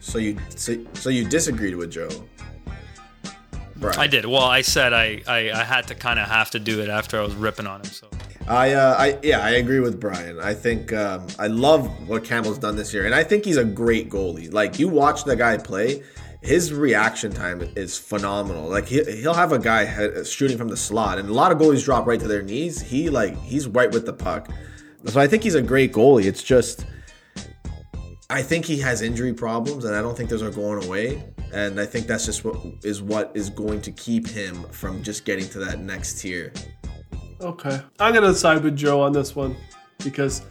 So 0.00 0.18
you 0.18 0.36
so, 0.50 0.76
so 0.94 1.08
you 1.08 1.28
disagreed 1.28 1.76
with 1.76 1.92
Joe. 1.92 2.08
Brian. 3.76 3.98
I 3.98 4.06
did. 4.06 4.26
Well, 4.26 4.42
I 4.42 4.60
said 4.62 4.92
I 4.92 5.22
I, 5.26 5.50
I 5.52 5.64
had 5.64 5.86
to 5.88 5.94
kind 5.94 6.18
of 6.18 6.28
have 6.28 6.50
to 6.50 6.58
do 6.58 6.80
it 6.82 6.88
after 6.88 7.18
I 7.18 7.22
was 7.22 7.34
ripping 7.34 7.66
on 7.66 7.80
him. 7.80 7.86
So 7.86 8.08
I, 8.52 8.72
uh, 8.72 8.96
I, 8.98 9.18
yeah, 9.22 9.40
I 9.40 9.52
agree 9.52 9.80
with 9.80 9.98
Brian. 9.98 10.38
I 10.38 10.52
think 10.52 10.92
um, 10.92 11.26
I 11.38 11.46
love 11.46 12.06
what 12.06 12.22
Campbell's 12.22 12.58
done 12.58 12.76
this 12.76 12.92
year, 12.92 13.06
and 13.06 13.14
I 13.14 13.24
think 13.24 13.46
he's 13.46 13.56
a 13.56 13.64
great 13.64 14.10
goalie. 14.10 14.52
Like 14.52 14.78
you 14.78 14.88
watch 14.88 15.24
the 15.24 15.34
guy 15.34 15.56
play, 15.56 16.02
his 16.42 16.70
reaction 16.70 17.32
time 17.32 17.62
is 17.76 17.96
phenomenal. 17.96 18.68
Like 18.68 18.86
he, 18.86 19.02
he'll 19.04 19.32
have 19.32 19.52
a 19.52 19.58
guy 19.58 20.22
shooting 20.24 20.58
from 20.58 20.68
the 20.68 20.76
slot, 20.76 21.18
and 21.18 21.30
a 21.30 21.32
lot 21.32 21.50
of 21.50 21.56
goalies 21.56 21.82
drop 21.82 22.06
right 22.06 22.20
to 22.20 22.28
their 22.28 22.42
knees. 22.42 22.78
He 22.82 23.08
like 23.08 23.40
he's 23.40 23.66
right 23.66 23.90
with 23.90 24.04
the 24.04 24.12
puck, 24.12 24.50
so 25.06 25.18
I 25.18 25.26
think 25.26 25.44
he's 25.44 25.54
a 25.54 25.62
great 25.62 25.92
goalie. 25.92 26.26
It's 26.26 26.42
just. 26.42 26.84
I 28.28 28.42
think 28.42 28.66
he 28.66 28.78
has 28.80 29.00
injury 29.00 29.32
problems, 29.32 29.86
and 29.86 29.94
I 29.94 30.02
don't 30.02 30.16
think 30.16 30.28
those 30.28 30.42
are 30.42 30.50
going 30.50 30.84
away. 30.84 31.24
And 31.54 31.78
I 31.80 31.86
think 31.86 32.06
that's 32.06 32.26
just 32.26 32.44
what 32.44 32.56
is 32.82 33.00
what 33.00 33.30
is 33.34 33.48
going 33.48 33.80
to 33.82 33.92
keep 33.92 34.26
him 34.26 34.62
from 34.70 35.02
just 35.02 35.24
getting 35.24 35.48
to 35.50 35.58
that 35.60 35.80
next 35.80 36.20
tier. 36.20 36.52
Okay. 37.42 37.80
I'm 37.98 38.14
going 38.14 38.24
to 38.24 38.34
side 38.34 38.62
with 38.62 38.76
Joe 38.76 39.00
on 39.00 39.12
this 39.12 39.34
one 39.34 39.56
because 40.04 40.42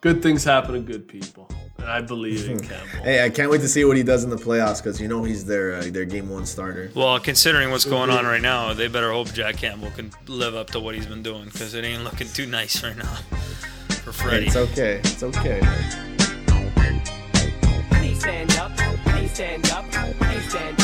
good 0.00 0.22
things 0.22 0.42
happen 0.42 0.74
to 0.74 0.80
good 0.80 1.06
people. 1.06 1.48
And 1.78 1.86
I 1.86 2.00
believe 2.00 2.48
in 2.48 2.60
Campbell. 2.68 3.02
Hey, 3.04 3.24
I 3.24 3.30
can't 3.30 3.50
wait 3.50 3.60
to 3.60 3.68
see 3.68 3.84
what 3.84 3.96
he 3.96 4.02
does 4.02 4.24
in 4.24 4.30
the 4.30 4.36
playoffs 4.36 4.82
because 4.82 5.00
you 5.00 5.06
know 5.08 5.22
he's 5.22 5.44
their 5.44 5.74
uh, 5.74 5.84
their 5.90 6.04
game 6.04 6.28
one 6.28 6.46
starter. 6.46 6.90
Well, 6.94 7.18
considering 7.20 7.70
what's 7.70 7.84
going 7.84 8.10
on 8.10 8.24
right 8.24 8.40
now, 8.42 8.72
they 8.72 8.88
better 8.88 9.12
hope 9.12 9.32
Jack 9.32 9.56
Campbell 9.58 9.90
can 9.90 10.10
live 10.26 10.54
up 10.54 10.68
to 10.70 10.80
what 10.80 10.94
he's 10.94 11.06
been 11.06 11.22
doing 11.22 11.44
because 11.46 11.74
it 11.74 11.84
ain't 11.84 12.04
looking 12.04 12.28
too 12.28 12.46
nice 12.46 12.82
right 12.82 12.96
now 12.96 13.16
for 14.02 14.12
Freddie. 14.12 14.46
It's 14.46 14.56
okay. 14.56 15.00
It's 15.04 15.22
okay. 15.22 15.60
Please 17.90 18.20
stand 18.20 18.52
up. 18.56 18.76
Please 19.04 19.32
stand 19.32 19.70
up. 19.70 19.84
Please 19.90 20.48
stand 20.48 20.80
up. 20.80 20.83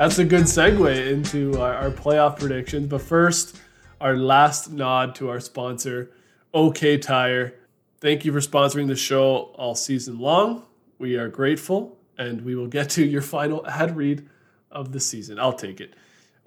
That's 0.00 0.18
a 0.18 0.24
good 0.24 0.44
segue 0.44 1.10
into 1.12 1.60
our, 1.60 1.74
our 1.74 1.90
playoff 1.90 2.38
predictions. 2.38 2.86
But 2.86 3.02
first, 3.02 3.58
our 4.00 4.16
last 4.16 4.70
nod 4.70 5.14
to 5.16 5.28
our 5.28 5.40
sponsor, 5.40 6.10
OK 6.54 6.96
Tire. 6.96 7.56
Thank 8.00 8.24
you 8.24 8.32
for 8.32 8.38
sponsoring 8.38 8.88
the 8.88 8.96
show 8.96 9.52
all 9.56 9.74
season 9.74 10.18
long. 10.18 10.64
We 10.98 11.16
are 11.18 11.28
grateful, 11.28 11.98
and 12.16 12.46
we 12.46 12.54
will 12.54 12.66
get 12.66 12.88
to 12.92 13.04
your 13.04 13.20
final 13.20 13.66
ad 13.66 13.94
read 13.94 14.26
of 14.70 14.92
the 14.92 15.00
season. 15.00 15.38
I'll 15.38 15.52
take 15.52 15.82
it. 15.82 15.92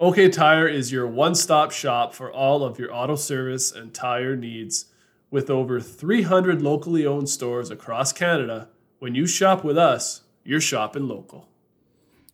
OK 0.00 0.30
Tire 0.30 0.66
is 0.66 0.90
your 0.90 1.06
one 1.06 1.36
stop 1.36 1.70
shop 1.70 2.12
for 2.12 2.32
all 2.32 2.64
of 2.64 2.80
your 2.80 2.92
auto 2.92 3.14
service 3.14 3.70
and 3.70 3.94
tire 3.94 4.34
needs. 4.34 4.86
With 5.30 5.48
over 5.48 5.80
300 5.80 6.60
locally 6.60 7.06
owned 7.06 7.28
stores 7.28 7.70
across 7.70 8.12
Canada, 8.12 8.66
when 8.98 9.14
you 9.14 9.28
shop 9.28 9.62
with 9.62 9.78
us, 9.78 10.22
you're 10.42 10.60
shopping 10.60 11.06
local. 11.06 11.50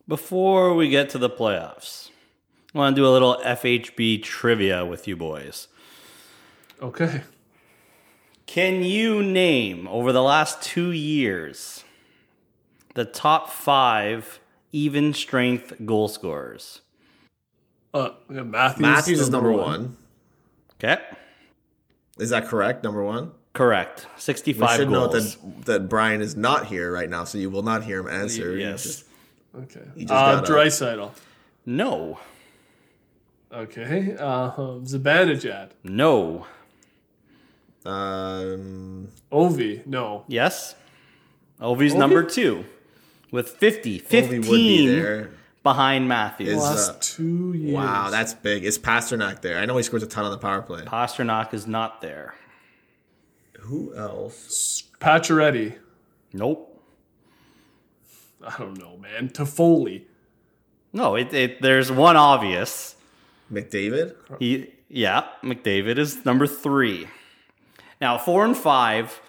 Before 0.07 0.73
we 0.73 0.89
get 0.89 1.09
to 1.11 1.17
the 1.17 1.29
playoffs, 1.29 2.09
I 2.73 2.77
want 2.79 2.95
to 2.95 3.01
do 3.01 3.05
a 3.07 3.09
little 3.11 3.37
FHB 3.43 4.23
trivia 4.23 4.85
with 4.85 5.07
you 5.07 5.15
boys. 5.15 5.67
Okay. 6.81 7.21
Can 8.45 8.83
you 8.83 9.23
name 9.23 9.87
over 9.87 10.11
the 10.11 10.23
last 10.23 10.61
two 10.61 10.91
years 10.91 11.83
the 12.95 13.05
top 13.05 13.49
five 13.49 14.39
even 14.71 15.13
strength 15.13 15.73
goal 15.85 16.07
scorers? 16.07 16.81
Uh, 17.93 18.09
we 18.27 18.41
Matthews. 18.41 18.81
Matthews 18.81 19.19
is 19.21 19.29
number 19.29 19.51
one. 19.51 19.95
Okay, 20.83 20.97
Is 22.17 22.31
that 22.31 22.47
correct? 22.47 22.83
Number 22.83 23.03
one. 23.03 23.31
correct. 23.53 24.07
We 24.15 24.21
Sixty-five 24.21 24.77
should 24.77 24.89
note 24.89 25.11
that 25.11 25.65
that 25.65 25.89
Brian 25.89 26.21
is 26.21 26.35
not 26.35 26.65
here 26.67 26.91
right 26.91 27.09
now, 27.09 27.23
so 27.23 27.37
you 27.37 27.49
will 27.49 27.61
not 27.63 27.83
hear 27.83 27.99
him 27.99 28.07
answer. 28.09 28.57
Yes. 28.57 28.83
just- 28.83 29.05
Okay. 29.55 29.81
He 29.95 30.01
just 30.05 30.13
Uh, 30.13 30.35
got 30.35 30.43
up. 30.43 30.45
Draisaitl. 30.49 31.11
No, 31.65 32.19
Okay. 33.53 34.15
Uh, 34.17 34.51
Zibanejad. 34.83 35.71
no, 35.83 36.45
Um, 37.85 39.09
Ovi. 39.31 39.85
No. 39.85 40.23
yes. 40.27 40.75
Ovi's 41.59 41.93
number 41.93 42.23
two 42.23 42.65
with 43.31 43.49
50, 43.49 43.99
Ovi 44.01 44.29
would 44.29 44.41
be 44.43 44.87
there. 44.87 45.31
behind 45.63 46.07
Matthews. 46.07 46.49
Is, 46.49 46.57
Last 46.59 46.89
uh, 46.89 46.95
two 47.01 47.53
years. 47.53 47.73
wow, 47.75 48.09
that's 48.09 48.33
big. 48.33 48.63
Is 48.63 48.79
Pastrnak 48.79 49.41
there? 49.41 49.57
I 49.59 49.65
know 49.65 49.77
he 49.77 49.83
scores 49.83 50.01
a 50.03 50.07
ton 50.07 50.25
on 50.25 50.31
the 50.31 50.37
power 50.37 50.61
play. 50.61 50.81
Pastrnak 50.83 51.53
is 51.53 51.67
not 51.67 52.01
there. 52.01 52.33
Who 53.59 53.93
else? 53.95 54.83
Pacioretty. 54.99 55.75
Nope. 56.33 56.70
I 58.45 58.57
don't 58.57 58.77
know, 58.77 58.97
man. 58.97 59.29
Toffoli. 59.29 60.03
No, 60.93 61.15
it, 61.15 61.33
it 61.33 61.61
there's 61.61 61.91
one 61.91 62.15
obvious. 62.17 62.95
McDavid. 63.51 64.15
He, 64.39 64.73
yeah, 64.89 65.25
McDavid 65.43 65.97
is 65.97 66.25
number 66.25 66.47
three. 66.47 67.07
Now, 67.99 68.17
four 68.17 68.43
and 68.45 68.55
five 68.57 69.21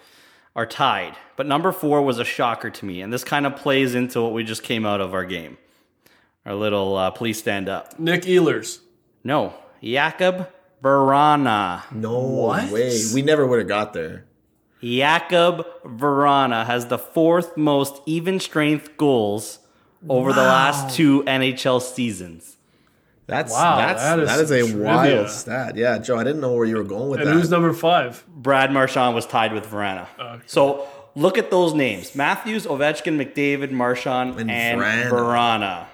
are 0.56 0.66
tied, 0.66 1.14
but 1.36 1.46
number 1.46 1.72
four 1.72 2.02
was 2.02 2.18
a 2.18 2.24
shocker 2.24 2.70
to 2.70 2.84
me, 2.84 3.00
and 3.02 3.12
this 3.12 3.24
kind 3.24 3.46
of 3.46 3.56
plays 3.56 3.94
into 3.94 4.20
what 4.22 4.32
we 4.32 4.44
just 4.44 4.62
came 4.62 4.84
out 4.86 5.00
of 5.00 5.14
our 5.14 5.24
game. 5.24 5.58
Our 6.46 6.54
little 6.54 6.96
uh, 6.96 7.10
please 7.10 7.38
stand 7.38 7.68
up. 7.68 7.98
Nick 7.98 8.22
Ehlers. 8.22 8.80
No, 9.24 9.54
Jakub 9.82 10.48
Vrana. 10.82 11.82
No 11.92 12.18
What? 12.18 12.70
way. 12.70 12.98
We 13.14 13.22
never 13.22 13.46
would 13.46 13.60
have 13.60 13.68
got 13.68 13.92
there. 13.92 14.24
Jakub 14.82 15.64
Vrana 15.84 16.66
has 16.66 16.86
the 16.86 16.98
fourth 16.98 17.56
most 17.56 18.00
even 18.06 18.40
strength 18.40 18.96
goals 18.96 19.60
over 20.08 20.32
the 20.32 20.42
last 20.42 20.94
two 20.96 21.22
NHL 21.24 21.80
seasons. 21.80 22.56
That's 23.26 23.52
Wow, 23.52 23.76
that's 23.76 24.02
that 24.02 24.18
is 24.18 24.28
that 24.28 24.40
is 24.40 24.50
a 24.50 24.68
some 24.68 24.80
wild 24.82 25.30
stat. 25.30 25.76
Yeah, 25.76 25.98
Joe, 25.98 26.18
I 26.18 26.24
didn't 26.24 26.40
know 26.40 26.52
where 26.54 26.66
you 26.66 26.76
were 26.76 26.82
going 26.84 27.08
with 27.08 27.20
And 27.20 27.28
that. 27.28 27.34
who's 27.34 27.48
number 27.50 27.72
five? 27.72 28.24
Brad 28.28 28.72
Marchand 28.72 29.14
was 29.14 29.26
tied 29.26 29.52
with 29.52 29.64
Vrana. 29.66 30.06
So 30.46 30.86
look 31.14 31.38
at 31.38 31.50
those 31.50 31.72
names: 31.72 32.16
Matthews, 32.16 32.66
Ovechkin, 32.66 33.16
McDavid, 33.16 33.70
Marchand, 33.70 34.38
And 34.40 34.50
and, 34.50 34.80
Vrana. 34.80 35.08
Verana. 35.10 35.86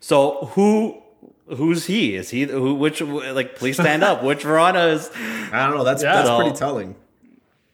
So 0.00 0.46
who 0.54 1.00
who's 1.48 1.86
he? 1.86 2.16
Is 2.16 2.30
he 2.30 2.42
who? 2.44 2.74
Which 2.74 3.00
like 3.00 3.54
please 3.54 3.76
stand 3.76 4.02
up. 4.02 4.24
Which 4.24 4.42
Verona 4.42 4.86
is? 4.86 5.08
I 5.52 5.66
don't 5.68 5.76
know. 5.76 5.84
That's 5.84 6.02
Yeah. 6.02 6.16
that's 6.16 6.28
So- 6.28 6.36
pretty 6.40 6.56
telling. 6.56 6.96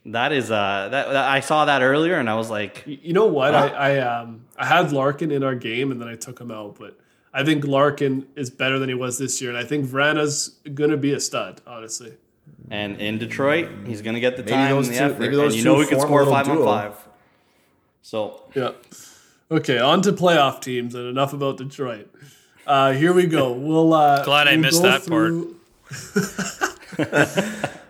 That 0.07 0.33
is 0.33 0.51
uh 0.51 0.89
that, 0.91 1.09
that 1.13 1.29
I 1.29 1.41
saw 1.41 1.65
that 1.67 1.83
earlier 1.83 2.19
and 2.19 2.29
I 2.29 2.35
was 2.35 2.51
like, 2.51 2.83
You 2.87 3.13
know 3.13 3.27
what? 3.27 3.55
I, 3.55 3.69
I 3.69 3.99
um 3.99 4.45
I 4.57 4.67
had 4.67 4.93
Larkin 4.93 5.31
in 5.31 5.43
our 5.45 5.55
game 5.55 5.93
and 5.93 6.01
then 6.01 6.09
I 6.09 6.17
took 6.17 6.41
him 6.41 6.51
out, 6.51 6.77
but 6.79 6.99
I 7.33 7.45
think 7.45 7.65
Larkin 7.65 8.27
is 8.37 8.51
better 8.51 8.79
than 8.79 8.89
he 8.89 8.95
was 8.95 9.19
this 9.19 9.41
year, 9.41 9.51
and 9.51 9.59
I 9.59 9.65
think 9.65 9.87
Vrana's 9.87 10.57
gonna 10.75 10.97
be 10.99 11.13
a 11.13 11.21
stud, 11.21 11.61
honestly. 11.67 12.15
and 12.71 13.01
in 13.01 13.19
Detroit 13.19 13.69
he's 13.87 14.03
gonna 14.03 14.21
get 14.21 14.37
the 14.37 14.43
Maybe 14.43 14.53
time 14.57 14.71
those 14.71 14.89
and 14.89 14.97
the 14.97 15.01
two- 15.01 15.05
effort, 15.07 15.21
maybe 15.21 15.37
those 15.37 15.55
and 15.55 15.57
you 15.57 15.63
two 15.63 15.69
know 15.73 15.81
he 15.81 15.87
can 15.87 16.01
score 16.01 16.21
little 16.25 16.35
five 16.35 16.49
on 16.49 16.65
five. 16.65 16.95
So 18.03 18.43
Yeah. 18.55 18.73
Okay, 19.51 19.79
on 19.79 20.03
to 20.03 20.13
playoff 20.13 20.61
teams, 20.61 20.95
and 20.95 21.07
enough 21.07 21.33
about 21.33 21.57
Detroit. 21.59 22.09
Uh, 22.67 22.93
here 22.93 23.13
we 23.13 23.27
go. 23.27 23.53
We'll 23.53 23.93
uh, 23.93 24.25
Glad 24.25 24.49
I 24.49 24.53
we'll 24.53 24.61
missed 24.63 24.83
go 24.83 24.91
that 24.91 25.07
part. 25.07 25.35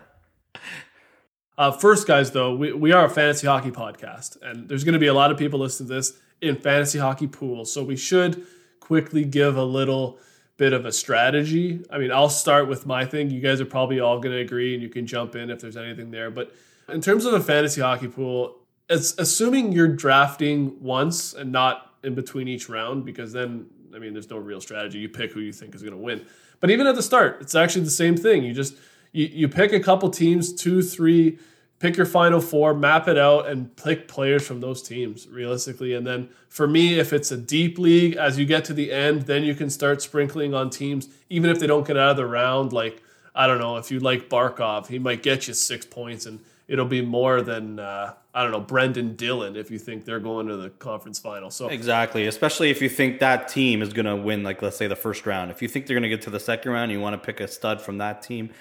uh, 1.57 1.71
first, 1.71 2.07
guys, 2.07 2.31
though, 2.31 2.55
we, 2.55 2.73
we 2.73 2.91
are 2.91 3.05
a 3.05 3.09
fantasy 3.09 3.47
hockey 3.47 3.71
podcast, 3.71 4.41
and 4.41 4.67
there's 4.67 4.83
going 4.83 4.93
to 4.93 4.99
be 4.99 5.07
a 5.07 5.13
lot 5.13 5.31
of 5.31 5.37
people 5.37 5.59
listening 5.59 5.89
to 5.89 5.95
this 5.95 6.13
in 6.41 6.55
fantasy 6.55 6.99
hockey 6.99 7.27
pools. 7.27 7.71
So 7.71 7.83
we 7.83 7.95
should 7.95 8.45
quickly 8.79 9.23
give 9.23 9.55
a 9.55 9.63
little 9.63 10.19
bit 10.57 10.73
of 10.73 10.85
a 10.85 10.91
strategy. 10.91 11.83
I 11.89 11.97
mean, 11.97 12.11
I'll 12.11 12.29
start 12.29 12.67
with 12.67 12.85
my 12.85 13.05
thing. 13.05 13.29
You 13.29 13.39
guys 13.39 13.61
are 13.61 13.65
probably 13.65 13.99
all 13.99 14.19
going 14.19 14.35
to 14.35 14.41
agree, 14.41 14.73
and 14.73 14.83
you 14.83 14.89
can 14.89 15.07
jump 15.07 15.35
in 15.35 15.49
if 15.49 15.59
there's 15.59 15.77
anything 15.77 16.11
there. 16.11 16.29
But 16.29 16.53
in 16.89 17.01
terms 17.01 17.25
of 17.25 17.33
a 17.33 17.39
fantasy 17.39 17.81
hockey 17.81 18.07
pool, 18.07 18.57
it's 18.89 19.17
assuming 19.17 19.71
you're 19.71 19.87
drafting 19.87 20.81
once 20.81 21.33
and 21.33 21.51
not 21.51 21.93
in 22.03 22.15
between 22.15 22.47
each 22.47 22.67
round, 22.67 23.05
because 23.05 23.31
then, 23.31 23.67
I 23.95 23.99
mean, 23.99 24.13
there's 24.13 24.29
no 24.29 24.37
real 24.37 24.59
strategy. 24.59 24.99
You 24.99 25.09
pick 25.09 25.31
who 25.31 25.39
you 25.39 25.53
think 25.53 25.73
is 25.73 25.81
going 25.81 25.93
to 25.93 25.97
win. 25.97 26.25
But 26.59 26.69
even 26.69 26.87
at 26.87 26.95
the 26.95 27.03
start, 27.03 27.37
it's 27.41 27.55
actually 27.55 27.85
the 27.85 27.91
same 27.91 28.17
thing. 28.17 28.43
You 28.43 28.53
just 28.53 28.75
you, 29.13 29.29
you 29.31 29.47
pick 29.47 29.71
a 29.71 29.79
couple 29.79 30.09
teams, 30.09 30.53
two, 30.53 30.81
three, 30.81 31.39
pick 31.79 31.95
your 31.95 32.05
final 32.05 32.41
four, 32.41 32.73
map 32.73 33.07
it 33.07 33.17
out, 33.17 33.47
and 33.47 33.75
pick 33.77 34.07
players 34.07 34.45
from 34.45 34.59
those 34.59 34.81
teams 34.81 35.27
realistically. 35.27 35.93
And 35.93 36.05
then 36.05 36.29
for 36.49 36.67
me, 36.67 36.99
if 36.99 37.13
it's 37.13 37.31
a 37.31 37.37
deep 37.37 37.77
league, 37.77 38.15
as 38.15 38.37
you 38.37 38.45
get 38.45 38.65
to 38.65 38.73
the 38.73 38.91
end, 38.91 39.23
then 39.23 39.43
you 39.43 39.55
can 39.55 39.69
start 39.69 40.01
sprinkling 40.01 40.53
on 40.53 40.69
teams, 40.69 41.07
even 41.29 41.49
if 41.49 41.59
they 41.59 41.67
don't 41.67 41.87
get 41.87 41.95
out 41.95 42.11
of 42.11 42.17
the 42.17 42.25
round. 42.25 42.73
Like 42.73 43.01
I 43.35 43.47
don't 43.47 43.59
know, 43.59 43.77
if 43.77 43.91
you 43.91 43.99
like 43.99 44.29
Barkov, 44.29 44.87
he 44.87 44.99
might 44.99 45.23
get 45.23 45.47
you 45.47 45.53
six 45.53 45.85
points, 45.85 46.25
and 46.25 46.39
it'll 46.67 46.85
be 46.85 47.01
more 47.01 47.41
than 47.41 47.79
uh, 47.79 48.13
I 48.33 48.43
don't 48.43 48.51
know 48.51 48.61
Brendan 48.61 49.15
Dillon 49.15 49.55
if 49.55 49.69
you 49.69 49.77
think 49.77 50.05
they're 50.05 50.19
going 50.19 50.47
to 50.47 50.55
the 50.55 50.69
conference 50.69 51.19
final. 51.19 51.51
So 51.51 51.67
Exactly, 51.67 52.27
especially 52.27 52.69
if 52.69 52.81
you 52.81 52.89
think 52.89 53.19
that 53.19 53.47
team 53.47 53.81
is 53.81 53.91
going 53.91 54.05
to 54.05 54.15
win, 54.15 54.43
like 54.43 54.61
let's 54.61 54.77
say 54.77 54.87
the 54.87 54.95
first 54.95 55.25
round. 55.25 55.51
If 55.51 55.61
you 55.61 55.67
think 55.67 55.87
they're 55.87 55.95
going 55.95 56.03
to 56.03 56.09
get 56.09 56.21
to 56.23 56.29
the 56.29 56.39
second 56.39 56.71
round, 56.71 56.91
you 56.91 56.99
want 56.99 57.13
to 57.13 57.25
pick 57.25 57.39
a 57.39 57.47
stud 57.47 57.81
from 57.81 57.97
that 57.97 58.21
team 58.21 58.51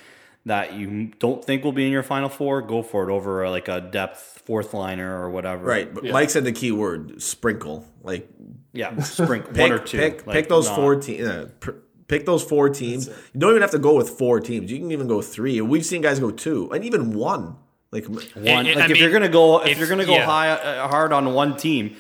that 0.47 0.75
you 0.75 1.13
don't 1.19 1.45
think 1.45 1.63
will 1.65 1.73
be 1.73 1.87
in 1.87 1.93
your 1.93 2.03
final 2.03 2.29
four. 2.29 2.63
Go 2.63 2.83
for 2.83 3.09
it 3.09 3.13
over 3.13 3.45
uh, 3.45 3.51
like 3.51 3.69
a 3.69 3.81
depth 3.81 4.43
fourth 4.45 4.75
liner 4.75 5.21
or 5.23 5.31
whatever. 5.31 5.65
Right, 5.65 5.93
but 5.93 6.05
Mike 6.05 6.31
said 6.31 6.45
the 6.45 6.53
key 6.53 6.73
word: 6.73 7.23
sprinkle. 7.23 7.87
Like 8.03 8.29
Yeah, 8.73 8.99
sprinkle 9.03 9.53
pick, 9.53 9.61
one 9.61 9.73
or 9.73 9.79
two. 9.79 9.99
Pick, 9.99 10.27
like, 10.27 10.35
pick 10.35 10.49
those 10.49 10.67
not- 10.67 10.77
four 10.77 10.97
teams. 10.97 11.29
Uh, 11.29 11.49
pr- 11.61 11.71
pick 12.09 12.27
those 12.27 12.43
four 12.43 12.69
teams. 12.69 13.07
You 13.07 13.41
don't 13.41 13.51
even 13.51 13.63
have 13.63 13.71
to 13.71 13.79
go 13.79 13.95
with 13.95 14.11
four 14.11 14.41
teams. 14.41 14.71
You 14.73 14.79
can 14.79 14.91
even 14.91 15.07
go 15.07 15.23
three. 15.23 15.61
We've 15.61 15.87
seen 15.87 16.03
guys 16.03 16.19
go 16.19 16.31
two 16.31 16.71
and 16.73 16.85
even 16.85 17.13
one. 17.15 17.57
Like 17.93 18.07
One, 18.07 18.23
I- 18.35 18.41
like 18.63 18.77
I 18.79 18.85
if 18.85 18.91
mean, 18.93 18.97
you're 19.03 19.13
gonna 19.13 19.29
go, 19.29 19.61
if, 19.63 19.69
if- 19.73 19.79
you're 19.79 19.89
gonna 19.89 20.07
go 20.07 20.15
yeah. 20.15 20.25
high 20.27 20.49
uh, 20.51 20.89
hard 20.89 21.13
on 21.13 21.33
one 21.35 21.57
team, 21.57 21.97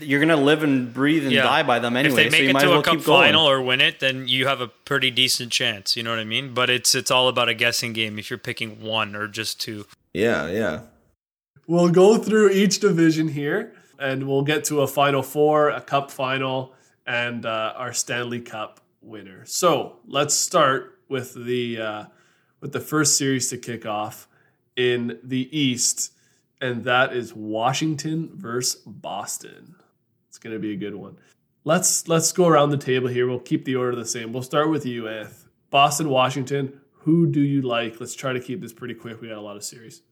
you're 0.00 0.20
gonna 0.20 0.36
live 0.36 0.62
and 0.62 0.92
breathe 0.92 1.24
and 1.24 1.32
Yeah. 1.32 1.42
die 1.42 1.62
by 1.62 1.78
them 1.78 1.96
anyway. 1.96 2.10
If 2.10 2.16
they 2.16 2.30
so 2.30 2.30
make 2.32 2.42
you 2.42 2.48
it 2.50 2.52
might 2.52 2.60
to 2.60 2.66
as 2.66 2.70
well 2.70 2.80
a 2.80 2.82
cup 2.82 2.96
keep 2.96 3.04
going. 3.04 3.26
final 3.28 3.48
or 3.48 3.62
win 3.62 3.80
it, 3.80 4.00
then 4.00 4.28
you 4.28 4.46
have 4.46 4.60
a 4.60 4.68
pretty 4.68 5.10
decent 5.10 5.52
chance. 5.52 5.96
You 5.96 6.02
know 6.02 6.10
what 6.10 6.18
I 6.18 6.24
mean? 6.24 6.54
But 6.54 6.70
it's 6.70 6.94
it's 6.94 7.10
all 7.10 7.28
about 7.28 7.48
a 7.48 7.54
guessing 7.54 7.92
game 7.92 8.18
if 8.18 8.28
you're 8.30 8.38
picking 8.38 8.80
one 8.82 9.14
or 9.16 9.26
just 9.28 9.60
two. 9.60 9.86
yeah, 10.12 10.48
yeah. 10.48 10.80
We'll 11.68 11.90
go 11.90 12.16
through 12.18 12.50
each 12.50 12.78
division 12.78 13.26
here, 13.28 13.74
and 13.98 14.28
we'll 14.28 14.42
get 14.44 14.62
to 14.66 14.82
a 14.82 14.86
final 14.86 15.22
four, 15.22 15.70
a 15.70 15.80
cup 15.80 16.10
final, 16.12 16.74
and 17.06 17.44
uh, 17.44 17.72
our 17.76 17.92
Stanley 17.92 18.40
Cup 18.40 18.80
winner. 19.02 19.42
So 19.46 19.96
let's 20.06 20.34
start 20.34 20.98
with 21.08 21.34
the 21.34 21.80
uh, 21.80 22.04
with 22.60 22.72
the 22.72 22.80
first 22.80 23.18
series 23.18 23.48
to 23.50 23.56
kick 23.58 23.84
off 23.84 24.28
in 24.76 25.18
the 25.24 25.48
East, 25.58 26.12
and 26.60 26.84
that 26.84 27.12
is 27.14 27.34
Washington 27.34 28.30
versus 28.34 28.80
Boston. 28.86 29.76
It's 30.28 30.38
going 30.38 30.54
to 30.54 30.60
be 30.60 30.72
a 30.72 30.76
good 30.76 30.94
one. 30.94 31.16
Let's 31.64 32.06
let's 32.08 32.30
go 32.32 32.46
around 32.46 32.70
the 32.70 32.76
table 32.78 33.08
here. 33.08 33.26
We'll 33.26 33.40
keep 33.40 33.64
the 33.64 33.76
order 33.76 33.96
the 33.96 34.06
same. 34.06 34.32
We'll 34.32 34.42
start 34.42 34.70
with 34.70 34.86
you, 34.86 35.08
Eth. 35.08 35.48
Boston, 35.70 36.08
Washington. 36.08 36.80
Who 37.00 37.26
do 37.26 37.40
you 37.40 37.62
like? 37.62 38.00
Let's 38.00 38.14
try 38.14 38.32
to 38.32 38.40
keep 38.40 38.60
this 38.60 38.72
pretty 38.72 38.94
quick. 38.94 39.20
We 39.20 39.28
got 39.28 39.38
a 39.38 39.40
lot 39.40 39.56
of 39.56 39.64
series. 39.64 40.02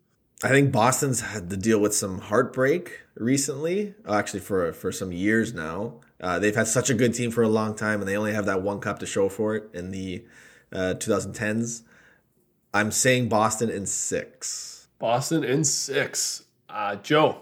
I 0.42 0.48
think 0.48 0.72
Boston's 0.72 1.20
had 1.20 1.48
to 1.50 1.56
deal 1.56 1.78
with 1.78 1.94
some 1.94 2.18
heartbreak 2.18 3.00
recently. 3.14 3.94
uh, 4.06 4.14
Actually, 4.14 4.40
for 4.40 4.72
for 4.72 4.90
some 4.90 5.12
years 5.12 5.54
now, 5.54 6.00
uh, 6.20 6.38
they've 6.38 6.56
had 6.56 6.66
such 6.66 6.90
a 6.90 6.94
good 6.94 7.14
team 7.14 7.30
for 7.30 7.42
a 7.42 7.48
long 7.48 7.74
time, 7.76 8.00
and 8.00 8.08
they 8.08 8.16
only 8.16 8.32
have 8.32 8.46
that 8.46 8.62
one 8.62 8.80
cup 8.80 8.98
to 8.98 9.06
show 9.06 9.28
for 9.28 9.54
it 9.54 9.70
in 9.72 9.90
the 9.90 10.24
uh, 10.72 10.94
2010s. 10.98 11.82
I'm 12.72 12.90
saying 12.90 13.28
Boston 13.28 13.70
in 13.70 13.86
six. 13.86 14.73
Boston 15.04 15.44
in 15.44 15.64
six. 15.64 16.44
Uh, 16.66 16.96
Joe. 16.96 17.40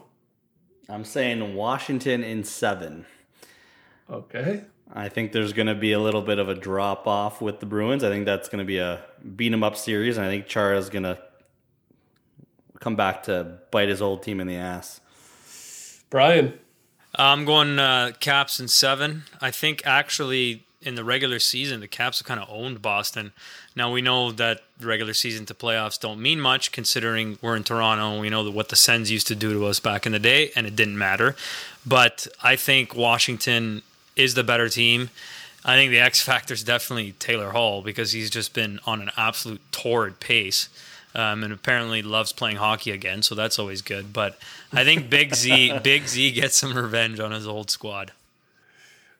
I'm 0.89 1.05
saying 1.05 1.55
Washington 1.55 2.25
in 2.25 2.43
seven. 2.43 3.07
Okay. 4.11 4.65
I 4.93 5.09
think 5.09 5.31
there's 5.31 5.53
going 5.53 5.69
to 5.69 5.77
be 5.77 5.93
a 5.93 6.01
little 6.01 6.23
bit 6.23 6.41
of 6.41 6.49
a 6.49 6.57
drop 6.57 7.07
off 7.07 7.41
with 7.41 7.61
the 7.61 7.67
Bruins. 7.67 8.03
I 8.03 8.09
think 8.09 8.27
that's 8.27 8.49
going 8.49 8.59
to 8.59 8.65
be 8.65 8.79
a 8.79 9.05
beat 9.37 9.53
'em 9.53 9.63
up 9.63 9.77
series, 9.77 10.17
and 10.17 10.27
I 10.27 10.29
think 10.29 10.49
Chara's 10.49 10.91
going 10.91 11.05
to 11.05 11.21
come 12.81 12.97
back 12.97 13.23
to 13.25 13.59
bite 13.71 13.89
his 13.89 14.03
old 14.03 14.25
team 14.25 14.41
in 14.41 14.49
the 14.49 14.57
ass. 14.57 15.01
Brian. 16.11 16.59
I'm 17.15 17.45
going 17.45 17.79
uh, 17.79 18.11
Caps 18.19 18.59
in 18.59 18.67
seven. 18.67 19.23
I 19.41 19.53
think 19.53 19.83
actually 19.87 20.67
in 20.83 20.95
the 20.95 21.05
regular 21.05 21.39
season, 21.39 21.81
the 21.81 21.89
Caps 21.89 22.23
kind 22.23 22.41
of 22.41 22.49
owned 22.51 22.83
Boston. 22.83 23.33
Now 23.75 23.93
we 23.93 24.03
know 24.03 24.33
that 24.33 24.63
regular 24.81 25.15
season 25.15 25.47
to 25.47 25.55
playoffs 25.55 25.99
don't 25.99 26.21
mean 26.21 26.41
much, 26.41 26.73
considering 26.73 27.39
we're 27.41 27.57
in 27.57 27.65
Toronto 27.65 28.21
we 28.21 28.31
know 28.31 28.49
what 28.51 28.69
the 28.69 28.77
Sens 28.77 29.11
used 29.11 29.27
to 29.29 29.35
do 29.35 29.53
to 29.53 29.67
us 29.67 29.81
back 29.81 30.07
in 30.07 30.13
the 30.13 30.19
day, 30.19 30.51
and 30.55 30.67
it 30.67 30.77
didn't 30.77 30.99
matter. 30.99 31.37
But 31.87 32.27
I 32.43 32.57
think 32.57 32.95
Washington 32.95 33.83
is 34.17 34.35
the 34.35 34.45
better 34.45 34.69
team. 34.69 35.11
I 35.65 35.77
think 35.77 35.91
the 35.91 36.01
X 36.01 36.21
factor 36.21 36.55
is 36.55 36.65
definitely 36.65 37.13
Taylor 37.13 37.51
Hall 37.51 37.83
because 37.83 38.13
he's 38.13 38.31
just 38.31 38.53
been 38.53 38.81
on 38.85 39.01
an 39.01 39.11
absolute 39.17 39.61
torrid 39.71 40.21
pace. 40.21 40.69
Um, 41.15 41.45
and 41.45 41.53
apparently 41.53 42.01
loves 42.01 42.33
playing 42.33 42.57
hockey 42.57 42.91
again, 42.91 43.21
so 43.21 43.35
that's 43.35 43.59
always 43.59 43.83
good. 43.83 44.15
But 44.15 44.39
I 44.73 44.83
think 44.83 45.11
Big 45.11 45.35
Z, 45.35 45.79
Big 45.83 46.09
Z 46.09 46.33
gets 46.33 46.57
some 46.57 46.73
revenge 46.75 47.21
on 47.21 47.33
his 47.33 47.47
old 47.47 47.71
squad. 47.71 48.13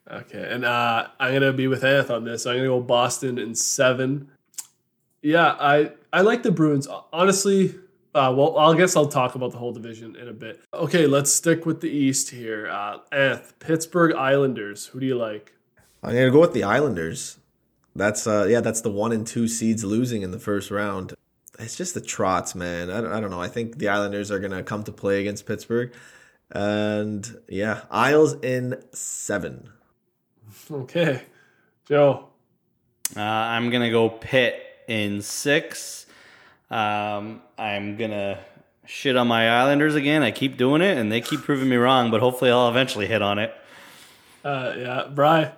Okay. 0.09 0.47
And 0.49 0.65
uh, 0.65 1.07
I'm 1.19 1.41
to 1.41 1.53
be 1.53 1.67
with 1.67 1.83
Eth 1.83 2.09
on 2.09 2.23
this. 2.23 2.45
I'm 2.45 2.57
to 2.57 2.67
go 2.67 2.81
Boston 2.81 3.37
in 3.37 3.55
seven. 3.55 4.29
Yeah, 5.21 5.55
I, 5.59 5.91
I 6.11 6.21
like 6.21 6.43
the 6.43 6.51
Bruins. 6.51 6.87
Honestly, 7.13 7.75
uh, 8.15 8.33
well, 8.35 8.57
I 8.57 8.75
guess 8.77 8.95
I'll 8.95 9.07
talk 9.07 9.35
about 9.35 9.51
the 9.51 9.57
whole 9.57 9.71
division 9.71 10.15
in 10.15 10.27
a 10.27 10.33
bit. 10.33 10.61
Okay, 10.73 11.07
let's 11.07 11.31
stick 11.31 11.65
with 11.65 11.81
the 11.81 11.89
East 11.89 12.29
here. 12.29 12.67
Uh, 12.69 12.99
Eth, 13.11 13.57
Pittsburgh 13.59 14.13
Islanders. 14.15 14.87
Who 14.87 14.99
do 14.99 15.05
you 15.05 15.15
like? 15.15 15.53
I'm 16.03 16.13
gonna 16.13 16.31
go 16.31 16.41
with 16.41 16.53
the 16.53 16.63
Islanders. 16.63 17.37
That's 17.95 18.27
uh 18.27 18.45
yeah, 18.49 18.59
that's 18.59 18.81
the 18.81 18.91
one 18.91 19.11
and 19.11 19.25
two 19.25 19.47
seeds 19.47 19.83
losing 19.83 20.21
in 20.21 20.31
the 20.31 20.39
first 20.39 20.69
round. 20.69 21.13
It's 21.59 21.77
just 21.77 21.93
the 21.93 22.01
trots, 22.01 22.55
man. 22.55 22.89
I 22.89 23.01
don't, 23.01 23.11
I 23.13 23.19
don't 23.21 23.29
know. 23.31 23.41
I 23.41 23.47
think 23.47 23.77
the 23.77 23.87
Islanders 23.87 24.29
are 24.29 24.39
gonna 24.39 24.63
come 24.63 24.83
to 24.83 24.91
play 24.91 25.21
against 25.21 25.45
Pittsburgh, 25.45 25.93
and 26.51 27.37
yeah, 27.47 27.81
Isles 27.89 28.33
in 28.41 28.83
seven. 28.91 29.69
Okay. 30.71 31.21
Joe. 31.87 32.27
Uh, 33.15 33.21
I'm 33.21 33.69
going 33.69 33.83
to 33.83 33.89
go 33.89 34.09
Pitt 34.09 34.61
in 34.87 35.21
six. 35.21 36.05
Um, 36.71 37.41
I'm 37.57 37.97
going 37.97 38.11
to 38.11 38.39
shit 38.85 39.15
on 39.15 39.27
my 39.27 39.49
Islanders 39.49 39.95
again. 39.95 40.23
I 40.23 40.31
keep 40.31 40.57
doing 40.57 40.81
it, 40.81 40.97
and 40.97 41.11
they 41.11 41.21
keep 41.21 41.41
proving 41.41 41.69
me 41.69 41.75
wrong, 41.75 42.11
but 42.11 42.21
hopefully 42.21 42.51
I'll 42.51 42.69
eventually 42.69 43.07
hit 43.07 43.21
on 43.21 43.39
it. 43.39 43.53
Uh, 44.43 44.73
yeah, 44.77 45.07
Bry. 45.13 45.51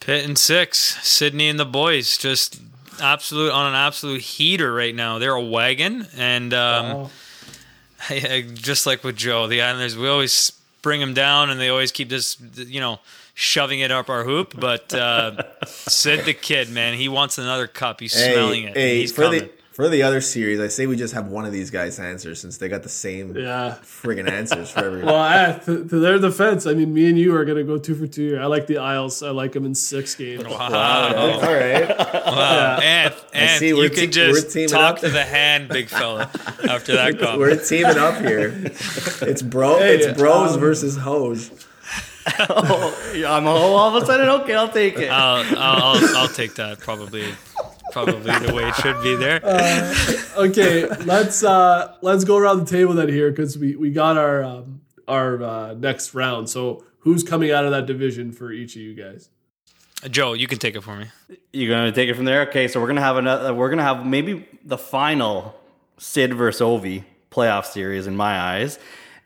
Pitt 0.00 0.24
and 0.24 0.38
six, 0.38 0.78
Sidney 1.06 1.48
and 1.48 1.58
the 1.58 1.64
boys, 1.64 2.16
just 2.16 2.60
absolute 3.00 3.50
on 3.50 3.68
an 3.70 3.74
absolute 3.74 4.20
heater 4.20 4.72
right 4.72 4.94
now. 4.94 5.18
They're 5.18 5.34
a 5.34 5.42
wagon, 5.42 6.06
and 6.16 6.54
um, 6.54 7.10
just 8.54 8.86
like 8.86 9.02
with 9.02 9.16
Joe, 9.16 9.48
the 9.48 9.62
Islanders, 9.62 9.96
we 9.96 10.08
always 10.08 10.52
bring 10.82 11.00
them 11.00 11.14
down, 11.14 11.50
and 11.50 11.58
they 11.58 11.68
always 11.68 11.90
keep 11.90 12.08
this, 12.08 12.36
you 12.56 12.80
know, 12.80 13.00
shoving 13.38 13.78
it 13.78 13.92
up 13.92 14.10
our 14.10 14.24
hoop. 14.24 14.54
But 14.58 14.92
uh, 14.92 15.42
Sid 15.64 16.24
the 16.24 16.34
kid, 16.34 16.70
man, 16.70 16.94
he 16.94 17.08
wants 17.08 17.38
another 17.38 17.68
cup. 17.68 18.00
He's 18.00 18.12
smelling 18.12 18.64
it. 18.64 18.76
hey, 18.76 19.00
He's 19.00 19.12
for 19.12 19.22
coming. 19.22 19.40
the 19.42 19.50
For 19.70 19.88
the 19.88 20.02
other 20.02 20.20
series, 20.20 20.58
I 20.58 20.66
say 20.66 20.88
we 20.88 20.96
just 20.96 21.14
have 21.14 21.28
one 21.28 21.44
of 21.44 21.52
these 21.52 21.70
guys 21.70 22.00
answer 22.00 22.34
since 22.34 22.58
they 22.58 22.68
got 22.68 22.82
the 22.82 22.88
same 22.88 23.36
Yeah. 23.36 23.76
friggin' 23.84 24.28
answers 24.28 24.72
for 24.72 24.80
everyone. 24.84 25.06
Well, 25.14 25.24
eh, 25.24 25.52
to, 25.66 25.88
to 25.88 25.98
their 26.00 26.18
defense, 26.18 26.66
I 26.66 26.74
mean, 26.74 26.92
me 26.92 27.08
and 27.08 27.16
you 27.16 27.32
are 27.36 27.44
going 27.44 27.58
to 27.58 27.62
go 27.64 27.78
two 27.78 27.94
for 27.94 28.08
two 28.08 28.30
here. 28.30 28.42
I 28.42 28.46
like 28.46 28.66
the 28.66 28.78
Isles. 28.78 29.22
I 29.22 29.30
like 29.30 29.52
them 29.52 29.64
in 29.64 29.76
six 29.76 30.16
games. 30.16 30.44
Wow. 30.44 31.14
All 31.14 31.40
right. 31.40 31.88
Wow. 31.96 32.80
And, 32.82 33.14
and 33.32 33.58
see 33.60 33.68
you 33.68 33.88
can 33.90 34.10
te- 34.10 34.32
just 34.32 34.52
talk 34.68 34.96
up. 34.96 34.98
to 35.02 35.10
the 35.10 35.22
hand, 35.24 35.68
big 35.68 35.88
fella, 35.88 36.22
after 36.68 36.94
that 36.96 37.20
We're 37.38 37.54
teaming 37.64 37.98
up 37.98 38.16
here. 38.20 38.52
It's 39.22 39.42
bro. 39.42 39.78
Hey, 39.78 39.98
it's 39.98 40.18
bros 40.18 40.54
um, 40.54 40.60
versus 40.60 40.96
hoes. 40.96 41.52
Yeah, 43.14 43.32
I'm 43.36 43.46
all, 43.46 43.76
all 43.76 43.96
of 43.96 44.02
a 44.02 44.06
sudden 44.06 44.28
okay. 44.42 44.54
I'll 44.54 44.68
take 44.68 44.98
it. 44.98 45.10
I'll, 45.10 45.44
I'll, 45.58 45.96
I'll, 45.96 46.16
I'll 46.16 46.28
take 46.28 46.54
that 46.54 46.80
probably. 46.80 47.24
Probably 47.90 48.20
the 48.20 48.52
way 48.52 48.68
it 48.68 48.74
should 48.74 49.02
be 49.02 49.16
there. 49.16 49.40
okay, 50.36 50.86
let's 51.06 51.42
uh 51.42 51.94
let's 52.02 52.22
go 52.24 52.36
around 52.36 52.58
the 52.58 52.66
table 52.66 52.92
then 52.92 53.08
here 53.08 53.30
because 53.30 53.56
we 53.56 53.76
we 53.76 53.90
got 53.90 54.18
our 54.18 54.44
um, 54.44 54.82
our 55.08 55.42
uh, 55.42 55.74
next 55.74 56.12
round. 56.12 56.50
So 56.50 56.84
who's 57.00 57.22
coming 57.22 57.50
out 57.50 57.64
of 57.64 57.70
that 57.70 57.86
division 57.86 58.32
for 58.32 58.52
each 58.52 58.76
of 58.76 58.82
you 58.82 58.94
guys? 58.94 59.30
Joe, 60.10 60.34
you 60.34 60.46
can 60.46 60.58
take 60.58 60.76
it 60.76 60.82
for 60.82 60.96
me. 60.96 61.06
You're 61.52 61.74
gonna 61.74 61.90
take 61.90 62.08
it 62.08 62.14
from 62.14 62.26
there. 62.26 62.42
Okay, 62.42 62.68
so 62.68 62.80
we're 62.80 62.86
gonna 62.86 63.00
have 63.00 63.16
another. 63.16 63.54
We're 63.54 63.70
gonna 63.70 63.82
have 63.82 64.06
maybe 64.06 64.46
the 64.64 64.78
final 64.78 65.54
Sid 65.96 66.34
versus 66.34 66.60
Ovi 66.60 67.04
playoff 67.30 67.64
series 67.64 68.06
in 68.06 68.16
my 68.16 68.38
eyes, 68.38 68.78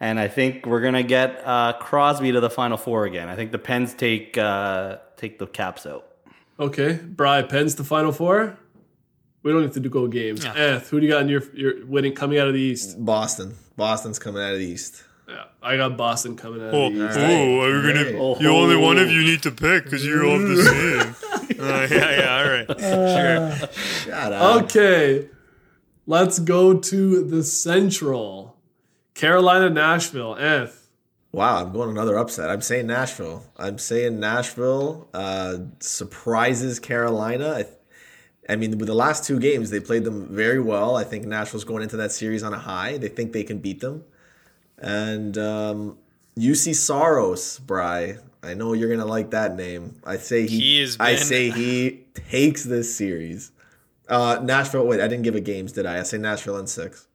and 0.02 0.18
I 0.20 0.26
think 0.28 0.66
we're 0.66 0.80
gonna 0.82 1.04
get 1.04 1.40
uh, 1.46 1.74
Crosby 1.80 2.32
to 2.32 2.40
the 2.40 2.50
final 2.50 2.76
four 2.76 3.06
again. 3.06 3.28
I 3.28 3.36
think 3.36 3.52
the 3.52 3.58
Pens 3.58 3.94
take 3.94 4.36
uh, 4.36 4.98
take 5.16 5.38
the 5.38 5.46
Caps 5.46 5.86
out. 5.86 6.04
Okay, 6.58 6.94
Bry 7.02 7.42
Pens 7.42 7.76
the 7.76 7.84
final 7.84 8.10
four. 8.12 8.58
We 9.42 9.50
don't 9.52 9.62
have 9.62 9.72
to 9.74 9.80
do 9.80 9.88
go 9.88 10.06
games. 10.08 10.44
Yeah. 10.44 10.54
Eth, 10.54 10.90
who 10.90 11.00
do 11.00 11.06
you 11.06 11.12
got 11.12 11.22
in 11.22 11.28
your 11.28 11.42
your 11.54 11.86
winning 11.86 12.14
coming 12.14 12.38
out 12.38 12.48
of 12.48 12.54
the 12.54 12.60
East? 12.60 13.02
Boston. 13.04 13.54
Boston's 13.76 14.18
coming 14.18 14.42
out 14.42 14.52
of 14.52 14.58
the 14.58 14.64
East. 14.66 15.02
Yeah, 15.28 15.44
I 15.62 15.76
got 15.76 15.96
Boston 15.96 16.36
coming 16.36 16.60
out 16.62 16.74
Oh, 16.74 16.86
of 16.88 16.94
the 16.94 17.08
East. 17.08 17.18
oh, 17.18 17.60
are 17.60 17.70
you 17.70 17.82
gonna? 17.82 18.04
Hey. 18.04 18.42
You 18.44 18.50
only 18.50 18.76
one 18.76 18.98
of 18.98 19.08
you 19.10 19.22
need 19.22 19.42
to 19.44 19.50
pick 19.52 19.84
because 19.84 20.04
you're 20.04 20.26
all 20.26 20.38
the 20.38 20.62
same. 20.62 21.14
Uh, 21.62 21.86
yeah, 21.90 22.18
yeah, 22.18 22.36
all 22.38 22.50
right, 22.50 23.60
sure. 23.60 23.68
Shut 24.04 24.32
up. 24.32 24.64
Okay, 24.64 25.28
let's 26.06 26.40
go 26.40 26.76
to 26.76 27.22
the 27.22 27.44
Central. 27.44 28.51
Carolina, 29.14 29.70
Nashville. 29.70 30.36
Eth. 30.38 30.88
Wow, 31.32 31.64
I'm 31.64 31.72
going 31.72 31.88
another 31.90 32.18
upset. 32.18 32.50
I'm 32.50 32.60
saying 32.60 32.86
Nashville. 32.86 33.44
I'm 33.56 33.78
saying 33.78 34.20
Nashville 34.20 35.08
uh, 35.14 35.56
surprises 35.80 36.78
Carolina. 36.78 37.64
I, 38.48 38.52
I 38.52 38.56
mean, 38.56 38.76
with 38.76 38.88
the 38.88 38.94
last 38.94 39.24
two 39.24 39.38
games, 39.38 39.70
they 39.70 39.80
played 39.80 40.04
them 40.04 40.26
very 40.28 40.60
well. 40.60 40.94
I 40.94 41.04
think 41.04 41.24
Nashville's 41.24 41.64
going 41.64 41.82
into 41.82 41.96
that 41.96 42.12
series 42.12 42.42
on 42.42 42.52
a 42.52 42.58
high. 42.58 42.98
They 42.98 43.08
think 43.08 43.32
they 43.32 43.44
can 43.44 43.60
beat 43.60 43.80
them. 43.80 44.04
And 44.76 45.38
um, 45.38 45.98
Juuse 46.38 46.74
Saros, 46.74 47.60
Bry. 47.60 48.18
I 48.42 48.54
know 48.54 48.72
you're 48.72 48.90
gonna 48.90 49.06
like 49.06 49.30
that 49.30 49.56
name. 49.56 50.00
I 50.04 50.16
say 50.16 50.46
he. 50.46 50.58
He 50.58 50.80
has 50.80 50.96
I 50.98 51.14
say 51.14 51.50
he 51.50 52.00
takes 52.14 52.64
this 52.64 52.94
series. 52.94 53.52
Uh, 54.08 54.40
Nashville. 54.42 54.86
Wait, 54.86 55.00
I 55.00 55.08
didn't 55.08 55.22
give 55.22 55.36
a 55.36 55.40
games, 55.40 55.72
did 55.72 55.86
I? 55.86 56.00
I 56.00 56.02
say 56.02 56.18
Nashville 56.18 56.58
in 56.58 56.66
six. 56.66 57.06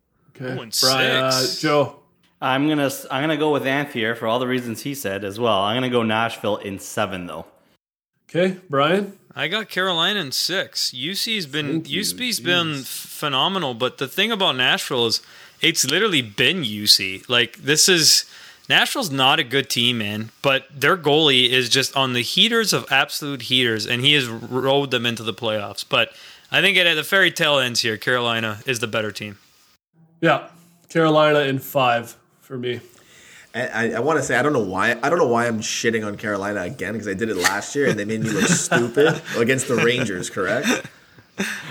Okay, 0.41 0.55
Oh, 0.57 0.61
and 0.61 0.77
Bry, 0.81 1.07
uh. 1.07 1.45
Joe. 1.59 1.99
I'm 2.39 2.67
gonna 2.67 2.91
I'm 3.09 3.23
gonna 3.23 3.37
go 3.37 3.51
with 3.51 3.63
Anth 3.63 3.91
here 3.93 4.13
for 4.15 4.27
all 4.27 4.37
the 4.39 4.47
reasons 4.47 4.83
he 4.83 4.93
said 4.93 5.23
as 5.23 5.39
well. 5.39 5.59
I'm 5.61 5.75
gonna 5.75 5.89
go 5.89 6.03
Nashville 6.03 6.57
in 6.57 6.77
seven 6.79 7.25
though. 7.25 7.45
Okay, 8.29 8.57
Brian. 8.69 9.17
I 9.35 9.47
got 9.47 9.69
Carolina 9.69 10.19
in 10.19 10.31
six. 10.31 10.91
Juuse's 10.91 11.45
been 11.47 11.67
Thank 11.67 11.89
you, 11.89 12.01
Juuse's 12.03 12.39
been 12.39 12.67
jeez. 12.67 12.85
phenomenal, 12.85 13.73
but 13.73 13.97
the 13.97 14.07
thing 14.07 14.31
about 14.31 14.55
Nashville 14.55 15.05
is 15.07 15.21
it's 15.61 15.85
literally 15.85 16.21
been 16.21 16.61
UC. 16.63 17.27
Like 17.27 17.57
this 17.57 17.89
is 17.89 18.25
Nashville's 18.69 19.09
not 19.09 19.39
a 19.39 19.43
good 19.43 19.69
team, 19.69 19.97
man. 19.99 20.29
But 20.43 20.65
their 20.71 20.97
goalie 20.97 21.49
is 21.49 21.69
just 21.69 21.95
on 21.95 22.13
the 22.13 22.21
heaters 22.21 22.71
of 22.73 22.85
absolute 22.91 23.43
heaters, 23.43 23.87
and 23.87 24.01
he 24.03 24.13
has 24.13 24.27
rode 24.27 24.91
them 24.91 25.05
into 25.07 25.23
the 25.23 25.33
playoffs. 25.33 25.83
But 25.87 26.11
I 26.51 26.61
think 26.61 26.77
at 26.77 26.93
the 26.93 27.03
fairy 27.03 27.31
tale 27.31 27.57
ends 27.57 27.79
here. 27.81 27.97
Carolina 27.97 28.59
is 28.67 28.79
the 28.79 28.87
better 28.87 29.11
team. 29.11 29.37
Yeah, 30.21 30.49
Carolina 30.89 31.39
in 31.39 31.59
five 31.59 32.15
for 32.41 32.57
me. 32.57 32.81
I, 33.53 33.93
I 33.93 33.99
want 34.01 34.19
to 34.19 34.23
say 34.23 34.37
I 34.37 34.43
don't 34.43 34.53
know 34.53 34.59
why 34.59 34.91
I 35.01 35.09
don't 35.09 35.17
know 35.17 35.27
why 35.27 35.47
I'm 35.47 35.61
shitting 35.61 36.05
on 36.05 36.15
Carolina 36.15 36.61
again 36.61 36.93
because 36.93 37.07
I 37.07 37.15
did 37.15 37.29
it 37.29 37.37
last 37.37 37.75
year 37.75 37.89
and 37.89 37.97
they 37.97 38.05
made 38.05 38.21
me 38.21 38.29
look 38.29 38.45
stupid 38.47 39.19
against 39.35 39.67
the 39.67 39.75
Rangers. 39.75 40.29
Correct? 40.29 40.67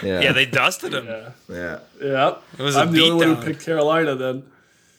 Yeah. 0.03 0.21
Yeah, 0.21 0.33
they 0.33 0.47
dusted 0.47 0.95
him. 0.95 1.07
Yeah, 1.07 1.31
yeah. 1.49 1.79
yeah. 2.03 2.37
It 2.59 2.63
was 2.63 2.77
a 2.77 2.81
I'm 2.81 2.93
the 2.93 3.03
only 3.03 3.27
one 3.27 3.37
who 3.37 3.43
picked 3.43 3.65
Carolina. 3.65 4.15
Then, 4.17 4.45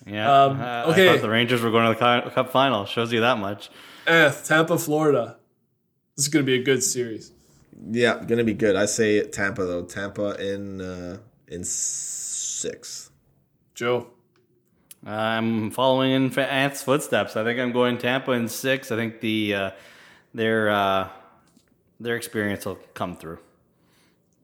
Yeah. 0.06 0.44
Um, 0.44 0.62
uh, 0.62 0.86
okay. 0.92 1.10
I 1.10 1.14
thought 1.14 1.22
the 1.22 1.30
Rangers 1.30 1.62
were 1.62 1.72
going 1.72 1.94
to 1.94 2.00
the 2.00 2.32
Cup 2.32 2.52
final. 2.52 2.86
Shows 2.86 3.12
you 3.12 3.22
that 3.22 3.38
much. 3.38 3.70
Eth, 4.06 4.48
Tampa, 4.48 4.78
Florida. 4.78 5.38
This 6.16 6.26
is 6.26 6.30
going 6.30 6.46
to 6.46 6.50
be 6.50 6.60
a 6.60 6.64
good 6.64 6.84
series. 6.84 7.32
Yeah, 7.92 8.24
gonna 8.26 8.44
be 8.44 8.54
good. 8.54 8.76
I 8.76 8.86
say 8.86 9.24
Tampa 9.28 9.64
though. 9.64 9.84
Tampa 9.84 10.36
in 10.44 10.82
uh, 10.82 11.18
in 11.48 11.64
six. 11.64 13.12
Joe. 13.78 14.08
I'm 15.06 15.70
following 15.70 16.12
in 16.12 16.30
fa- 16.32 16.52
Ant's 16.52 16.82
footsteps. 16.82 17.38
I 17.38 17.44
think 17.44 17.60
I'm 17.60 17.72
going 17.72 18.00
Tampa 18.00 18.32
in 18.32 18.48
six. 18.48 18.92
I 18.92 18.96
think 18.96 19.22
the 19.22 19.54
uh, 19.54 19.72
their 20.34 20.70
uh, 20.72 21.08
their 22.00 22.16
experience 22.16 22.66
will 22.66 22.80
come 22.96 23.16
through. 23.16 23.38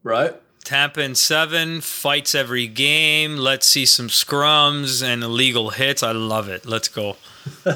Right. 0.04 0.40
Tampa 0.62 1.02
in 1.02 1.14
seven, 1.16 1.80
fights 1.82 2.34
every 2.34 2.68
game. 2.68 3.36
Let's 3.36 3.66
see 3.66 3.84
some 3.84 4.06
scrums 4.08 5.02
and 5.02 5.22
illegal 5.24 5.70
hits. 5.70 6.02
I 6.02 6.12
love 6.12 6.48
it. 6.48 6.64
Let's 6.64 6.88
go. 6.88 7.16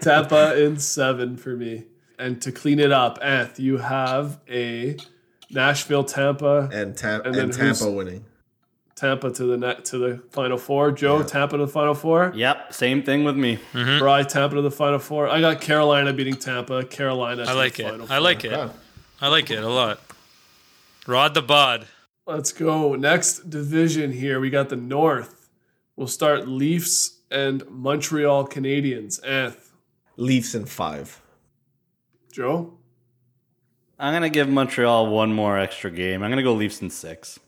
Tampa 0.00 0.60
in 0.60 0.78
seven 0.78 1.36
for 1.36 1.50
me. 1.56 1.84
And 2.18 2.40
to 2.42 2.50
clean 2.50 2.78
it 2.80 2.90
up, 2.90 3.18
Eth, 3.22 3.60
you 3.60 3.78
have 3.78 4.40
a 4.50 4.96
Nashville, 5.50 6.04
Tampa, 6.04 6.68
And, 6.72 6.96
Tam- 6.96 7.20
And 7.24 7.36
and, 7.36 7.52
then 7.52 7.76
Tampa 7.76 7.90
winning. 7.90 8.24
Tampa 8.94 9.30
to 9.32 9.44
the 9.44 9.56
net 9.56 9.84
to 9.86 9.98
the 9.98 10.22
final 10.30 10.58
four. 10.58 10.92
Joe, 10.92 11.22
Tampa 11.22 11.56
to 11.56 11.66
the 11.66 11.72
final 11.72 11.94
four. 11.94 12.32
Yep, 12.34 12.72
same 12.72 13.02
thing 13.02 13.24
with 13.24 13.36
me. 13.36 13.58
Mm-hmm. 13.72 13.98
Bry, 13.98 14.22
Tampa 14.22 14.56
to 14.56 14.62
the 14.62 14.70
final 14.70 14.98
four. 14.98 15.28
I 15.28 15.40
got 15.40 15.60
Carolina 15.60 16.12
beating 16.12 16.36
Tampa. 16.36 16.84
Carolina. 16.84 17.44
I 17.46 17.52
like 17.54 17.74
the 17.76 17.82
it. 17.86 17.90
final 17.90 18.04
I 18.04 18.08
four. 18.08 18.20
like 18.20 18.44
it. 18.44 18.70
I 19.20 19.28
like 19.28 19.50
it 19.50 19.62
a 19.62 19.68
lot. 19.68 20.00
Rod 21.06 21.34
the 21.34 21.42
bod. 21.42 21.86
Let's 22.26 22.52
go. 22.52 22.94
Next 22.94 23.50
division 23.50 24.12
here. 24.12 24.38
We 24.40 24.50
got 24.50 24.68
the 24.68 24.76
North. 24.76 25.48
We'll 25.96 26.06
start 26.06 26.46
Leafs 26.46 27.18
and 27.30 27.68
Montreal 27.68 28.46
Canadiens. 28.46 29.18
Eth, 29.24 29.72
Leafs 30.16 30.54
in 30.54 30.66
five. 30.66 31.20
Joe. 32.32 32.74
I'm 33.98 34.12
gonna 34.12 34.30
give 34.30 34.48
Montreal 34.48 35.08
one 35.08 35.32
more 35.32 35.58
extra 35.58 35.90
game. 35.90 36.22
I'm 36.22 36.30
gonna 36.30 36.42
go 36.42 36.54
Leafs 36.54 36.80
in 36.82 36.90
six. 36.90 37.38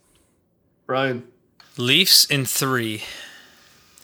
Brian. 0.87 1.27
Leafs 1.77 2.25
in 2.25 2.45
three. 2.45 3.03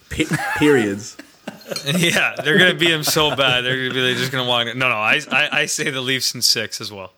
Pe- 0.09 0.25
periods. 0.57 1.17
yeah, 1.85 2.35
they're 2.43 2.57
gonna 2.57 2.73
beat 2.73 2.89
them 2.91 3.03
so 3.03 3.33
bad. 3.35 3.61
They're 3.61 3.77
gonna 3.77 3.93
be 3.93 4.01
they're 4.01 4.15
just 4.15 4.31
gonna 4.31 4.47
walk. 4.47 4.67
No, 4.75 4.89
no. 4.89 4.95
I, 4.95 5.21
I 5.31 5.49
I 5.61 5.65
say 5.67 5.89
the 5.89 6.01
Leafs 6.01 6.35
in 6.35 6.41
six 6.41 6.81
as 6.81 6.91
well. 6.91 7.13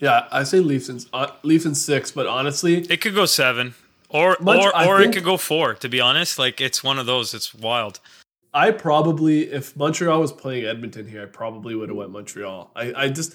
Yeah, 0.00 0.26
I 0.30 0.44
say 0.44 0.60
Leafs 0.60 0.88
in 0.88 1.00
uh, 1.12 1.28
Leafs 1.42 1.66
in 1.66 1.74
six, 1.74 2.10
but 2.10 2.26
honestly, 2.26 2.78
It 2.90 3.00
could 3.00 3.14
go 3.14 3.26
seven, 3.26 3.74
or 4.08 4.36
Much- 4.40 4.62
or 4.64 4.86
or 4.86 5.00
think- 5.00 5.14
it 5.14 5.18
could 5.18 5.24
go 5.24 5.36
four. 5.36 5.74
To 5.74 5.88
be 5.88 6.00
honest, 6.00 6.38
like 6.38 6.60
it's 6.60 6.82
one 6.82 6.98
of 6.98 7.06
those. 7.06 7.34
It's 7.34 7.54
wild. 7.54 8.00
I 8.54 8.70
probably, 8.70 9.50
if 9.52 9.76
Montreal 9.76 10.18
was 10.18 10.32
playing 10.32 10.64
Edmonton 10.64 11.06
here, 11.06 11.24
I 11.24 11.26
probably 11.26 11.74
would 11.74 11.90
have 11.90 11.98
went 11.98 12.10
Montreal. 12.10 12.70
I, 12.74 12.92
I 12.96 13.08
just, 13.10 13.34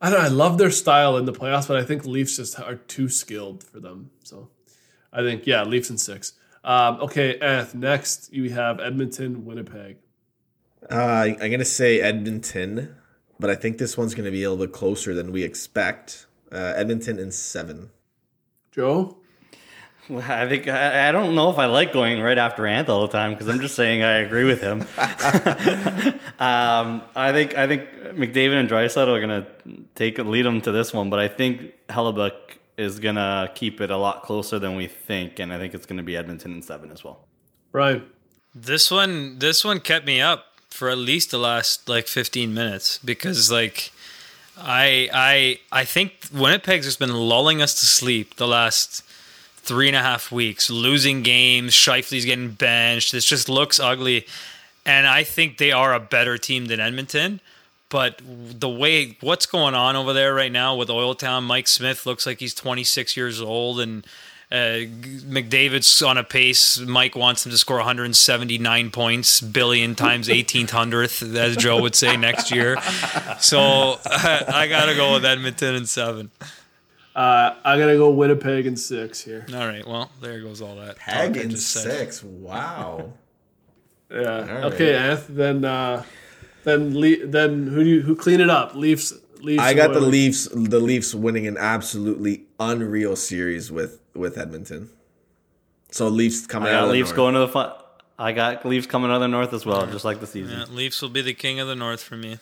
I 0.00 0.10
don't 0.10 0.20
know. 0.20 0.24
I 0.24 0.28
love 0.28 0.58
their 0.58 0.70
style 0.70 1.16
in 1.16 1.24
the 1.24 1.32
playoffs, 1.32 1.66
but 1.66 1.76
I 1.76 1.82
think 1.82 2.04
Leafs 2.04 2.36
just 2.36 2.60
are 2.60 2.76
too 2.76 3.08
skilled 3.08 3.64
for 3.64 3.80
them. 3.80 4.10
So, 4.22 4.48
I 5.12 5.22
think 5.22 5.46
yeah, 5.46 5.64
Leafs 5.64 5.90
in 5.90 5.98
six. 5.98 6.34
Um, 6.64 7.00
okay, 7.00 7.38
Eth, 7.38 7.74
next 7.74 8.32
you 8.32 8.50
have 8.50 8.80
Edmonton, 8.80 9.44
Winnipeg. 9.44 9.96
Uh, 10.90 10.94
I'm 11.40 11.50
gonna 11.50 11.64
say 11.64 12.00
Edmonton, 12.00 12.94
but 13.38 13.50
I 13.50 13.54
think 13.54 13.78
this 13.78 13.96
one's 13.96 14.14
gonna 14.14 14.30
be 14.30 14.42
a 14.42 14.50
little 14.50 14.66
bit 14.66 14.74
closer 14.74 15.14
than 15.14 15.32
we 15.32 15.42
expect. 15.42 16.26
Uh, 16.50 16.72
Edmonton 16.76 17.18
in 17.18 17.30
seven. 17.30 17.90
Joe, 18.70 19.18
Well, 20.08 20.24
I 20.26 20.48
think 20.48 20.68
I, 20.68 21.08
I 21.08 21.12
don't 21.12 21.34
know 21.34 21.50
if 21.50 21.58
I 21.58 21.66
like 21.66 21.92
going 21.92 22.20
right 22.20 22.38
after 22.38 22.62
Anth 22.62 22.88
all 22.88 23.02
the 23.02 23.12
time 23.12 23.32
because 23.32 23.48
I'm 23.48 23.60
just 23.60 23.74
saying 23.74 24.02
I 24.02 24.18
agree 24.18 24.44
with 24.44 24.60
him. 24.60 24.80
um, 26.38 27.02
I 27.14 27.32
think 27.32 27.56
I 27.56 27.66
think 27.66 27.90
McDavid 28.14 28.60
and 28.60 28.70
Draisaitl 28.70 29.08
are 29.08 29.20
gonna 29.20 29.46
take 29.94 30.18
lead 30.18 30.46
them 30.46 30.60
to 30.62 30.72
this 30.72 30.94
one, 30.94 31.10
but 31.10 31.18
I 31.18 31.28
think 31.28 31.74
Hellebuyck 31.88 32.57
is 32.78 33.00
gonna 33.00 33.50
keep 33.54 33.80
it 33.80 33.90
a 33.90 33.96
lot 33.96 34.22
closer 34.22 34.58
than 34.58 34.76
we 34.76 34.86
think, 34.86 35.38
and 35.38 35.52
I 35.52 35.58
think 35.58 35.74
it's 35.74 35.84
gonna 35.84 36.02
be 36.02 36.16
Edmonton 36.16 36.52
in 36.52 36.62
seven 36.62 36.90
as 36.90 37.04
well. 37.04 37.26
Right. 37.72 38.02
This 38.54 38.90
one, 38.90 39.38
this 39.38 39.64
one 39.64 39.80
kept 39.80 40.06
me 40.06 40.20
up 40.20 40.46
for 40.70 40.88
at 40.88 40.98
least 40.98 41.30
the 41.30 41.38
last 41.38 41.88
like 41.88 42.06
15 42.06 42.54
minutes 42.54 42.98
because 42.98 43.50
like 43.50 43.90
I 44.56 45.08
I 45.12 45.60
I 45.80 45.84
think 45.84 46.12
Winnipeg's 46.32 46.86
just 46.86 46.98
been 46.98 47.14
lulling 47.14 47.60
us 47.60 47.78
to 47.80 47.86
sleep 47.86 48.36
the 48.36 48.46
last 48.46 49.02
three 49.56 49.88
and 49.88 49.96
a 49.96 50.02
half 50.02 50.32
weeks, 50.32 50.70
losing 50.70 51.22
games. 51.22 51.74
Scheifele's 51.74 52.24
getting 52.24 52.52
benched. 52.52 53.12
This 53.12 53.24
just 53.24 53.48
looks 53.48 53.78
ugly. 53.78 54.26
And 54.86 55.06
I 55.06 55.24
think 55.24 55.58
they 55.58 55.72
are 55.72 55.92
a 55.92 56.00
better 56.00 56.38
team 56.38 56.66
than 56.66 56.80
Edmonton. 56.80 57.40
But 57.90 58.20
the 58.24 58.68
way 58.68 59.16
what's 59.20 59.46
going 59.46 59.74
on 59.74 59.96
over 59.96 60.12
there 60.12 60.34
right 60.34 60.52
now 60.52 60.76
with 60.76 60.90
Oil 60.90 61.14
Town, 61.14 61.44
Mike 61.44 61.66
Smith 61.66 62.04
looks 62.04 62.26
like 62.26 62.38
he's 62.38 62.54
26 62.54 63.16
years 63.16 63.40
old, 63.40 63.80
and 63.80 64.06
uh, 64.52 64.84
McDavid's 65.26 66.02
on 66.02 66.18
a 66.18 66.24
pace. 66.24 66.78
Mike 66.78 67.16
wants 67.16 67.46
him 67.46 67.52
to 67.52 67.58
score 67.58 67.76
179 67.78 68.90
points, 68.90 69.40
billion 69.40 69.94
times 69.94 70.28
18th 70.28 70.70
hundredth, 70.70 71.22
as 71.34 71.56
Joe 71.56 71.80
would 71.80 71.94
say 71.94 72.16
next 72.16 72.50
year. 72.50 72.76
So 73.40 73.98
I 74.06 74.66
gotta 74.68 74.94
go 74.94 75.14
with 75.14 75.24
Edmonton 75.24 75.74
and 75.74 75.88
seven. 75.88 76.30
Uh, 77.16 77.54
I'm 77.64 77.78
gonna 77.78 77.96
go 77.96 78.10
Winnipeg 78.10 78.66
and 78.66 78.78
six 78.78 79.20
here. 79.22 79.46
All 79.52 79.66
right, 79.66 79.86
well 79.86 80.10
there 80.20 80.40
goes 80.40 80.60
all 80.62 80.76
that. 80.76 80.96
Peg 80.96 81.32
talk 81.34 81.40
I 81.40 81.44
in 81.44 81.50
just 81.50 81.70
said. 81.70 81.82
six. 81.90 82.22
Wow. 82.22 83.12
Yeah. 84.10 84.18
right. 84.20 84.64
Okay, 84.72 84.92
Anth. 84.92 85.26
Then 85.26 85.64
uh, 85.64 86.04
then 86.68 86.98
Le- 87.00 87.26
then 87.26 87.66
who 87.66 87.82
do 87.84 87.90
you 87.90 88.02
who 88.02 88.14
clean 88.14 88.40
it 88.40 88.50
up? 88.50 88.74
Leafs. 88.74 89.12
Leafs. 89.40 89.62
I 89.62 89.72
got 89.74 89.92
the 89.92 90.00
Oilers. 90.00 90.10
Leafs. 90.10 90.48
The 90.52 90.80
Leafs 90.80 91.14
winning 91.14 91.46
an 91.46 91.56
absolutely 91.56 92.42
unreal 92.60 93.16
series 93.16 93.70
with 93.72 94.00
with 94.14 94.36
Edmonton. 94.36 94.90
So 95.90 96.08
Leafs 96.08 96.46
coming 96.46 96.68
I 96.68 96.72
out. 96.74 96.80
got 96.80 96.82
of 96.84 96.88
the 96.88 96.92
Leafs 96.94 97.08
North. 97.10 97.16
going 97.16 97.34
to 97.34 97.40
the 97.40 97.48
fun. 97.48 97.72
I 98.18 98.32
got 98.32 98.66
Leafs 98.66 98.86
coming 98.88 99.10
out 99.10 99.14
of 99.16 99.20
the 99.20 99.28
north 99.28 99.52
as 99.52 99.64
well, 99.64 99.86
just 99.86 100.04
like 100.04 100.18
the 100.18 100.26
season. 100.26 100.58
Yeah, 100.58 100.64
Leafs 100.70 101.00
will 101.00 101.08
be 101.08 101.22
the 101.22 101.34
king 101.34 101.60
of 101.60 101.68
the 101.68 101.76
North 101.76 102.02
for 102.02 102.16
me. 102.16 102.38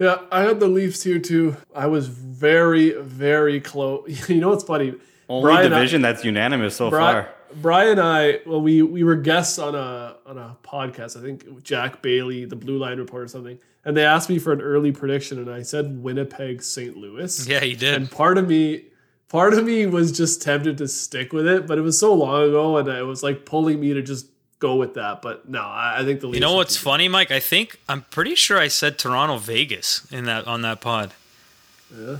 Yeah, 0.00 0.18
I 0.32 0.40
had 0.42 0.58
the 0.58 0.66
Leafs 0.66 1.02
here 1.04 1.20
too. 1.20 1.56
I 1.74 1.86
was 1.86 2.08
very 2.08 2.90
very 3.00 3.60
close. 3.60 4.28
You 4.28 4.40
know 4.40 4.48
what's 4.48 4.64
funny? 4.64 4.94
Only 5.28 5.42
Brian, 5.52 5.72
I- 5.72 5.76
division 5.78 6.02
that's 6.02 6.24
unanimous 6.24 6.74
so 6.74 6.90
Brian, 6.90 7.24
far. 7.24 7.32
Brian 7.54 7.92
and 7.92 8.00
I, 8.00 8.40
well, 8.46 8.60
we 8.60 8.82
we 8.82 9.04
were 9.04 9.16
guests 9.16 9.58
on 9.58 9.74
a 9.74 10.16
on 10.26 10.38
a 10.38 10.56
podcast. 10.62 11.16
I 11.16 11.22
think 11.22 11.62
Jack 11.62 12.02
Bailey, 12.02 12.44
the 12.44 12.56
Blue 12.56 12.78
Line 12.78 12.98
Report, 12.98 13.24
or 13.24 13.28
something, 13.28 13.58
and 13.84 13.96
they 13.96 14.04
asked 14.04 14.28
me 14.28 14.38
for 14.38 14.52
an 14.52 14.60
early 14.60 14.92
prediction, 14.92 15.38
and 15.38 15.50
I 15.50 15.62
said 15.62 16.02
Winnipeg, 16.02 16.62
St. 16.62 16.96
Louis. 16.96 17.46
Yeah, 17.46 17.60
he 17.60 17.74
did. 17.74 17.94
And 17.94 18.10
part 18.10 18.38
of 18.38 18.48
me, 18.48 18.84
part 19.28 19.54
of 19.54 19.64
me 19.64 19.86
was 19.86 20.12
just 20.12 20.42
tempted 20.42 20.78
to 20.78 20.88
stick 20.88 21.32
with 21.32 21.46
it, 21.46 21.66
but 21.66 21.78
it 21.78 21.82
was 21.82 21.98
so 21.98 22.14
long 22.14 22.44
ago, 22.44 22.76
and 22.76 22.88
it 22.88 23.06
was 23.06 23.22
like 23.22 23.44
pulling 23.44 23.80
me 23.80 23.94
to 23.94 24.02
just 24.02 24.26
go 24.58 24.76
with 24.76 24.94
that. 24.94 25.22
But 25.22 25.48
no, 25.48 25.62
I, 25.62 26.00
I 26.00 26.04
think 26.04 26.20
the 26.20 26.28
Leafs. 26.28 26.36
You 26.36 26.40
know 26.40 26.54
what's 26.54 26.76
funny, 26.76 27.08
Mike? 27.08 27.30
I 27.30 27.40
think 27.40 27.80
I'm 27.88 28.02
pretty 28.10 28.34
sure 28.34 28.58
I 28.58 28.68
said 28.68 28.98
Toronto 28.98 29.38
Vegas 29.38 30.06
in 30.12 30.24
that 30.26 30.46
on 30.46 30.62
that 30.62 30.80
pod. 30.80 31.12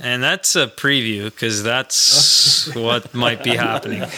And 0.03 0.23
that's 0.23 0.57
a 0.57 0.67
preview 0.67 1.25
because 1.25 1.63
that's 1.63 2.75
what 2.75 3.15
might 3.15 3.43
be 3.45 3.57
happening. 3.57 4.05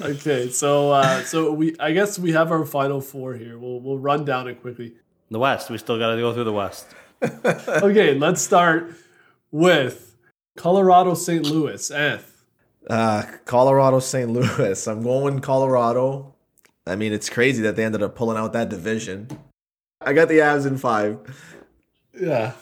Okay, 0.00 0.48
so 0.50 0.90
uh, 0.90 1.22
so 1.22 1.52
we 1.52 1.76
I 1.78 1.92
guess 1.92 2.18
we 2.18 2.32
have 2.32 2.50
our 2.50 2.66
final 2.66 3.00
four 3.00 3.34
here. 3.34 3.56
We'll 3.56 3.78
we'll 3.80 3.98
run 3.98 4.24
down 4.24 4.48
it 4.48 4.60
quickly. 4.60 4.94
The 5.30 5.38
West, 5.38 5.70
we 5.70 5.78
still 5.78 5.98
got 5.98 6.14
to 6.14 6.20
go 6.20 6.34
through 6.34 6.44
the 6.44 6.52
West. 6.52 6.86
Okay, 7.22 8.14
let's 8.14 8.42
start 8.42 8.92
with 9.52 10.16
Colorado, 10.56 11.14
St. 11.14 11.46
Louis. 11.46 11.88
Eth. 11.90 12.44
Uh, 12.90 13.22
Colorado, 13.44 14.00
St. 14.00 14.28
Louis. 14.28 14.86
I'm 14.88 15.02
going 15.02 15.38
Colorado. 15.40 16.34
I 16.84 16.96
mean, 16.96 17.12
it's 17.12 17.30
crazy 17.30 17.62
that 17.62 17.76
they 17.76 17.84
ended 17.84 18.02
up 18.02 18.16
pulling 18.16 18.36
out 18.36 18.52
that 18.54 18.68
division. 18.68 19.28
I 20.00 20.12
got 20.14 20.26
the 20.28 20.38
Avs 20.38 20.66
in 20.66 20.78
five. 20.78 21.18
Yeah, 22.20 22.54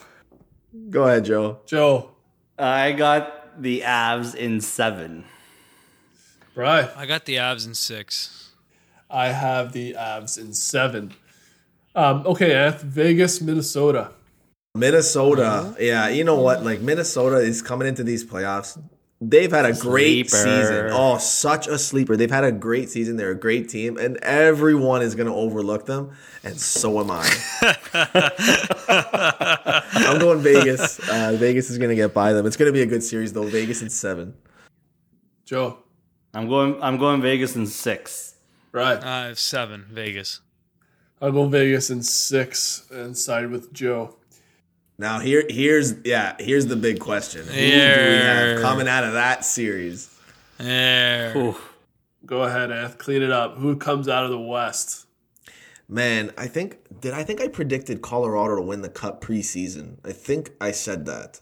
Go 0.90 1.04
ahead, 1.04 1.24
Joe. 1.24 1.58
Joe. 1.66 2.10
I 2.58 2.92
got 2.92 3.62
the 3.62 3.80
Avs 3.80 4.34
in 4.34 4.60
seven. 4.60 5.24
Right. 6.54 6.88
I 6.96 7.06
got 7.06 7.24
the 7.24 7.36
Avs 7.36 7.66
in 7.66 7.74
six. 7.74 8.52
I 9.08 9.28
have 9.28 9.72
the 9.72 9.94
Avs 9.94 10.38
in 10.38 10.52
seven. 10.52 11.12
Um, 11.94 12.24
okay, 12.26 12.52
Eth. 12.52 12.82
Vegas, 12.82 13.40
Minnesota. 13.40 14.12
Minnesota. 14.74 15.74
Yeah, 15.80 16.08
you 16.08 16.22
know 16.22 16.40
what? 16.40 16.62
Like 16.64 16.80
Minnesota 16.80 17.38
is 17.38 17.62
coming 17.62 17.88
into 17.88 18.04
these 18.04 18.24
playoffs. 18.24 18.80
They've 19.22 19.50
had 19.50 19.66
a 19.66 19.74
great 19.74 20.30
season. 20.30 20.88
Oh, 20.92 21.18
such 21.18 21.66
a 21.66 21.78
sleeper. 21.78 22.16
They've 22.16 22.30
had 22.30 22.44
a 22.44 22.52
great 22.52 22.88
season. 22.88 23.18
They're 23.18 23.32
a 23.32 23.38
great 23.38 23.68
team, 23.68 23.98
and 23.98 24.16
everyone 24.18 25.02
is 25.02 25.14
going 25.14 25.26
to 25.26 25.34
overlook 25.34 25.84
them, 25.84 26.12
and 26.42 26.58
so 26.58 26.98
am 27.00 27.10
I. 27.10 27.30
I'm 29.92 30.18
going 30.18 30.40
Vegas. 30.40 31.00
Uh, 31.00 31.36
Vegas 31.38 31.68
is 31.68 31.76
going 31.76 31.90
to 31.90 31.96
get 31.96 32.14
by 32.14 32.32
them. 32.32 32.46
It's 32.46 32.56
going 32.56 32.68
to 32.68 32.72
be 32.72 32.80
a 32.80 32.86
good 32.86 33.02
series, 33.02 33.34
though. 33.34 33.44
Vegas 33.44 33.82
in 33.82 33.90
seven. 33.90 34.32
Joe. 35.44 35.76
I'm 36.32 36.48
going. 36.48 36.82
I'm 36.82 36.96
going 36.96 37.20
Vegas 37.20 37.56
in 37.56 37.66
six. 37.66 38.36
Right. 38.72 39.04
I 39.04 39.26
have 39.26 39.38
seven. 39.38 39.84
Vegas. 39.90 40.40
I'll 41.20 41.32
go 41.32 41.46
Vegas 41.46 41.90
in 41.90 42.02
six 42.02 42.86
and 42.90 43.18
side 43.18 43.50
with 43.50 43.70
Joe. 43.74 44.16
Now 45.00 45.18
here, 45.18 45.46
here's 45.48 45.94
yeah, 46.04 46.36
here's 46.38 46.66
the 46.66 46.76
big 46.76 47.00
question: 47.00 47.46
Who 47.46 47.52
do 47.54 47.58
we 47.58 47.70
have 47.70 48.60
coming 48.60 48.86
out 48.86 49.02
of 49.02 49.14
that 49.14 49.46
series? 49.46 50.14
There. 50.58 51.54
Go 52.26 52.42
ahead, 52.42 52.70
Eth. 52.70 52.98
Clean 52.98 53.22
it 53.22 53.32
up. 53.32 53.56
Who 53.56 53.76
comes 53.76 54.08
out 54.08 54.24
of 54.24 54.30
the 54.30 54.38
West? 54.38 55.06
Man, 55.88 56.32
I 56.36 56.48
think 56.48 57.00
did 57.00 57.14
I 57.14 57.24
think 57.24 57.40
I 57.40 57.48
predicted 57.48 58.02
Colorado 58.02 58.56
to 58.56 58.62
win 58.62 58.82
the 58.82 58.90
cup 58.90 59.22
preseason? 59.22 59.96
I 60.04 60.12
think 60.12 60.50
I 60.60 60.70
said 60.70 61.06
that, 61.06 61.40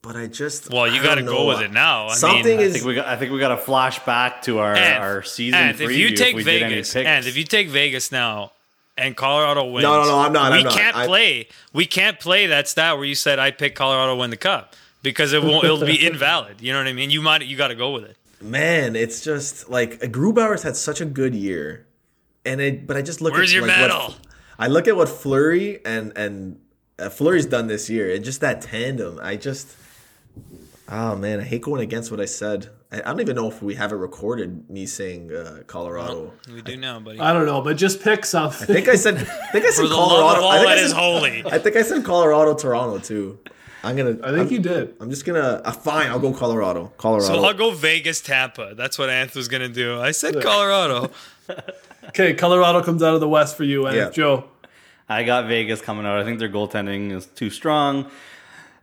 but 0.00 0.16
I 0.16 0.26
just 0.26 0.72
Well, 0.72 0.88
you 0.88 1.02
I 1.02 1.04
got 1.04 1.16
to 1.16 1.22
go 1.22 1.48
with 1.48 1.60
it 1.60 1.72
now. 1.72 2.06
I 2.06 2.14
Something 2.14 2.46
mean, 2.46 2.60
I 2.60 2.62
is 2.62 2.72
think 2.72 2.86
we 2.86 2.94
got. 2.94 3.06
I 3.06 3.18
think 3.18 3.30
we 3.30 3.40
got 3.40 3.48
to 3.48 3.58
flash 3.58 3.98
back 4.06 4.40
to 4.44 4.58
our 4.58 4.74
and, 4.74 5.04
our 5.04 5.22
season 5.22 5.60
and 5.60 5.76
preview. 5.76 5.90
if 5.90 5.96
you 5.98 6.16
take 6.16 6.34
we 6.34 6.44
Vegas, 6.44 6.96
and 6.96 7.26
if 7.26 7.36
you 7.36 7.44
take 7.44 7.68
Vegas 7.68 8.10
now, 8.10 8.52
and 9.00 9.16
Colorado 9.16 9.64
wins, 9.70 9.82
No, 9.82 10.02
no, 10.02 10.08
no, 10.08 10.18
I'm 10.18 10.32
not, 10.32 10.52
We 10.52 10.58
I'm 10.58 10.64
not. 10.64 10.72
can't 10.74 10.96
I- 10.96 11.06
play. 11.06 11.48
We 11.72 11.86
can't 11.86 12.20
play 12.20 12.46
that 12.46 12.68
stat 12.68 12.96
where 12.96 13.04
you 13.06 13.14
said 13.14 13.38
I 13.38 13.50
picked 13.50 13.76
Colorado 13.76 14.16
win 14.16 14.30
the 14.30 14.36
cup 14.36 14.74
because 15.02 15.32
it 15.32 15.42
won't. 15.42 15.64
it'll 15.64 15.84
be 15.84 16.06
invalid. 16.06 16.60
You 16.60 16.72
know 16.72 16.78
what 16.78 16.86
I 16.88 16.92
mean? 16.92 17.10
You 17.10 17.22
might. 17.22 17.44
You 17.44 17.56
got 17.56 17.68
to 17.68 17.74
go 17.74 17.90
with 17.92 18.04
it. 18.04 18.16
man, 18.40 18.94
it's 18.96 19.22
just 19.24 19.68
like 19.70 20.00
Grubauer's 20.00 20.62
had 20.62 20.76
such 20.76 21.00
a 21.00 21.04
good 21.06 21.34
year, 21.34 21.86
and 22.44 22.60
it. 22.60 22.86
But 22.86 22.96
I 22.96 23.02
just 23.02 23.20
look 23.20 23.32
Where's 23.34 23.50
at 23.50 23.54
your 23.54 23.66
like, 23.66 23.76
medal? 23.78 23.98
What, 23.98 24.18
I 24.58 24.66
look 24.68 24.86
at 24.88 24.96
what 24.96 25.08
Fleury 25.08 25.84
and 25.86 26.12
and 26.16 26.60
uh, 26.98 27.08
Fleury's 27.08 27.46
done 27.46 27.66
this 27.66 27.88
year, 27.90 28.14
and 28.14 28.24
just 28.24 28.40
that 28.42 28.60
tandem. 28.60 29.18
I 29.22 29.36
just, 29.36 29.74
oh 30.88 31.16
man, 31.16 31.40
I 31.40 31.44
hate 31.44 31.62
going 31.62 31.80
against 31.82 32.10
what 32.10 32.20
I 32.20 32.26
said. 32.26 32.68
I, 32.92 32.98
I 32.98 33.00
don't 33.00 33.20
even 33.20 33.36
know 33.36 33.48
if 33.48 33.62
we 33.62 33.74
have 33.76 33.92
it 33.92 33.96
recorded. 33.96 34.68
Me 34.68 34.86
saying 34.86 35.32
uh, 35.32 35.62
Colorado. 35.66 36.32
We 36.52 36.62
do 36.62 36.76
now, 36.76 37.00
buddy. 37.00 37.20
I 37.20 37.32
don't 37.32 37.46
know, 37.46 37.60
but 37.60 37.76
just 37.76 38.02
pick 38.02 38.24
something. 38.24 38.68
I 38.70 38.72
think 38.72 38.88
I 38.88 38.96
said. 38.96 39.16
I 39.16 39.52
think 39.52 39.64
I 39.64 39.70
said 39.70 39.88
Colorado. 39.88 40.42
all 40.42 40.50
I 40.50 40.58
think 40.58 40.68
that 40.68 40.78
I 40.78 40.80
is 40.80 40.90
said, 40.90 40.98
holy. 40.98 41.44
I 41.46 41.58
think 41.58 41.76
I 41.76 41.82
said 41.82 42.04
Colorado, 42.04 42.54
Toronto 42.54 42.98
too. 42.98 43.38
I'm 43.82 43.96
gonna. 43.96 44.18
I 44.22 44.32
think 44.32 44.48
I'm, 44.48 44.52
you 44.52 44.58
did. 44.58 44.94
I'm 45.00 45.10
just 45.10 45.24
gonna. 45.24 45.62
Uh, 45.64 45.72
fine, 45.72 46.08
I'll 46.08 46.18
go 46.18 46.32
Colorado. 46.32 46.92
Colorado. 46.96 47.34
So 47.34 47.44
I'll 47.44 47.54
go 47.54 47.70
Vegas, 47.70 48.20
Tampa. 48.20 48.74
That's 48.76 48.98
what 48.98 49.08
Anth 49.08 49.34
was 49.34 49.48
gonna 49.48 49.68
do. 49.68 50.00
I 50.00 50.10
said 50.10 50.40
Colorado. 50.42 51.10
Okay, 52.10 52.34
Colorado 52.34 52.82
comes 52.82 53.04
out 53.04 53.14
of 53.14 53.20
the 53.20 53.28
West 53.28 53.56
for 53.56 53.62
you, 53.62 53.86
Eth. 53.86 53.94
Yeah. 53.94 54.10
Joe. 54.10 54.44
I 55.08 55.22
got 55.22 55.46
Vegas 55.46 55.80
coming 55.80 56.06
out. 56.06 56.18
I 56.18 56.24
think 56.24 56.40
their 56.40 56.48
goaltending 56.48 57.12
is 57.12 57.26
too 57.26 57.50
strong. 57.50 58.10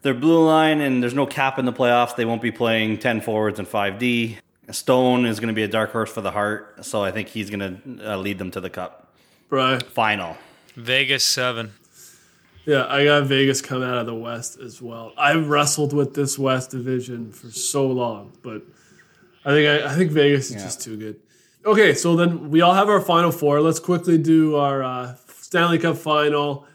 Their 0.07 0.13
blue 0.13 0.41
line, 0.41 0.79
and 0.79 1.03
there's 1.03 1.13
no 1.13 1.25
cap 1.25 1.59
in 1.59 1.65
the 1.65 1.73
playoffs. 1.73 2.15
They 2.15 2.23
won't 2.23 2.41
be 2.41 2.49
playing 2.49 2.99
10 2.99 3.19
forwards 3.19 3.59
and 3.59 3.67
5D. 3.67 4.37
Stone 4.71 5.25
is 5.25 5.41
going 5.41 5.49
to 5.49 5.53
be 5.53 5.63
a 5.63 5.67
dark 5.67 5.91
horse 5.91 6.09
for 6.09 6.21
the 6.21 6.31
Hart, 6.31 6.85
so 6.85 7.03
I 7.03 7.11
think 7.11 7.27
he's 7.27 7.49
going 7.49 7.59
to 7.59 8.13
uh, 8.13 8.15
lead 8.15 8.37
them 8.37 8.49
to 8.51 8.61
the 8.61 8.69
cup 8.69 9.13
Brian. 9.49 9.81
final. 9.81 10.37
Vegas 10.77 11.25
seven. 11.25 11.73
Yeah, 12.65 12.85
I 12.87 13.03
got 13.03 13.25
Vegas 13.25 13.61
coming 13.61 13.89
out 13.89 13.97
of 13.97 14.05
the 14.05 14.15
West 14.15 14.57
as 14.59 14.81
well. 14.81 15.11
I 15.17 15.33
wrestled 15.33 15.91
with 15.91 16.13
this 16.13 16.39
West 16.39 16.71
division 16.71 17.33
for 17.33 17.51
so 17.51 17.87
long, 17.87 18.31
but 18.43 18.61
I 19.43 19.49
think 19.49 19.67
I, 19.67 19.91
I 19.91 19.95
think 19.97 20.11
Vegas 20.11 20.51
is 20.51 20.63
just 20.63 20.79
too 20.79 20.95
good. 20.95 21.19
Okay, 21.65 21.93
so 21.93 22.15
then 22.15 22.49
we 22.49 22.61
all 22.61 22.73
have 22.73 22.87
our 22.87 23.01
final 23.01 23.33
four. 23.33 23.59
Let's 23.59 23.81
quickly 23.81 24.17
do 24.17 24.55
our 24.55 24.81
uh, 24.81 25.15
Stanley 25.27 25.79
Cup 25.79 25.97
final, 25.97 26.65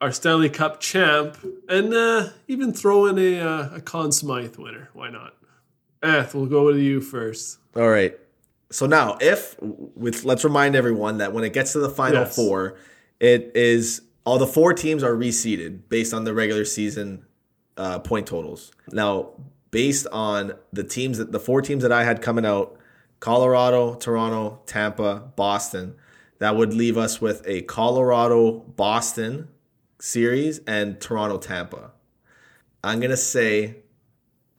our 0.00 0.12
Stanley 0.12 0.48
Cup 0.48 0.80
champ, 0.80 1.36
and 1.68 1.92
uh, 1.92 2.28
even 2.46 2.72
throw 2.72 3.06
in 3.06 3.18
a, 3.18 3.40
uh, 3.40 3.76
a 3.76 3.80
Conn 3.80 4.12
Smythe 4.12 4.56
winner. 4.56 4.90
Why 4.92 5.10
not? 5.10 5.34
Eth, 6.02 6.34
we'll 6.34 6.46
go 6.46 6.66
with 6.66 6.78
you 6.78 7.00
first. 7.00 7.58
All 7.74 7.88
right. 7.88 8.16
So 8.70 8.86
now, 8.86 9.16
if 9.20 9.56
with 9.60 10.24
let's 10.24 10.44
remind 10.44 10.76
everyone 10.76 11.18
that 11.18 11.32
when 11.32 11.42
it 11.42 11.52
gets 11.52 11.72
to 11.72 11.78
the 11.78 11.88
final 11.88 12.22
Yes. 12.22 12.36
four, 12.36 12.76
it 13.18 13.52
is 13.54 14.02
all 14.24 14.38
the 14.38 14.46
four 14.46 14.74
teams 14.74 15.02
are 15.02 15.14
reseeded 15.14 15.88
based 15.88 16.12
on 16.12 16.24
the 16.24 16.34
regular 16.34 16.64
season 16.64 17.24
uh, 17.76 17.98
point 17.98 18.26
totals. 18.26 18.72
Now, 18.92 19.30
based 19.70 20.06
on 20.12 20.52
the 20.72 20.84
teams 20.84 21.18
that 21.18 21.32
the 21.32 21.40
four 21.40 21.62
teams 21.62 21.82
that 21.82 21.92
I 21.92 22.04
had 22.04 22.20
coming 22.20 22.44
out, 22.44 22.78
Colorado, 23.20 23.94
Toronto, 23.94 24.60
Tampa, 24.66 25.32
Boston, 25.34 25.94
that 26.38 26.54
would 26.54 26.74
leave 26.74 26.96
us 26.98 27.20
with 27.20 27.42
a 27.46 27.62
Colorado 27.62 28.60
Boston 28.76 29.48
series 29.98 30.60
and 30.66 31.00
Toronto 31.00 31.38
Tampa. 31.38 31.90
I'm 32.84 33.00
gonna 33.00 33.16
say 33.16 33.76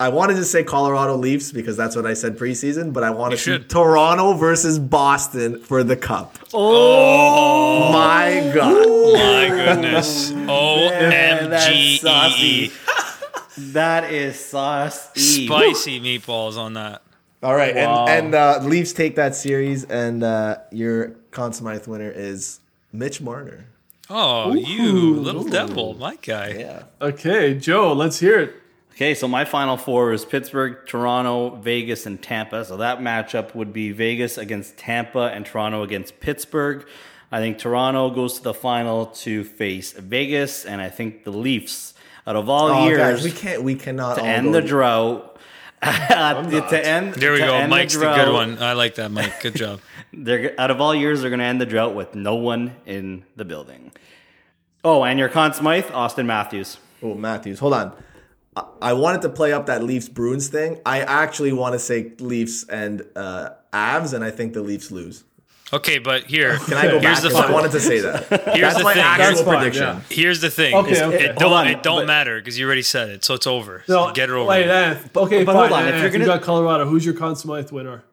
I 0.01 0.07
wanted 0.09 0.35
to 0.35 0.45
say 0.45 0.63
Colorado 0.63 1.17
Leafs 1.17 1.51
because 1.51 1.75
that's 1.75 1.93
what 1.95 2.05
I 2.05 2.13
said 2.13 2.37
preseason, 2.37 2.93
but 2.93 3.03
I 3.03 3.09
want 3.09 3.31
to 3.31 3.37
see. 3.37 3.59
Toronto 3.59 4.33
versus 4.33 4.79
Boston 4.79 5.59
for 5.59 5.83
the 5.83 5.97
cup. 5.97 6.37
Oh 6.53 7.91
my 7.91 8.51
god! 8.55 8.73
My 9.13 9.47
goodness. 9.49 10.31
Man, 10.33 11.49
that's 11.49 11.67
OMG. 12.03 12.71
That 13.73 14.05
is 14.11 14.39
saucy. 14.39 15.45
Spicy 15.47 15.99
meatballs 15.99 16.57
on 16.57 16.73
that. 16.75 17.01
All 17.43 17.55
right, 17.55 17.75
Wow. 17.75 18.05
and 18.07 18.27
and 18.27 18.35
uh, 18.35 18.59
Leafs 18.63 18.93
take 18.93 19.15
that 19.15 19.35
series, 19.35 19.83
and 19.85 20.23
uh, 20.23 20.57
your 20.71 21.09
Conn 21.31 21.51
Smythe 21.53 21.87
winner 21.87 22.09
is 22.11 22.59
Mitch 22.93 23.19
Marner. 23.21 23.65
Oh, 24.09 24.53
you 24.55 25.13
little 25.15 25.43
devil, 25.43 25.93
my 25.93 26.15
guy. 26.15 26.55
Yeah. 26.57 26.83
Okay, 27.01 27.53
Joe, 27.53 27.93
let's 27.93 28.19
hear 28.19 28.39
it. 28.39 28.55
Okay, 28.93 29.13
so 29.13 29.27
my 29.27 29.45
final 29.45 29.77
four 29.77 30.11
is 30.11 30.25
Pittsburgh, 30.25 30.77
Toronto, 30.85 31.55
Vegas, 31.57 32.05
and 32.05 32.21
Tampa. 32.21 32.65
So 32.65 32.77
that 32.77 32.99
matchup 32.99 33.55
would 33.55 33.71
be 33.71 33.91
Vegas 33.91 34.37
against 34.37 34.77
Tampa 34.77 35.31
and 35.33 35.45
Toronto 35.45 35.83
against 35.83 36.19
Pittsburgh. 36.19 36.85
I 37.31 37.39
think 37.39 37.59
Toronto 37.59 38.09
goes 38.09 38.37
to 38.37 38.43
the 38.43 38.53
final 38.53 39.05
to 39.05 39.43
face 39.43 39.93
Vegas, 39.93 40.65
and 40.65 40.81
I 40.81 40.89
think 40.89 41.23
the 41.23 41.31
Leafs, 41.31 41.93
out 42.25 42.35
of 42.35 42.49
all 42.49 42.69
Oh, 42.69 42.85
years, 42.87 42.97
guys, 42.97 43.23
we 43.23 43.31
can't, 43.31 43.63
we 43.63 43.75
cannot 43.75 44.15
to 44.15 44.23
end 44.23 44.53
the 44.53 44.61
drought. 44.61 45.37
To 45.81 46.81
end, 46.85 47.13
There 47.15 47.31
we 47.31 47.39
to 47.39 47.45
go. 47.45 47.53
end 47.55 47.69
Mike's 47.69 47.93
the, 47.93 47.99
drought, 48.01 48.25
good 48.25 48.33
one. 48.33 48.61
I 48.61 48.73
like 48.73 48.95
that, 48.95 49.11
Mike. 49.11 49.41
Good 49.41 49.55
job. 49.55 49.79
They're 50.13 50.59
out 50.59 50.71
of 50.71 50.81
all 50.81 50.93
years, 50.95 51.21
they're 51.21 51.29
going 51.29 51.39
to 51.39 51.45
end 51.45 51.61
the 51.61 51.65
drought 51.65 51.93
with 51.95 52.15
no 52.15 52.35
one 52.35 52.75
in 52.85 53.23
the 53.35 53.45
building. 53.45 53.91
Oh, 54.83 55.03
and 55.03 55.19
your 55.19 55.29
Conn 55.29 55.53
Smythe, 55.53 55.85
Auston 55.85 56.25
Matthews. 56.25 56.77
Oh, 57.03 57.13
Matthews, 57.13 57.59
hold 57.59 57.73
on. 57.73 57.93
I, 58.55 58.63
I 58.81 58.93
wanted 58.93 59.21
to 59.21 59.29
play 59.29 59.53
up 59.53 59.67
that 59.67 59.83
Leafs 59.83 60.09
Bruins 60.09 60.47
thing. 60.47 60.79
I 60.85 61.01
actually 61.01 61.53
want 61.53 61.73
to 61.73 61.79
say 61.79 62.13
Leafs 62.19 62.63
and 62.67 63.03
uh, 63.15 63.49
Avs, 63.71 64.13
and 64.13 64.23
I 64.23 64.31
think 64.31 64.53
the 64.53 64.61
Leafs 64.61 64.89
lose. 64.91 65.23
Okay, 65.71 65.99
but 65.99 66.23
here, 66.25 66.57
Can 66.57 66.73
I 66.77 66.83
go 66.87 66.99
here's 66.99 67.03
back? 67.03 67.21
the 67.21 67.29
'Cause 67.29 67.45
I 67.45 67.51
wanted 67.51 67.71
to 67.73 67.79
say 67.79 67.99
that. 67.99 68.27
That's 68.29 68.77
the 68.77 68.83
my 68.83 68.93
thing. 68.95 69.03
actual 69.03 69.25
That's 69.25 69.41
fine, 69.41 69.57
prediction. 69.57 69.83
yeah. 69.83 70.01
Here's 70.09 70.41
the 70.41 70.49
thing. 70.49 70.73
Okay, 70.73 71.03
okay. 71.03 71.23
It 71.25 71.27
Hold 71.27 71.37
don't, 71.39 71.53
on, 71.53 71.67
it 71.67 71.83
don't 71.83 71.99
but- 71.99 72.07
matter 72.07 72.39
because 72.39 72.57
you 72.57 72.65
already 72.65 72.81
said 72.81 73.09
it, 73.09 73.23
so 73.23 73.35
it's 73.35 73.45
over. 73.45 73.83
No, 73.87 74.07
So 74.07 74.13
get 74.13 74.29
it 74.29 74.33
over. 74.33 74.45
Wait, 74.49 74.65
with. 74.65 74.75
Anth, 75.13 75.15
okay, 75.17 75.43
But 75.43 75.53
fine. 75.53 75.69
hold 75.69 75.79
on, 75.83 75.87
if 75.93 76.01
you're 76.01 76.09
gonna- 76.09 76.25
got 76.25 76.41
Colorado. 76.41 76.85
Who's 76.87 77.05
your 77.05 77.13
Conn 77.13 77.35
Smythe 77.35 77.71
winner? 77.71 78.03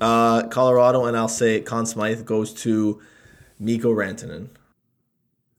Uh, 0.00 0.44
Colorado, 0.48 1.04
and 1.04 1.16
I'll 1.16 1.28
say 1.28 1.60
Conn 1.60 1.84
Smythe 1.84 2.24
goes 2.24 2.52
to 2.62 3.00
Mikko 3.60 3.92
Rantanen. 3.92 4.48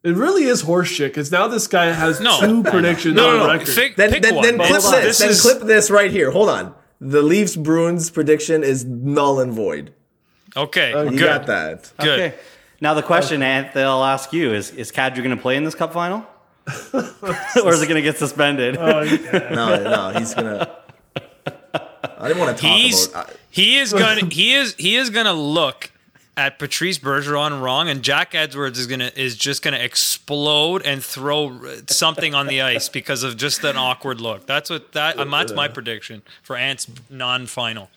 It 0.04 0.16
really 0.16 0.44
is 0.46 0.64
horseshit 0.64 1.08
because 1.10 1.32
now 1.32 1.48
this 1.48 1.68
guy 1.68 1.92
has 1.92 2.20
No. 2.20 2.40
two 2.40 2.64
predictions 2.64 3.16
no, 3.16 3.28
on 3.30 3.38
no, 3.38 3.46
no. 3.48 3.54
record. 3.54 3.76
Pick, 3.76 3.96
Then, 3.96 4.12
pick 4.12 4.22
then, 4.24 4.36
one. 4.36 4.44
then 4.44 4.58
clip 4.58 4.70
Hold 4.82 4.86
on. 4.96 5.02
this. 5.02 5.06
This 5.06 5.18
Then 5.20 5.30
is 5.30 5.42
clip 5.42 5.62
this 5.68 5.90
right 5.92 6.12
here. 6.12 6.32
Hold 6.32 6.50
on. 6.50 6.74
The 7.02 7.22
Leafs 7.22 7.56
Bruins 7.56 8.10
prediction 8.10 8.64
is 8.64 8.86
null 8.86 9.40
and 9.40 9.52
void. 9.54 9.94
Okay. 10.56 11.04
You 11.06 11.12
good. 11.12 11.20
got 11.20 11.46
that. 11.48 11.92
Good. 12.00 12.20
Okay. 12.20 12.38
Now 12.82 12.94
the 12.94 13.04
question, 13.04 13.42
Anthony, 13.42 13.84
I'll 13.84 14.04
ask 14.04 14.34
you: 14.34 14.54
Is 14.54 14.72
is 14.72 14.92
Kadri 14.92 15.18
going 15.18 15.36
to 15.36 15.38
play 15.38 15.56
in 15.56 15.64
this 15.64 15.76
Cup 15.76 15.94
final, 15.94 16.20
or 16.94 17.74
is 17.74 17.82
it 17.82 17.88
going 17.88 17.96
to 17.96 18.02
get 18.02 18.18
suspended? 18.18 18.78
Oh, 18.78 19.02
yeah. 19.02 19.50
No, 19.54 19.84
no, 19.84 20.20
he's 20.20 20.34
gonna. 20.34 20.78
I 22.18 22.28
didn't 22.28 22.40
want 22.40 22.58
to 22.58 22.62
talk 22.62 22.72
He's 22.72 23.08
about. 23.08 23.30
I, 23.30 23.34
he 23.50 23.78
is 23.78 23.94
gonna 23.94 24.26
he 24.26 24.54
is 24.54 24.76
he 24.78 24.96
is 24.96 25.10
gonna 25.10 25.34
look 25.34 25.92
at 26.38 26.60
Patrice 26.60 27.00
Bergeron 27.00 27.62
wrong, 27.62 27.88
and 27.88 28.02
Jack 28.02 28.36
Edwards 28.36 28.78
is 28.78 28.88
gonna 28.88 29.12
is 29.16 29.36
just 29.36 29.62
gonna 29.62 29.78
explode 29.78 30.82
and 30.84 31.04
throw 31.04 31.60
something 31.88 32.34
on 32.34 32.48
the 32.48 32.62
ice 32.62 32.90
because 32.90 33.24
of 33.24 33.38
just 33.38 33.64
an 33.64 33.78
awkward 33.78 34.20
look. 34.20 34.46
That's 34.46 34.70
what 34.70 34.92
that 34.94 35.18
um, 35.20 35.32
that's 35.32 35.54
my 35.54 35.68
prediction 35.68 36.22
for 36.42 36.56
Ant's 36.56 36.88
non-final. 37.10 37.90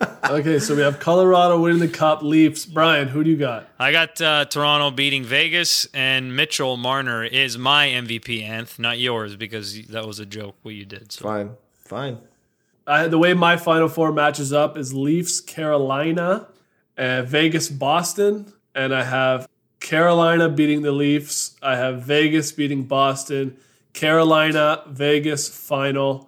okay, 0.30 0.58
so 0.58 0.74
we 0.74 0.82
have 0.82 1.00
Colorado 1.00 1.60
winning 1.60 1.80
the 1.80 1.88
cup. 1.88 2.22
Leafs. 2.22 2.64
Brian, 2.66 3.08
who 3.08 3.24
do 3.24 3.30
you 3.30 3.36
got? 3.36 3.68
I 3.78 3.92
got 3.92 4.20
uh, 4.20 4.44
Toronto 4.44 4.90
beating 4.90 5.24
Vegas, 5.24 5.86
and 5.94 6.36
Mitchell 6.36 6.76
Marner 6.76 7.24
is 7.24 7.58
my 7.58 7.88
MVP, 7.88 8.46
Anth, 8.46 8.78
not 8.78 8.98
yours 8.98 9.36
because 9.36 9.86
that 9.88 10.06
was 10.06 10.18
a 10.18 10.26
joke 10.26 10.56
what 10.62 10.74
you 10.74 10.84
did. 10.84 11.12
So 11.12 11.24
fine, 11.24 11.50
fine. 11.78 12.18
I, 12.86 13.06
the 13.08 13.18
way 13.18 13.34
my 13.34 13.56
final 13.56 13.88
four 13.88 14.12
matches 14.12 14.52
up 14.52 14.78
is 14.78 14.94
Leafs, 14.94 15.40
Carolina, 15.40 16.48
uh, 16.96 17.22
Vegas, 17.22 17.68
Boston, 17.68 18.52
and 18.74 18.94
I 18.94 19.04
have 19.04 19.48
Carolina 19.80 20.48
beating 20.48 20.82
the 20.82 20.92
Leafs. 20.92 21.56
I 21.62 21.76
have 21.76 22.02
Vegas 22.02 22.52
beating 22.52 22.84
Boston, 22.84 23.56
Carolina, 23.92 24.82
Vegas 24.88 25.48
final, 25.48 26.27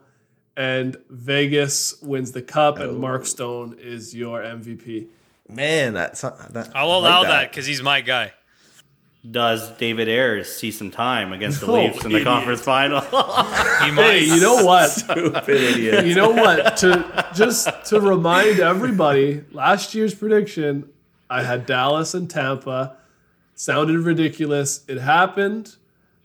and 0.61 0.98
Vegas 1.08 2.00
wins 2.02 2.32
the 2.32 2.42
cup, 2.42 2.78
and 2.78 2.90
oh. 2.90 2.98
Mark 2.98 3.24
Stone 3.24 3.78
is 3.80 4.14
your 4.14 4.42
MVP. 4.42 5.06
Man, 5.48 5.94
that's 5.94 6.20
that. 6.20 6.70
I'll 6.74 6.90
I 6.92 6.96
allow 6.96 7.20
like 7.20 7.28
that 7.28 7.50
because 7.50 7.64
he's 7.64 7.82
my 7.82 8.02
guy. 8.02 8.32
Does 9.28 9.70
David 9.78 10.06
Ayres 10.08 10.54
see 10.54 10.70
some 10.70 10.90
time 10.90 11.32
against 11.32 11.61
the 11.62 11.66
Oh, 11.66 11.72
Leafs 11.74 12.04
in 12.04 12.11
the 12.11 12.16
idiot. 12.18 12.24
conference 12.24 12.61
final? 12.61 13.00
He 13.00 13.90
might. 13.90 14.02
Hey, 14.02 14.24
you 14.24 14.38
know 14.40 14.62
what? 14.64 14.90
Stupid 14.90 15.48
idiot. 15.48 16.06
you 16.06 16.14
know 16.14 16.30
what? 16.30 16.76
To 16.78 17.24
just 17.34 17.68
to 17.86 18.00
remind 18.00 18.61
everybody, 18.61 19.42
last 19.52 19.94
year's 19.94 20.14
prediction, 20.14 20.90
I 21.30 21.42
had 21.42 21.64
Dallas 21.64 22.12
and 22.12 22.28
Tampa. 22.30 22.96
Sounded 23.54 23.98
ridiculous. 24.00 24.84
It 24.88 24.98
happened, 24.98 25.76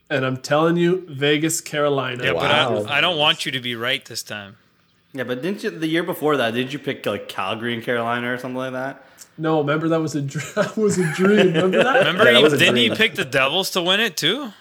and 0.09 0.25
I'm 0.25 0.37
telling 0.37 0.77
you, 0.77 1.05
Vegas, 1.09 1.61
Carolina. 1.61 2.23
Yeah, 2.23 2.31
Wow. 2.33 2.81
but 2.83 2.91
I, 2.91 2.97
I 2.97 3.01
don't 3.01 3.17
want 3.17 3.45
you 3.45 3.51
to 3.51 3.59
be 3.59 3.75
right 3.75 4.03
this 4.05 4.23
time. 4.23 4.57
yeah, 5.13 5.23
but 5.23 5.41
didn't 5.41 5.63
you 5.63 5.69
the 5.71 5.87
year 5.87 6.03
before 6.03 6.37
that? 6.37 6.53
Did 6.53 6.71
you 6.73 6.79
pick 6.79 7.05
like 7.05 7.27
Calgary 7.29 7.73
and 7.73 7.83
Carolina 7.83 8.31
or 8.33 8.37
something 8.37 8.57
like 8.57 8.73
that? 8.73 9.03
No, 9.37 9.59
remember 9.59 9.89
that 9.89 9.99
was 9.99 10.15
a 10.15 10.21
dr- 10.21 10.53
that 10.55 10.77
was 10.77 10.97
a 10.97 11.11
dream. 11.13 11.47
Remember 11.53 11.83
that? 11.83 11.97
Remember, 11.99 12.31
Yeah, 12.31 12.41
that 12.47 12.51
he, 12.53 12.57
didn't 12.57 12.75
he 12.77 12.85
dream. 12.87 12.97
pick 12.97 13.15
the 13.15 13.25
Devils 13.25 13.71
to 13.71 13.81
win 13.81 13.99
it 13.99 14.15
too? 14.17 14.51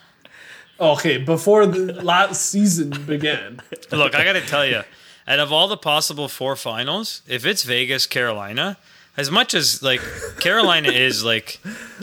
Okay, 0.81 1.19
before 1.19 1.67
the 1.67 1.93
last 2.03 2.47
season 2.51 2.91
began. 3.07 3.61
Look, 3.93 4.17
I 4.17 4.25
got 4.25 4.33
to 4.33 4.41
tell 4.41 4.67
you, 4.67 4.83
out 5.29 5.39
of 5.39 5.53
all 5.53 5.69
the 5.69 5.77
possible 5.77 6.27
four 6.27 6.57
finals, 6.57 7.23
if 7.29 7.47
it's 7.47 7.63
Vegas, 7.63 8.07
Carolina, 8.07 8.77
as 9.17 9.31
much 9.31 9.55
as 9.55 9.81
like 9.85 10.01
Carolina 10.41 10.89
is 10.91 11.23
like 11.25 11.61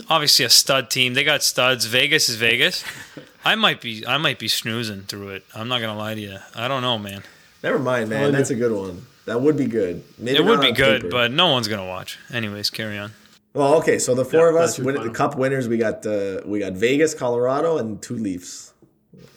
obviously 0.08 0.46
a 0.46 0.48
stud 0.48 0.88
team, 0.88 1.12
they 1.12 1.22
got 1.24 1.42
studs. 1.42 1.84
Vegas 1.84 2.30
is 2.30 2.36
Vegas. 2.36 2.82
I 3.44 3.54
might 3.56 3.80
be, 3.80 4.06
I 4.06 4.18
might 4.18 4.38
be 4.38 4.48
snoozing 4.48 5.02
through 5.02 5.30
it. 5.30 5.44
I'm 5.54 5.68
not 5.68 5.80
gonna 5.80 5.96
lie 5.98 6.14
to 6.14 6.20
you. 6.20 6.38
I 6.54 6.68
don't 6.68 6.82
know, 6.82 6.98
man. 6.98 7.22
Never 7.62 7.78
mind, 7.78 8.10
man. 8.10 8.32
That's 8.32 8.50
a 8.50 8.54
good 8.54 8.72
one. 8.72 9.06
That 9.26 9.40
would 9.40 9.56
be 9.56 9.66
good. 9.66 10.02
Maybe 10.18 10.36
It 10.38 10.44
would 10.44 10.60
be 10.60 10.72
good, 10.72 11.02
paper. 11.02 11.10
but 11.10 11.32
no 11.32 11.48
one's 11.48 11.68
gonna 11.68 11.86
watch. 11.86 12.18
Anyways, 12.32 12.70
carry 12.70 12.98
on. 12.98 13.12
well, 13.54 13.74
okay. 13.76 13.98
So 13.98 14.14
the 14.14 14.24
four 14.24 14.50
Yeah, 14.50 14.50
of 14.50 14.56
us, 14.56 14.78
win, 14.78 14.94
the 14.96 15.10
cup 15.10 15.36
winners, 15.36 15.68
we 15.68 15.76
got 15.78 16.04
uh, 16.06 16.40
we 16.44 16.58
got 16.58 16.72
Vegas, 16.72 17.14
Colorado, 17.14 17.78
and 17.78 18.00
two 18.02 18.16
Leafs. 18.16 18.72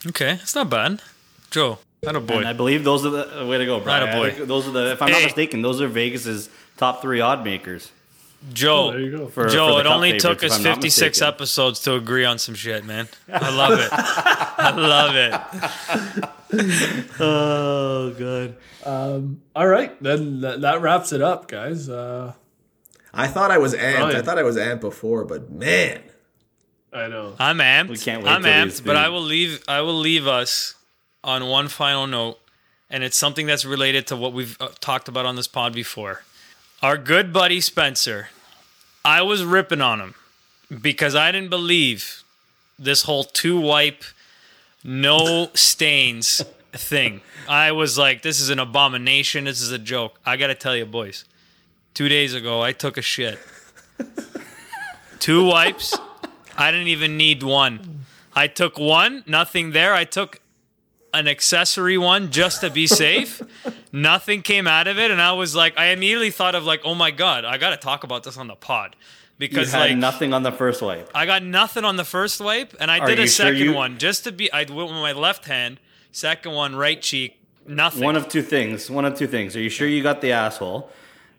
Okay, 0.07 0.39
it's 0.41 0.55
not 0.55 0.69
bad. 0.69 1.01
Joe, 1.51 1.79
not 2.03 2.15
a 2.15 2.19
boy. 2.19 2.37
And 2.39 2.47
I 2.47 2.53
believe 2.53 2.83
those 2.83 3.05
are 3.05 3.09
the 3.09 3.41
uh, 3.41 3.45
way 3.45 3.57
to 3.57 3.65
go, 3.65 3.79
Brian. 3.79 4.07
Attaboy. 4.07 4.25
I 4.27 4.31
think 4.31 4.47
Those 4.47 4.67
are 4.67 4.71
the, 4.71 4.91
if 4.91 5.01
I'm 5.01 5.11
not 5.11 5.23
mistaken, 5.23 5.61
those 5.61 5.81
are 5.81 5.87
Vegas's 5.87 6.49
top 6.77 7.01
three 7.01 7.21
odd 7.21 7.43
makers. 7.43 7.91
Joe, 8.53 8.87
Oh, 8.87 8.91
there 8.91 8.99
you 9.01 9.17
go. 9.17 9.27
For, 9.27 9.47
Joe, 9.47 9.73
for 9.75 9.79
it 9.81 9.85
only 9.87 10.17
took 10.19 10.43
us 10.43 10.57
56 10.57 10.83
mistaken. 11.19 11.27
episodes 11.27 11.79
to 11.81 11.95
agree 11.95 12.25
on 12.25 12.37
some 12.39 12.53
shit, 12.55 12.85
man. 12.85 13.07
I 13.31 13.49
love 13.55 13.79
it. 13.79 13.89
I 13.91 14.71
love 14.75 15.15
it. 15.15 16.29
Oh, 17.19 18.13
good. 18.17 18.55
All 18.85 19.67
right, 19.67 20.01
then 20.01 20.41
that, 20.41 20.61
that 20.61 20.81
wraps 20.81 21.11
it 21.11 21.21
up, 21.21 21.47
guys. 21.47 21.89
Uh, 21.89 22.33
I 23.13 23.27
thought 23.27 23.51
I 23.51 23.57
was 23.57 23.73
amped. 23.73 24.15
I 24.15 24.21
thought 24.21 24.37
I 24.37 24.43
was 24.43 24.55
amped 24.57 24.81
before, 24.81 25.25
but 25.25 25.51
man, 25.51 26.01
I 26.93 27.07
know. 27.07 27.35
I'm 27.39 27.57
amped. 27.57 27.89
We 27.89 27.97
can't 27.97 28.23
wait 28.23 28.31
I'm 28.31 28.43
till 28.43 28.51
amped, 28.51 28.85
but 28.85 28.95
I 28.95 29.09
will 29.09 29.21
leave. 29.21 29.63
I 29.67 29.81
will 29.81 29.97
leave 29.97 30.27
us 30.27 30.75
on 31.23 31.45
one 31.47 31.67
final 31.67 32.07
note, 32.07 32.39
and 32.89 33.03
it's 33.03 33.17
something 33.17 33.47
that's 33.47 33.65
related 33.65 34.07
to 34.07 34.15
what 34.15 34.31
we've 34.33 34.55
uh, 34.61 34.69
talked 34.79 35.07
about 35.07 35.25
on 35.25 35.35
this 35.35 35.47
pod 35.47 35.73
before. 35.73 36.23
Our 36.81 36.97
good 36.97 37.33
buddy 37.33 37.59
Spencer. 37.59 38.29
I 39.05 39.21
was 39.21 39.43
ripping 39.43 39.81
on 39.81 40.01
him 40.01 40.15
because 40.81 41.13
I 41.13 41.31
didn't 41.31 41.51
believe 41.51 42.23
this 42.79 43.03
whole 43.03 43.23
two 43.23 43.59
wipe, 43.59 44.03
no 44.83 45.51
stains 45.53 46.41
thing. 46.73 47.21
I 47.47 47.71
was 47.71 47.99
like, 47.99 48.23
this 48.23 48.41
is 48.41 48.49
an 48.49 48.57
abomination. 48.57 49.43
This 49.43 49.61
is 49.61 49.71
a 49.71 49.77
joke. 49.77 50.19
I 50.25 50.37
got 50.37 50.47
to 50.47 50.55
tell 50.55 50.75
you, 50.75 50.87
boys. 50.87 51.23
Two 51.93 52.09
days 52.09 52.33
ago, 52.33 52.63
I 52.63 52.71
took 52.71 52.97
a 52.97 53.03
shit. 53.03 53.37
Two 55.19 55.45
wipes. 55.45 55.95
I 56.57 56.71
didn't 56.71 56.87
even 56.87 57.15
need 57.15 57.43
one. 57.43 58.05
I 58.33 58.47
took 58.47 58.79
one, 58.79 59.23
nothing 59.27 59.71
there. 59.71 59.93
I 59.93 60.03
took 60.03 60.41
an 61.15 61.27
accessory 61.27 61.97
one 61.97 62.31
just 62.31 62.61
to 62.61 62.69
be 62.69 62.87
safe. 63.03 63.41
nothing 63.91 64.41
came 64.41 64.67
out 64.67 64.87
of 64.87 64.97
it, 64.99 65.11
and 65.11 65.21
I 65.21 65.31
was 65.33 65.55
like, 65.55 65.77
I 65.77 65.87
immediately 65.87 66.31
thought 66.31 66.55
of 66.55 66.63
like, 66.65 66.81
oh 66.83 66.95
my 66.95 67.11
god, 67.11 67.45
I 67.45 67.57
got 67.57 67.71
to 67.71 67.77
talk 67.77 68.03
about 68.03 68.23
this 68.23 68.37
on 68.37 68.47
the 68.47 68.55
pod 68.55 68.95
You 68.99 69.47
because 69.47 69.71
had 69.71 69.79
like 69.91 69.97
nothing 69.97 70.33
on 70.33 70.43
the 70.43 70.51
first 70.51 70.81
wipe. 70.81 71.09
I 71.15 71.25
got 71.25 71.43
nothing 71.43 71.83
on 71.85 71.95
the 71.95 72.05
first 72.05 72.39
wipe, 72.41 72.75
and 72.79 72.91
I 72.91 72.99
Are 72.99 73.07
did 73.07 73.19
a 73.19 73.23
you 73.23 73.27
sure 73.27 73.45
second 73.47 73.59
you- 73.59 73.73
one 73.73 73.97
just 73.97 74.23
to 74.25 74.31
be. 74.31 74.51
I 74.51 74.59
went 74.59 74.69
with 74.89 74.91
my 74.91 75.13
left 75.13 75.45
hand, 75.45 75.79
second 76.11 76.51
one 76.53 76.75
right 76.75 77.01
cheek, 77.01 77.37
Nothing. 77.67 78.03
One 78.03 78.15
of 78.15 78.27
two 78.29 78.43
things. 78.43 78.91
One 78.91 79.05
of 79.05 79.17
two 79.17 79.25
things. 79.25 79.55
Are 79.55 79.59
you 79.59 79.69
sure 79.69 79.87
you 79.87 80.03
got 80.03 80.21
the 80.21 80.33
asshole, 80.33 80.91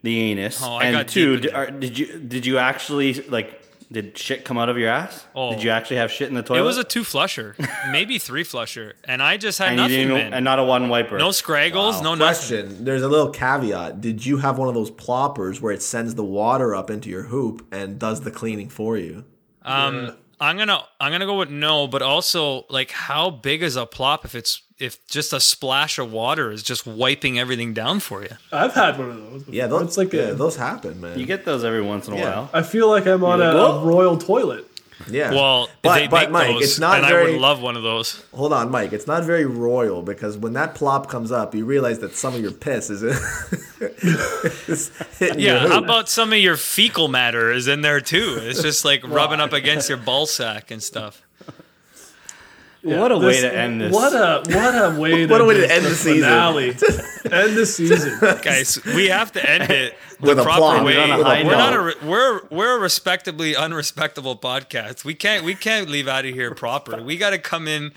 the 0.02 0.18
anus, 0.22 0.60
Oh, 0.60 0.74
I 0.74 0.84
and 0.86 0.96
got 0.96 1.06
two? 1.08 1.38
d- 1.38 1.50
are, 1.50 1.70
did 1.70 1.96
you 1.96 2.18
did 2.18 2.44
you 2.44 2.58
actually 2.58 3.14
like? 3.28 3.62
Did 3.90 4.18
shit 4.18 4.44
come 4.44 4.58
out 4.58 4.68
of 4.68 4.76
your 4.76 4.88
ass? 4.88 5.26
Oh. 5.34 5.52
Did 5.52 5.62
you 5.62 5.70
actually 5.70 5.98
have 5.98 6.10
shit 6.10 6.28
in 6.28 6.34
the 6.34 6.42
toilet? 6.42 6.60
it 6.60 6.64
was 6.64 6.76
a 6.76 6.82
two 6.84 7.04
flusher, 7.04 7.54
maybe 7.90 8.18
three 8.18 8.42
flusher, 8.42 8.96
and 9.04 9.22
I 9.22 9.36
just 9.36 9.58
had 9.58 9.68
and 9.68 9.76
you 9.76 9.82
nothing. 9.82 9.96
didn't 9.98 10.16
even, 10.18 10.34
and 10.34 10.44
not 10.44 10.58
a 10.58 10.64
one 10.64 10.88
wiper. 10.88 11.18
no 11.18 11.30
scraggles, 11.30 12.02
no 12.02 12.14
nothing. 12.16 12.66
Question: 12.66 12.84
There's 12.84 13.02
a 13.02 13.08
little 13.08 13.30
caveat. 13.30 14.00
Did 14.00 14.26
you 14.26 14.38
have 14.38 14.58
one 14.58 14.66
of 14.68 14.74
those 14.74 14.90
ploppers 14.90 15.60
where 15.60 15.72
it 15.72 15.82
sends 15.82 16.16
the 16.16 16.24
water 16.24 16.74
up 16.74 16.90
into 16.90 17.08
your 17.08 17.24
hoop 17.24 17.64
and 17.72 17.98
does 17.98 18.22
the 18.22 18.30
cleaning 18.32 18.68
for 18.68 18.96
you? 18.98 19.24
Um, 19.62 20.16
I'm 20.40 20.56
gonna 20.58 20.82
I'm 21.00 21.12
gonna 21.12 21.26
go 21.26 21.38
with 21.38 21.50
no, 21.50 21.86
but 21.86 22.02
also 22.02 22.66
like 22.68 22.90
how 22.90 23.30
big 23.30 23.62
is 23.62 23.76
a 23.76 23.86
plop 23.86 24.24
if 24.24 24.34
it's 24.34 24.62
if 24.78 25.04
just 25.06 25.32
a 25.32 25.40
splash 25.40 25.98
of 25.98 26.12
water 26.12 26.50
is 26.50 26.62
just 26.62 26.86
wiping 26.86 27.38
everything 27.38 27.72
down 27.72 28.00
for 28.00 28.22
you? 28.22 28.28
I've 28.52 28.74
had 28.74 28.98
one 28.98 29.10
of 29.10 29.16
those. 29.16 29.42
Before. 29.44 29.54
Yeah, 29.54 29.66
those, 29.68 29.82
it's 29.82 29.96
like 29.96 30.12
yeah, 30.12 30.20
a, 30.22 30.34
those 30.34 30.56
happen, 30.56 31.00
man. 31.00 31.18
You 31.18 31.24
get 31.24 31.46
those 31.46 31.64
every 31.64 31.80
once 31.80 32.06
in 32.08 32.14
a 32.14 32.18
Yeah. 32.18 32.24
while. 32.40 32.50
I 32.52 32.62
feel 32.62 32.88
like 32.90 33.06
I'm 33.06 33.24
on 33.24 33.40
a, 33.40 33.46
a 33.56 33.84
royal 33.84 34.18
toilet. 34.18 34.66
Yeah. 35.10 35.30
Well, 35.30 35.68
but, 35.82 35.94
they 35.94 36.08
but 36.08 36.22
make 36.22 36.30
Mike, 36.30 36.54
those, 36.54 36.62
it's 36.62 36.78
not 36.78 36.98
and 36.98 37.06
I 37.06 37.10
very. 37.10 37.32
would 37.32 37.40
love 37.40 37.62
one 37.62 37.76
of 37.76 37.82
those. 37.82 38.24
hold 38.32 38.52
on, 38.52 38.70
Mike. 38.70 38.92
It's 38.92 39.06
not 39.06 39.24
very 39.24 39.44
royal 39.44 40.02
because 40.02 40.36
when 40.36 40.54
that 40.54 40.74
plop 40.74 41.08
comes 41.08 41.30
up, 41.30 41.54
you 41.54 41.64
realize 41.64 41.98
that 42.00 42.14
some 42.14 42.34
of 42.34 42.40
your 42.40 42.52
piss 42.52 42.90
is, 42.90 43.02
hitting 45.18 45.40
Yeah, 45.40 45.68
how 45.68 45.82
about 45.82 46.08
some 46.08 46.32
of 46.32 46.38
your 46.38 46.56
fecal 46.56 47.08
matter 47.08 47.52
is 47.52 47.68
in 47.68 47.82
there 47.82 48.00
too? 48.00 48.38
It's 48.40 48.62
just 48.62 48.84
like 48.84 49.06
rubbing 49.06 49.40
up 49.40 49.52
against 49.52 49.88
your 49.88 49.98
ball 49.98 50.26
sack 50.26 50.70
and 50.70 50.82
stuff. 50.82 51.22
What 52.86 53.12
a 53.12 53.18
way 53.18 53.40
to 53.40 53.52
end 53.56 53.80
this. 53.80 53.92
What 53.92 54.12
a 54.14 54.42
what 54.54 54.74
a 54.74 54.98
way 55.00 55.10
to 55.26 55.32
What 55.32 55.40
a 55.40 55.44
way 55.44 55.54
to 55.58 55.72
end 55.74 55.84
the 55.84 55.94
season. 55.94 56.22
finale. 56.22 56.68
end 56.70 57.56
the 57.56 57.66
season. 57.66 58.18
Guys, 58.42 58.78
we 58.84 59.08
have 59.08 59.32
to 59.32 59.50
end 59.50 59.70
it 59.70 59.96
the 60.20 60.28
With 60.28 60.38
a 60.38 60.42
proper 60.42 60.58
plop. 60.58 60.84
way. 60.84 60.96
On 60.98 61.10
a 61.20 61.44
We're 61.44 61.56
not 61.56 61.72
a 61.74 61.96
we're 62.06 62.40
we're 62.50 62.76
a 62.76 62.80
respectably 62.80 63.54
unrespectable 63.56 64.36
podcast. 64.36 65.04
We 65.04 65.14
can't 65.14 65.44
we 65.44 65.54
can't 65.54 65.88
leave 65.90 66.08
out 66.08 66.24
of 66.24 66.32
here 66.34 66.54
proper. 66.54 67.02
We 67.02 67.16
got 67.16 67.30
to 67.30 67.38
come 67.38 67.66
in, 67.68 67.92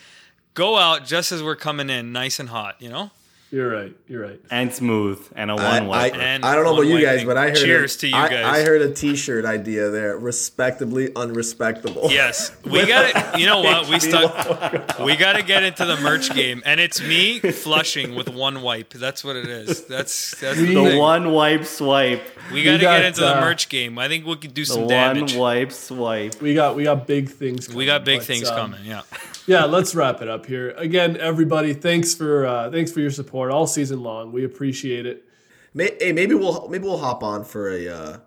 go 0.54 0.78
out 0.78 1.06
just 1.06 1.32
as 1.32 1.42
we're 1.44 1.56
coming 1.56 1.90
in, 1.90 2.12
nice 2.12 2.40
and 2.40 2.50
hot. 2.50 2.76
You 2.80 2.90
know. 2.90 3.12
You're 3.52 3.72
right. 3.72 3.96
You're 4.08 4.22
right. 4.22 4.40
and 4.52 4.72
smooth 4.72 5.20
and 5.36 5.50
a 5.50 5.56
one 5.56 5.88
wiper. 5.88 6.18
I, 6.18 6.20
And 6.20 6.46
I 6.46 6.54
don't 6.54 6.66
know 6.66 6.74
about 6.74 6.86
you 6.86 7.02
guys, 7.02 7.24
but 7.24 7.36
I 7.36 7.48
heard. 7.48 7.56
Cheers 7.58 7.96
a, 7.96 8.00
to 8.00 8.08
you 8.08 8.16
I, 8.16 8.30
guys. 8.30 8.46
I 8.46 8.64
heard 8.64 8.82
a 8.84 8.94
T-shirt 8.94 9.44
idea 9.44 9.90
there. 9.90 10.18
Respectably 10.18 11.12
unrespectable. 11.16 12.12
Yes, 12.12 12.56
we 12.64 12.86
got 12.86 13.34
to 13.34 13.40
You 13.40 13.48
know 13.48 13.62
what? 13.62 13.90
We 13.90 14.00
stuck. 14.00 15.00
We 15.00 15.16
got 15.16 15.34
to 15.34 15.44
get 15.44 15.64
into 15.64 15.86
the 15.86 15.98
merch 15.98 16.32
game, 16.34 16.62
and 16.64 16.80
it's 16.80 17.02
me 17.02 17.40
flushing 17.40 18.14
with 18.14 18.30
one 18.30 18.62
wipe. 18.62 18.94
That's 18.94 19.24
what 19.24 19.36
it 19.36 19.48
is. 19.48 19.86
That's 19.86 20.40
that's 20.40 20.60
the, 20.60 20.74
the 20.76 20.98
one 21.00 21.32
wipe 21.32 21.66
swipe. 21.66 22.22
We 22.54 22.64
got 22.64 22.74
to 22.74 22.78
got, 22.80 22.98
get 22.98 23.06
into 23.06 23.22
the 23.22 23.38
uh, 23.38 23.42
merch 23.42 23.70
game. 23.70 23.98
I 23.98 24.08
think 24.08 24.26
we 24.26 24.36
could 24.36 24.54
do 24.54 24.62
The 24.62 24.74
some 24.74 24.82
one 24.82 24.90
damage. 24.90 25.36
wipe 25.36 25.72
swipe. 25.72 26.40
We 26.40 26.54
got 26.54 26.76
we 26.76 26.84
got 26.84 27.08
big 27.08 27.30
things. 27.30 27.68
Coming, 27.68 27.78
We 27.78 27.86
got 27.88 28.06
big 28.06 28.20
but, 28.20 28.28
things 28.28 28.48
um, 28.48 28.56
coming. 28.74 28.86
Yeah. 28.86 29.02
Yeah, 29.50 29.66
let's 29.66 29.96
wrap 29.96 30.22
it 30.22 30.28
up 30.28 30.46
here. 30.46 30.72
Again, 30.78 31.18
everybody, 31.18 31.74
thanks 31.74 32.14
for 32.14 32.46
uh, 32.46 32.70
thanks 32.72 32.92
for 32.92 33.00
your 33.00 33.12
support 33.12 33.52
all 33.52 33.66
season 33.68 34.02
long. 34.04 34.32
We 34.32 34.46
appreciate 34.46 35.06
it. 35.06 35.24
May, 35.74 35.98
hey, 36.00 36.12
maybe 36.14 36.36
we'll 36.36 36.68
maybe 36.70 36.84
we'll 36.86 37.00
hop 37.00 37.24
on 37.24 37.44
for 37.44 37.70
a. 37.70 37.88
Uh, 37.88 38.18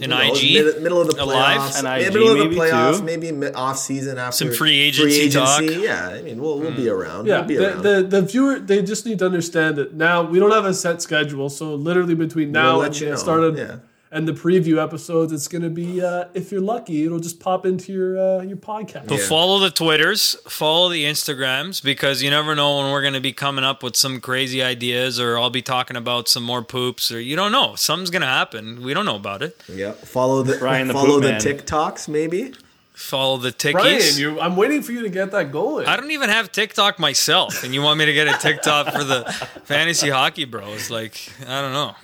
An 0.00 0.10
knows, 0.10 0.42
IG? 0.42 0.64
mid, 0.64 0.82
middle 0.82 1.00
of 1.00 1.08
the 1.08 1.22
A 1.22 1.24
live? 1.24 1.60
playoffs, 1.60 1.78
An 1.80 1.84
yeah, 1.86 2.06
IG 2.06 2.12
middle 2.14 2.28
of 2.30 2.38
the 2.38 2.44
maybe, 2.44 2.56
playoffs, 2.56 2.98
too? 2.98 3.02
maybe 3.04 3.46
off 3.54 3.78
season 3.78 4.16
after 4.18 4.36
Some 4.46 4.52
free 4.54 4.78
agency 4.78 5.28
talk. 5.30 5.62
Hmm. 5.64 5.80
Yeah, 5.80 6.08
I 6.08 6.22
mean 6.22 6.40
we'll 6.40 6.58
we'll 6.60 6.74
be 6.76 6.88
around. 6.88 7.26
Yeah, 7.26 7.38
we'll 7.40 7.48
be 7.48 7.56
the, 7.56 7.68
around. 7.72 7.82
the 7.82 8.02
the 8.02 8.22
viewer 8.22 8.58
they 8.58 8.82
just 8.82 9.04
need 9.06 9.18
to 9.20 9.26
understand 9.26 9.76
that 9.76 9.94
now 9.94 10.22
we 10.22 10.38
don't 10.38 10.50
have 10.52 10.64
a 10.66 10.72
set 10.74 11.02
schedule. 11.02 11.48
So 11.50 11.74
literally 11.74 12.14
between 12.14 12.52
now 12.52 12.76
let 12.78 12.86
and 12.88 13.00
you 13.00 13.04
the 13.06 13.10
know, 13.12 13.16
start 13.18 13.44
of 13.44 13.58
yeah. 13.58 13.76
And 14.10 14.26
the 14.28 14.32
preview 14.32 14.82
episodes, 14.82 15.32
it's 15.32 15.48
gonna 15.48 15.68
be 15.70 16.02
uh, 16.02 16.26
if 16.34 16.52
you're 16.52 16.60
lucky, 16.60 17.04
it'll 17.04 17.18
just 17.18 17.40
pop 17.40 17.66
into 17.66 17.92
your 17.92 18.18
uh, 18.18 18.42
your 18.42 18.56
podcast. 18.56 19.08
But 19.08 19.20
follow 19.20 19.58
the 19.58 19.70
Twitters, 19.70 20.36
follow 20.48 20.88
the 20.88 21.04
Instagrams, 21.04 21.82
because 21.82 22.22
you 22.22 22.30
never 22.30 22.54
know 22.54 22.78
when 22.78 22.92
we're 22.92 23.02
going 23.02 23.14
to 23.14 23.20
be 23.20 23.32
coming 23.32 23.64
up 23.64 23.82
with 23.82 23.96
some 23.96 24.20
crazy 24.20 24.62
ideas, 24.62 25.18
or 25.18 25.38
I'll 25.38 25.50
be 25.50 25.62
talking 25.62 25.96
about 25.96 26.28
some 26.28 26.42
more 26.44 26.62
poops, 26.62 27.10
or 27.10 27.20
you 27.20 27.36
don't 27.36 27.52
know. 27.52 27.74
Something's 27.74 28.10
going 28.10 28.22
to 28.22 28.28
happen. 28.28 28.82
We 28.82 28.94
don't 28.94 29.04
know 29.04 29.16
about 29.16 29.42
it. 29.42 29.60
yeah, 29.68 29.92
follow 29.92 30.42
the 30.42 30.58
Ryan 30.58 30.88
the 30.88 30.94
follow 30.94 31.20
the 31.20 31.32
Man. 31.32 31.40
TikToks 31.40 32.08
maybe. 32.08 32.54
Follow 32.94 33.36
the 33.36 33.54
Brian, 33.72 33.98
tickies. 33.98 34.18
you, 34.18 34.40
I'm 34.40 34.56
waiting 34.56 34.80
for 34.82 34.92
you 34.92 35.02
to 35.02 35.10
get 35.10 35.30
that 35.32 35.52
going. 35.52 35.86
I 35.86 35.96
don't 35.96 36.12
even 36.12 36.30
have 36.30 36.50
TikTok 36.50 36.98
myself, 36.98 37.62
and 37.62 37.74
you 37.74 37.82
want 37.82 37.98
me 37.98 38.06
to 38.06 38.14
get 38.14 38.26
a 38.26 38.38
TikTok 38.38 38.90
for 38.90 39.04
the 39.04 39.24
fantasy 39.64 40.08
hockey 40.08 40.46
bros? 40.46 40.90
Like, 40.90 41.30
I 41.46 41.60
don't 41.60 41.72
know. 41.74 41.94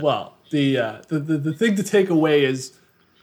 Well, 0.00 0.34
the, 0.50 0.78
uh, 0.78 1.02
the 1.08 1.18
the 1.18 1.38
the 1.38 1.52
thing 1.52 1.76
to 1.76 1.82
take 1.82 2.08
away 2.10 2.44
is 2.44 2.72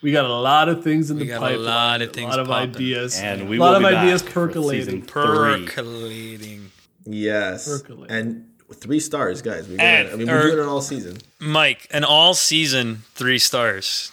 we 0.02 0.12
got 0.12 0.26
a 0.26 0.34
lot 0.34 0.70
of 0.70 0.84
things 0.84 1.10
in 1.10 1.18
We 1.18 1.24
the 1.26 1.30
got 1.40 1.52
a 1.52 1.58
lot 1.58 2.02
of 2.02 2.14
things 2.14 2.26
a 2.28 2.30
lot 2.30 2.40
of 2.40 2.48
popping. 2.48 2.70
ideas, 2.76 3.20
And 3.20 3.50
we 3.50 3.58
a 3.58 3.60
lot 3.60 3.70
will 3.80 3.86
of 3.88 3.92
be 3.92 3.98
ideas 3.98 4.22
back 4.24 4.32
percolating. 4.34 4.86
season. 4.86 5.02
Percolating. 5.04 6.72
Yes, 7.06 7.68
Percolate. 7.68 8.10
and 8.12 8.46
three 8.74 9.00
stars, 9.00 9.42
guys. 9.42 9.68
We 9.68 9.78
got 9.78 9.84
And- 9.86 10.10
I 10.10 10.16
mean 10.16 10.30
or- 10.30 10.36
we're 10.36 10.52
doing 10.52 10.60
it 10.60 10.70
all 10.70 10.82
season. 10.82 11.18
Mike, 11.40 11.88
an 11.92 12.04
all 12.04 12.34
season 12.34 13.04
three 13.14 13.40
stars. 13.40 14.12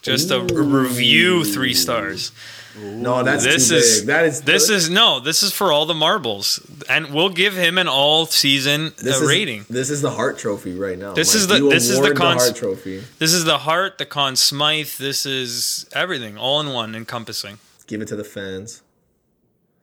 Just 0.00 0.30
a 0.30 0.40
review 0.40 1.44
three 1.44 1.74
stars. 1.74 2.32
No, 2.78 3.22
that's 3.22 3.44
This 3.44 3.68
too 3.68 3.76
is 3.76 4.00
big. 4.00 4.06
That 4.06 4.24
is 4.24 4.42
this 4.42 4.70
is 4.70 4.88
no. 4.88 5.20
This 5.20 5.42
is 5.42 5.52
for 5.52 5.70
all 5.70 5.84
the 5.84 5.94
marbles, 5.94 6.58
and 6.88 7.12
we'll 7.12 7.28
give 7.28 7.54
him 7.54 7.76
an 7.76 7.86
all 7.88 8.26
season 8.26 8.92
this 8.98 9.20
uh, 9.20 9.22
is, 9.22 9.28
rating. 9.28 9.66
This 9.68 9.90
is 9.90 10.00
the 10.00 10.10
Hart 10.10 10.38
Trophy 10.38 10.74
right 10.74 10.98
now. 10.98 11.12
This 11.12 11.34
Mike. 11.34 11.40
is 11.40 11.46
the- 11.48 11.56
You 11.56 11.70
this 11.70 11.88
is 11.90 11.96
the 11.96 12.02
award 12.04 12.16
cons- 12.16 12.42
Hart 12.44 12.56
Trophy. 12.56 13.02
This 13.18 13.32
is 13.34 13.44
the 13.44 13.58
Hart, 13.58 13.98
the 13.98 14.06
Conn 14.06 14.36
Smythe. 14.36 14.88
This 14.98 15.26
is 15.26 15.86
everything, 15.92 16.38
all 16.38 16.60
in 16.60 16.72
one, 16.72 16.94
encompassing. 16.94 17.58
Give 17.86 18.00
it 18.00 18.08
to 18.08 18.16
the 18.16 18.24
fans. 18.24 18.82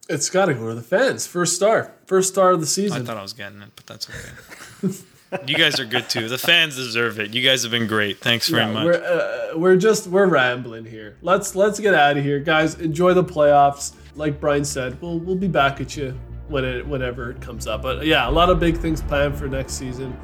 It's 0.08 0.28
got 0.28 0.46
to 0.46 0.54
go 0.54 0.68
to 0.70 0.74
the 0.74 0.82
fans. 0.82 1.28
First 1.28 1.54
star, 1.54 1.92
first 2.06 2.30
star 2.30 2.50
of 2.50 2.60
the 2.60 2.66
season. 2.66 3.02
I 3.02 3.04
thought 3.04 3.16
I 3.16 3.22
was 3.22 3.32
getting 3.32 3.62
it, 3.62 3.70
but 3.76 3.86
that's 3.86 4.08
okay. 4.10 4.94
you 5.46 5.56
guys 5.56 5.78
are 5.80 5.84
good 5.84 6.08
too. 6.08 6.28
The 6.28 6.38
fans 6.38 6.76
deserve 6.76 7.18
it. 7.20 7.34
You 7.34 7.42
guys 7.42 7.62
have 7.62 7.70
been 7.70 7.86
great. 7.86 8.18
Thanks 8.18 8.48
very 8.48 8.64
Yeah, 8.64 8.72
much. 8.72 8.84
We're 8.84 9.50
uh, 9.52 9.58
we're 9.58 9.76
just 9.76 10.06
we're 10.06 10.26
rambling 10.26 10.84
here. 10.84 11.16
Let's 11.22 11.54
let's 11.54 11.78
get 11.80 11.94
out 11.94 12.16
of 12.16 12.24
here, 12.24 12.40
guys. 12.40 12.74
Enjoy 12.80 13.14
the 13.14 13.24
playoffs. 13.24 13.94
Like 14.16 14.40
Brian 14.40 14.64
said, 14.64 15.00
we'll 15.00 15.18
we'll 15.18 15.36
be 15.36 15.48
back 15.48 15.80
at 15.80 15.96
you 15.96 16.18
when 16.48 16.64
it 16.64 16.86
whenever 16.86 17.30
it 17.30 17.40
comes 17.40 17.66
up. 17.66 17.82
But 17.82 18.06
yeah, 18.06 18.28
a 18.28 18.30
lot 18.30 18.50
of 18.50 18.58
big 18.58 18.76
things 18.76 19.00
planned 19.02 19.36
for 19.36 19.46
next 19.48 19.74
season. 19.74 20.18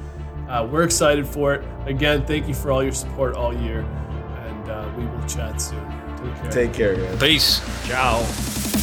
Uh, 0.49 0.69
we're 0.71 0.85
excited 0.85 1.27
for 1.27 1.55
it. 1.55 1.65
Again, 1.87 2.25
thank 2.27 2.47
you 2.49 2.55
for 2.55 2.71
all 2.71 2.83
your 2.83 2.93
support 2.93 3.35
all 3.35 3.55
year, 3.57 3.81
and 3.81 4.69
uh, 4.71 4.91
we 4.97 5.05
will 5.07 5.27
chat 5.27 5.61
soon. 5.61 5.81
Take 6.17 6.35
care. 6.43 6.51
Take 6.51 6.73
care, 6.73 6.97
guys. 6.97 7.21
Peace. 7.21 7.87
Ciao. 7.89 8.76